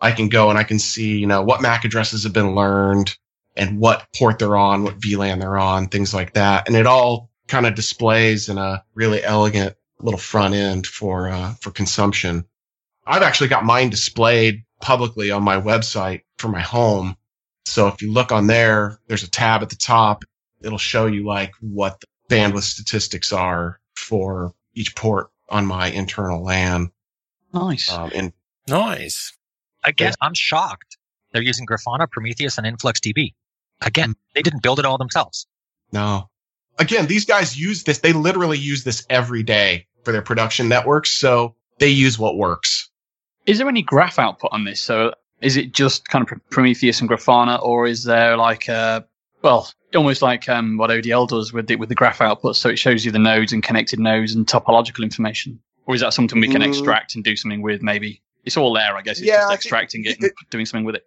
I 0.00 0.12
can 0.12 0.28
go 0.28 0.50
and 0.50 0.58
I 0.58 0.64
can 0.64 0.78
see, 0.78 1.18
you 1.18 1.26
know, 1.26 1.42
what 1.42 1.60
MAC 1.60 1.84
addresses 1.84 2.24
have 2.24 2.32
been 2.32 2.54
learned 2.54 3.16
and 3.56 3.78
what 3.78 4.06
port 4.16 4.38
they're 4.38 4.56
on, 4.56 4.84
what 4.84 5.00
VLAN 5.00 5.40
they're 5.40 5.58
on, 5.58 5.88
things 5.88 6.14
like 6.14 6.34
that. 6.34 6.68
And 6.68 6.76
it 6.76 6.86
all 6.86 7.30
kind 7.48 7.66
of 7.66 7.74
displays 7.74 8.48
in 8.48 8.58
a 8.58 8.84
really 8.94 9.22
elegant 9.22 9.76
little 10.00 10.18
front 10.18 10.54
end 10.54 10.86
for, 10.86 11.28
uh, 11.28 11.54
for 11.60 11.70
consumption. 11.70 12.44
I've 13.06 13.22
actually 13.22 13.48
got 13.48 13.64
mine 13.64 13.90
displayed 13.90 14.64
publicly 14.80 15.30
on 15.30 15.42
my 15.42 15.60
website 15.60 16.22
for 16.38 16.48
my 16.48 16.60
home. 16.60 17.16
So 17.68 17.88
if 17.88 18.02
you 18.02 18.12
look 18.12 18.32
on 18.32 18.46
there, 18.46 18.98
there's 19.06 19.22
a 19.22 19.30
tab 19.30 19.62
at 19.62 19.68
the 19.70 19.76
top. 19.76 20.24
It'll 20.60 20.78
show 20.78 21.06
you 21.06 21.26
like 21.26 21.52
what 21.60 22.00
the 22.00 22.06
bandwidth 22.34 22.62
statistics 22.62 23.32
are 23.32 23.80
for 23.94 24.54
each 24.74 24.94
port 24.96 25.28
on 25.48 25.66
my 25.66 25.88
internal 25.88 26.42
LAN. 26.42 26.90
Nice. 27.52 27.90
Um, 27.90 28.10
and 28.14 28.32
Nice. 28.68 29.32
Again, 29.84 30.12
I'm 30.20 30.34
shocked. 30.34 30.98
They're 31.32 31.42
using 31.42 31.66
Grafana, 31.66 32.10
Prometheus, 32.10 32.58
and 32.58 32.66
InfluxDB. 32.66 33.32
Again, 33.80 34.14
they 34.34 34.42
didn't 34.42 34.62
build 34.62 34.78
it 34.78 34.84
all 34.84 34.98
themselves. 34.98 35.46
no, 35.92 36.28
again, 36.78 37.06
these 37.06 37.24
guys 37.24 37.58
use 37.58 37.84
this. 37.84 37.98
They 37.98 38.12
literally 38.12 38.58
use 38.58 38.84
this 38.84 39.06
every 39.08 39.42
day 39.42 39.86
for 40.04 40.12
their 40.12 40.22
production 40.22 40.68
networks. 40.68 41.10
So 41.10 41.54
they 41.78 41.88
use 41.88 42.18
what 42.18 42.36
works. 42.36 42.90
Is 43.46 43.58
there 43.58 43.68
any 43.68 43.82
graph 43.82 44.18
output 44.18 44.50
on 44.52 44.64
this? 44.64 44.80
So 44.80 45.14
is 45.40 45.56
it 45.56 45.72
just 45.72 46.08
kind 46.08 46.26
of 46.30 46.50
Prometheus 46.50 47.00
and 47.00 47.08
Grafana, 47.08 47.62
or 47.62 47.86
is 47.86 48.04
there 48.04 48.36
like 48.36 48.68
a 48.68 49.06
well, 49.42 49.70
almost 49.94 50.20
like 50.22 50.48
um, 50.48 50.76
what 50.78 50.90
ODL 50.90 51.28
does 51.28 51.52
with 51.52 51.68
the, 51.68 51.76
with 51.76 51.88
the 51.88 51.94
graph 51.94 52.20
output? 52.20 52.56
So 52.56 52.68
it 52.68 52.78
shows 52.78 53.04
you 53.04 53.12
the 53.12 53.18
nodes 53.20 53.52
and 53.52 53.62
connected 53.62 54.00
nodes 54.00 54.34
and 54.34 54.46
topological 54.46 55.02
information, 55.04 55.60
or 55.86 55.94
is 55.94 56.00
that 56.00 56.12
something 56.12 56.40
we 56.40 56.48
can 56.48 56.62
Mm. 56.62 56.68
extract 56.68 57.14
and 57.14 57.22
do 57.22 57.36
something 57.36 57.62
with? 57.62 57.80
Maybe 57.82 58.20
it's 58.44 58.56
all 58.56 58.72
there. 58.72 58.96
I 58.96 59.02
guess 59.02 59.18
it's 59.18 59.28
Yeah, 59.28 59.42
just 59.42 59.54
extracting 59.54 60.04
it 60.04 60.16
and 60.16 60.24
it- 60.24 60.32
doing 60.50 60.66
something 60.66 60.84
with 60.84 60.96
it. 60.96 61.04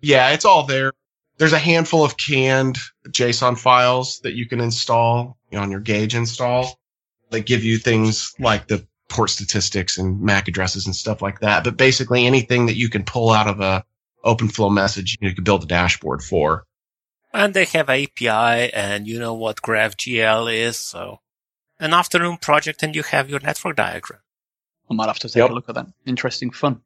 Yeah, 0.00 0.30
it's 0.30 0.44
all 0.44 0.64
there. 0.64 0.92
There's 1.38 1.52
a 1.52 1.58
handful 1.58 2.04
of 2.04 2.16
canned 2.16 2.78
JSON 3.08 3.58
files 3.58 4.20
that 4.20 4.34
you 4.34 4.46
can 4.46 4.60
install 4.60 5.36
you 5.50 5.56
know, 5.58 5.62
on 5.64 5.70
your 5.72 5.80
gauge 5.80 6.14
install 6.14 6.78
that 7.30 7.40
give 7.40 7.64
you 7.64 7.78
things 7.78 8.32
like 8.38 8.68
the 8.68 8.86
port 9.08 9.30
statistics 9.30 9.98
and 9.98 10.20
MAC 10.20 10.48
addresses 10.48 10.86
and 10.86 10.94
stuff 10.96 11.22
like 11.22 11.40
that. 11.40 11.64
But 11.64 11.76
basically 11.76 12.26
anything 12.26 12.66
that 12.66 12.76
you 12.76 12.88
can 12.88 13.04
pull 13.04 13.30
out 13.30 13.46
of 13.48 13.60
a 13.60 13.84
OpenFlow 14.24 14.72
message, 14.72 15.18
you 15.20 15.34
can 15.34 15.44
build 15.44 15.62
a 15.64 15.66
dashboard 15.66 16.22
for. 16.22 16.64
And 17.32 17.52
they 17.52 17.64
have 17.66 17.90
API 17.90 18.72
and 18.72 19.06
you 19.06 19.18
know 19.18 19.34
what 19.34 19.60
GraphQL 19.60 20.52
is. 20.52 20.76
So 20.78 21.18
an 21.78 21.92
afternoon 21.92 22.38
project 22.38 22.82
and 22.82 22.94
you 22.94 23.02
have 23.02 23.28
your 23.28 23.40
network 23.40 23.76
diagram. 23.76 24.20
I 24.90 24.94
might 24.94 25.06
have 25.06 25.18
to 25.20 25.28
take 25.28 25.36
Yep. 25.36 25.50
a 25.50 25.52
look 25.52 25.68
at 25.68 25.74
that. 25.74 25.86
Interesting, 26.06 26.50
fun. 26.50 26.80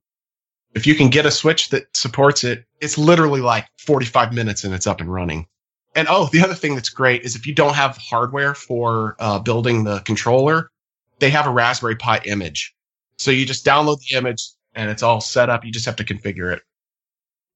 If 0.75 0.87
you 0.87 0.95
can 0.95 1.09
get 1.09 1.27
a 1.27 1.31
switch 1.31 1.71
that 1.71 1.95
supports 1.97 2.45
it, 2.45 2.65
it's 2.81 2.99
literally 2.99 3.41
like 3.41 3.67
45 3.79 4.33
minutes 4.33 4.65
and 4.65 4.75
it's 4.75 4.87
up 4.87 5.01
and 5.01 5.13
running. 5.13 5.47
And 5.95 6.07
oh, 6.11 6.29
the 6.33 6.43
other 6.43 6.55
thing 6.55 6.75
that's 6.75 6.91
great 6.91 7.23
is 7.23 7.35
if 7.37 7.47
you 7.47 7.55
don't 7.55 7.75
have 7.75 7.97
hardware 7.97 8.55
for 8.55 9.17
uh, 9.19 9.39
building 9.39 9.85
the 9.85 10.01
controller, 10.01 10.71
they 11.19 11.31
have 11.31 11.47
a 11.47 11.51
Raspberry 11.51 11.97
Pi 11.97 12.21
image. 12.25 12.75
So 13.17 13.31
you 13.31 13.45
just 13.45 13.67
download 13.67 13.99
the 14.01 14.17
image 14.17 14.51
and 14.75 14.91
it's 14.91 15.03
all 15.03 15.21
set 15.21 15.51
up. 15.51 15.65
You 15.65 15.73
just 15.73 15.87
have 15.87 15.97
to 15.97 16.05
configure 16.05 16.53
it. 16.53 16.63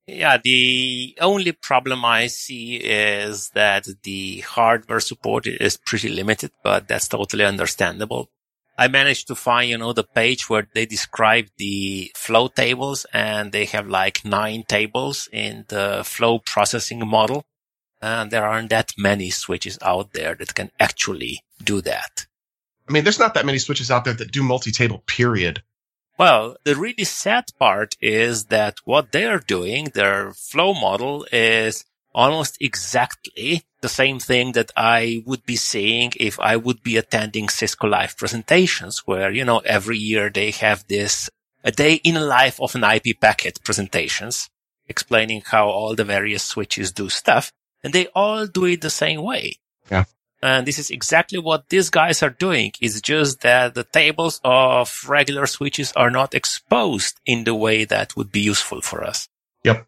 Yeah, 0.07 0.39
the 0.43 1.17
only 1.21 1.53
problem 1.53 2.05
I 2.05 2.27
see 2.27 2.77
is 2.77 3.51
that 3.51 3.87
the 4.03 4.41
hardware 4.41 4.99
support 4.99 5.47
is 5.47 5.77
pretty 5.77 6.09
limited, 6.09 6.51
but 6.65 6.89
that's 6.89 7.07
totally 7.07 7.45
understandable. 7.45 8.29
I 8.77 8.89
managed 8.89 9.29
to 9.29 9.37
find, 9.37 9.71
you 9.71 9.79
know, 9.79 9.93
the 9.93 10.03
page 10.03 10.51
where 10.51 10.67
they 10.75 10.87
describe 10.87 11.47
the 11.57 12.11
flow 12.17 12.49
tables 12.49 13.07
and 13.13 13.53
they 13.53 13.67
have 13.67 13.87
like 13.87 14.25
nine 14.25 14.65
tables 14.67 15.29
in 15.33 15.67
the 15.69 16.03
flow 16.05 16.41
processing 16.41 17.07
model. 17.07 17.45
And 18.01 18.33
there 18.33 18.45
aren't 18.45 18.71
that 18.71 18.95
many 18.99 19.31
switches 19.31 19.79
out 19.83 20.13
there 20.15 20.35
that 20.35 20.57
can 20.57 20.73
actually 20.81 21.45
do 21.63 21.81
that. 21.83 22.27
I 22.93 22.95
mean, 22.95 23.05
there's 23.05 23.19
not 23.19 23.33
that 23.33 23.47
many 23.47 23.57
switches 23.57 23.91
out 23.91 24.05
there 24.05 24.13
that 24.13 24.33
do 24.33 24.43
multi-table 24.43 25.03
period. 25.07 25.63
Well, 26.19 26.59
the 26.65 26.77
really 26.77 27.05
sad 27.05 27.45
part 27.59 27.97
is 28.03 28.45
that 28.57 28.81
what 28.85 29.13
they're 29.13 29.39
doing, 29.39 29.87
their 29.95 30.35
flow 30.35 30.75
model 30.75 31.27
is 31.33 31.87
almost 32.15 32.59
exactly 32.61 33.63
the 33.81 33.89
same 33.89 34.19
thing 34.19 34.53
that 34.53 34.73
I 34.77 35.23
would 35.25 35.47
be 35.47 35.57
seeing 35.57 36.13
if 36.21 36.39
I 36.39 36.57
would 36.57 36.83
be 36.83 36.99
attending 36.99 37.49
Cisco 37.49 37.87
live 37.87 38.19
presentations 38.19 39.07
where, 39.07 39.33
you 39.33 39.47
know, 39.47 39.61
every 39.61 39.97
year 39.97 40.29
they 40.29 40.51
have 40.51 40.87
this 40.87 41.31
a 41.65 41.73
day 41.73 41.95
in 41.95 42.17
life 42.17 42.61
of 42.61 42.75
an 42.75 42.85
IP 42.85 43.19
packet 43.19 43.65
presentations 43.65 44.51
explaining 44.87 45.45
how 45.47 45.67
all 45.67 45.95
the 45.95 46.05
various 46.05 46.43
switches 46.43 46.93
do 46.93 47.09
stuff 47.09 47.55
and 47.83 47.95
they 47.95 48.09
all 48.09 48.47
do 48.47 48.67
it 48.67 48.83
the 48.83 48.91
same 48.91 49.23
way. 49.23 49.55
And 50.43 50.67
this 50.67 50.79
is 50.79 50.91
exactly 50.91 51.39
what 51.39 51.69
these 51.69 51.89
guys 51.89 52.23
are 52.23 52.31
doing. 52.31 52.73
It's 52.81 53.01
just 53.01 53.43
that 53.43 53.75
the 53.75 53.85
tables 53.85 54.41
of 54.43 55.05
regular 55.09 55.47
switches 55.47 55.93
are 55.93 56.11
not 56.11 56.35
exposed 56.35 57.21
in 57.25 57.45
the 57.45 57.55
way 57.55 57.85
that 57.85 58.17
would 58.17 58.33
be 58.33 58.41
useful 58.41 58.81
for 58.81 59.05
us. 59.05 59.29
Yep. 59.63 59.87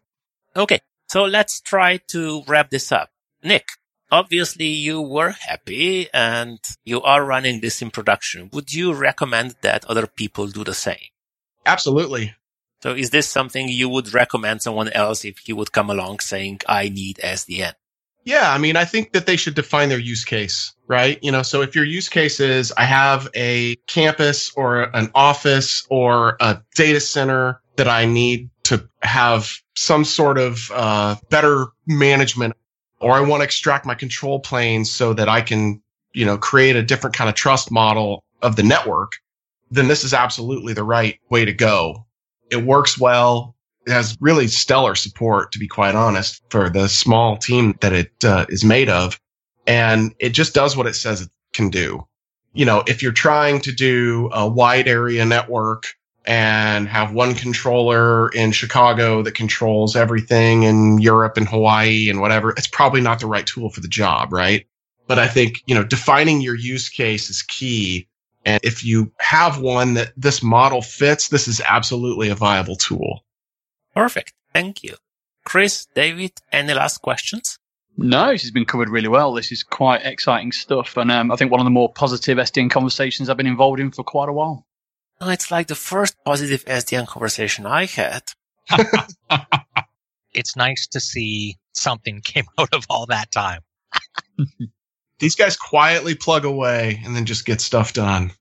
Okay. 0.55 0.79
So 1.07 1.25
let's 1.25 1.59
try 1.59 1.97
to 2.07 2.43
wrap 2.47 2.69
this 2.69 2.91
up. 2.91 3.11
Nick, 3.43 3.67
obviously 4.11 4.67
you 4.67 5.01
were 5.01 5.31
happy 5.31 6.07
and 6.13 6.59
you 6.85 7.01
are 7.01 7.25
running 7.25 7.59
this 7.59 7.81
in 7.81 7.91
production. 7.91 8.49
Would 8.53 8.73
you 8.73 8.93
recommend 8.93 9.55
that 9.61 9.83
other 9.85 10.07
people 10.07 10.47
do 10.47 10.63
the 10.63 10.73
same? 10.73 11.09
Absolutely. 11.65 12.33
So 12.81 12.93
is 12.93 13.09
this 13.09 13.27
something 13.27 13.67
you 13.67 13.89
would 13.89 14.13
recommend 14.13 14.61
someone 14.61 14.89
else 14.89 15.25
if 15.25 15.39
he 15.39 15.53
would 15.53 15.71
come 15.71 15.89
along 15.89 16.19
saying, 16.19 16.61
I 16.67 16.89
need 16.89 17.17
SDN? 17.17 17.73
Yeah, 18.25 18.51
I 18.51 18.57
mean, 18.57 18.75
I 18.75 18.85
think 18.85 19.13
that 19.13 19.27
they 19.27 19.35
should 19.35 19.53
define 19.53 19.89
their 19.89 19.99
use 19.99 20.25
case, 20.25 20.73
right? 20.87 21.19
You 21.21 21.31
know, 21.31 21.43
so 21.43 21.61
if 21.61 21.75
your 21.75 21.85
use 21.85 22.09
case 22.09 22.39
is 22.39 22.73
I 22.75 22.83
have 22.83 23.29
a 23.35 23.75
campus 23.85 24.51
or 24.55 24.83
an 24.95 25.11
office 25.13 25.85
or 25.91 26.35
a 26.41 26.59
data 26.73 26.99
center 26.99 27.61
that 27.75 27.87
I 27.87 28.05
need 28.05 28.49
to 28.63 28.89
have 29.03 29.53
some 29.75 30.03
sort 30.03 30.39
of 30.39 30.71
uh, 30.73 31.15
better 31.29 31.67
management, 31.85 32.55
or 32.99 33.11
I 33.11 33.21
want 33.21 33.41
to 33.41 33.45
extract 33.45 33.85
my 33.85 33.93
control 33.93 34.39
planes 34.39 34.89
so 34.89 35.13
that 35.13 35.29
I 35.29 35.41
can, 35.41 35.81
you 36.13 36.25
know, 36.25 36.37
create 36.37 36.75
a 36.75 36.81
different 36.81 37.15
kind 37.15 37.29
of 37.29 37.35
trust 37.35 37.69
model 37.69 38.23
of 38.41 38.55
the 38.55 38.63
network, 38.63 39.17
then 39.69 39.87
this 39.87 40.03
is 40.03 40.15
absolutely 40.15 40.73
the 40.73 40.83
right 40.83 41.19
way 41.29 41.45
to 41.45 41.53
go. 41.53 42.07
It 42.49 42.63
works 42.63 42.97
well 42.97 43.54
has 43.87 44.17
really 44.19 44.47
stellar 44.47 44.95
support, 44.95 45.51
to 45.51 45.59
be 45.59 45.67
quite 45.67 45.95
honest, 45.95 46.41
for 46.49 46.69
the 46.69 46.87
small 46.87 47.37
team 47.37 47.77
that 47.81 47.93
it 47.93 48.11
uh, 48.23 48.45
is 48.49 48.63
made 48.63 48.89
of. 48.89 49.19
And 49.67 50.13
it 50.19 50.29
just 50.29 50.53
does 50.53 50.75
what 50.77 50.87
it 50.87 50.95
says 50.95 51.21
it 51.21 51.29
can 51.53 51.69
do. 51.69 52.05
You 52.53 52.65
know, 52.65 52.83
if 52.87 53.03
you're 53.03 53.11
trying 53.11 53.61
to 53.61 53.71
do 53.71 54.29
a 54.31 54.47
wide 54.47 54.87
area 54.87 55.25
network 55.25 55.87
and 56.25 56.87
have 56.87 57.13
one 57.13 57.35
controller 57.35 58.29
in 58.29 58.51
Chicago 58.51 59.21
that 59.23 59.35
controls 59.35 59.95
everything 59.95 60.63
in 60.63 60.99
Europe 60.99 61.37
and 61.37 61.47
Hawaii 61.47 62.09
and 62.09 62.21
whatever, 62.21 62.51
it's 62.51 62.67
probably 62.67 63.01
not 63.01 63.19
the 63.19 63.27
right 63.27 63.45
tool 63.45 63.69
for 63.69 63.81
the 63.81 63.87
job, 63.87 64.31
right? 64.31 64.65
But 65.07 65.19
I 65.19 65.27
think, 65.27 65.61
you 65.65 65.75
know, 65.75 65.83
defining 65.83 66.41
your 66.41 66.55
use 66.55 66.89
case 66.89 67.29
is 67.29 67.41
key. 67.43 68.07
And 68.43 68.59
if 68.63 68.83
you 68.83 69.11
have 69.19 69.59
one 69.59 69.95
that 69.95 70.13
this 70.15 70.41
model 70.41 70.81
fits, 70.81 71.29
this 71.29 71.47
is 71.47 71.61
absolutely 71.61 72.29
a 72.29 72.35
viable 72.35 72.75
tool. 72.75 73.23
Perfect. 73.95 74.33
Thank 74.53 74.83
you. 74.83 74.95
Chris, 75.45 75.87
David, 75.93 76.33
any 76.51 76.73
last 76.73 77.01
questions? 77.01 77.59
No, 77.97 78.31
this 78.31 78.41
has 78.41 78.51
been 78.51 78.65
covered 78.65 78.89
really 78.89 79.07
well. 79.07 79.33
This 79.33 79.51
is 79.51 79.63
quite 79.63 80.05
exciting 80.05 80.51
stuff. 80.51 80.97
And 80.97 81.11
um, 81.11 81.31
I 81.31 81.37
think 81.37 81.51
one 81.51 81.61
of 81.61 81.65
the 81.65 81.71
more 81.71 81.91
positive 81.91 82.37
SDN 82.37 82.69
conversations 82.69 83.29
I've 83.29 83.37
been 83.37 83.47
involved 83.47 83.79
in 83.79 83.91
for 83.91 84.03
quite 84.03 84.27
a 84.27 84.33
while. 84.33 84.65
Oh, 85.21 85.29
it's 85.29 85.49
like 85.49 85.67
the 85.67 85.75
first 85.75 86.15
positive 86.25 86.65
SDN 86.65 87.07
conversation 87.07 87.65
I 87.65 87.85
had. 87.85 88.23
it's 90.33 90.57
nice 90.57 90.87
to 90.87 90.99
see 90.99 91.57
something 91.71 92.21
came 92.21 92.45
out 92.59 92.73
of 92.73 92.85
all 92.89 93.05
that 93.05 93.31
time. 93.31 93.61
These 95.19 95.35
guys 95.35 95.55
quietly 95.55 96.15
plug 96.15 96.43
away 96.43 97.01
and 97.05 97.15
then 97.15 97.25
just 97.25 97.45
get 97.45 97.61
stuff 97.61 97.93
done. 97.93 98.31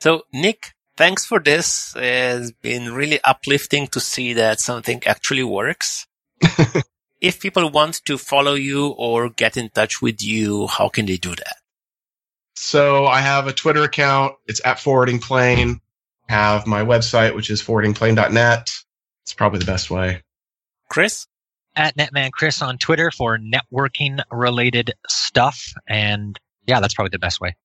So, 0.00 0.24
Nick, 0.34 0.74
thanks 0.96 1.24
for 1.24 1.40
this. 1.40 1.94
It's 1.96 2.52
been 2.52 2.92
really 2.92 3.20
uplifting 3.22 3.86
to 3.88 4.00
see 4.00 4.34
that 4.34 4.60
something 4.60 5.02
actually 5.06 5.44
works. 5.44 6.06
if 7.20 7.40
people 7.40 7.70
want 7.70 8.04
to 8.04 8.18
follow 8.18 8.54
you 8.54 8.88
or 8.88 9.30
get 9.30 9.56
in 9.56 9.70
touch 9.70 10.02
with 10.02 10.22
you, 10.22 10.66
how 10.66 10.88
can 10.88 11.06
they 11.06 11.16
do 11.16 11.30
that? 11.30 11.56
So 12.54 13.06
I 13.06 13.20
have 13.20 13.46
a 13.46 13.52
Twitter 13.52 13.82
account. 13.82 14.34
It's 14.46 14.60
at 14.64 14.78
forwarding 14.78 15.18
plane. 15.18 15.80
Have 16.28 16.66
my 16.66 16.84
website, 16.84 17.34
which 17.34 17.50
is 17.50 17.62
forwardingplane.net. 17.62 18.70
It's 19.22 19.34
probably 19.34 19.58
the 19.58 19.64
best 19.66 19.90
way. 19.90 20.22
Chris? 20.88 21.26
At 21.74 21.96
Netman 21.96 22.32
Chris 22.32 22.60
on 22.60 22.76
Twitter 22.76 23.10
for 23.10 23.38
networking 23.38 24.22
related 24.30 24.92
stuff. 25.08 25.72
And 25.88 26.38
yeah, 26.66 26.80
that's 26.80 26.92
probably 26.94 27.10
the 27.10 27.18
best 27.18 27.40
way. 27.40 27.56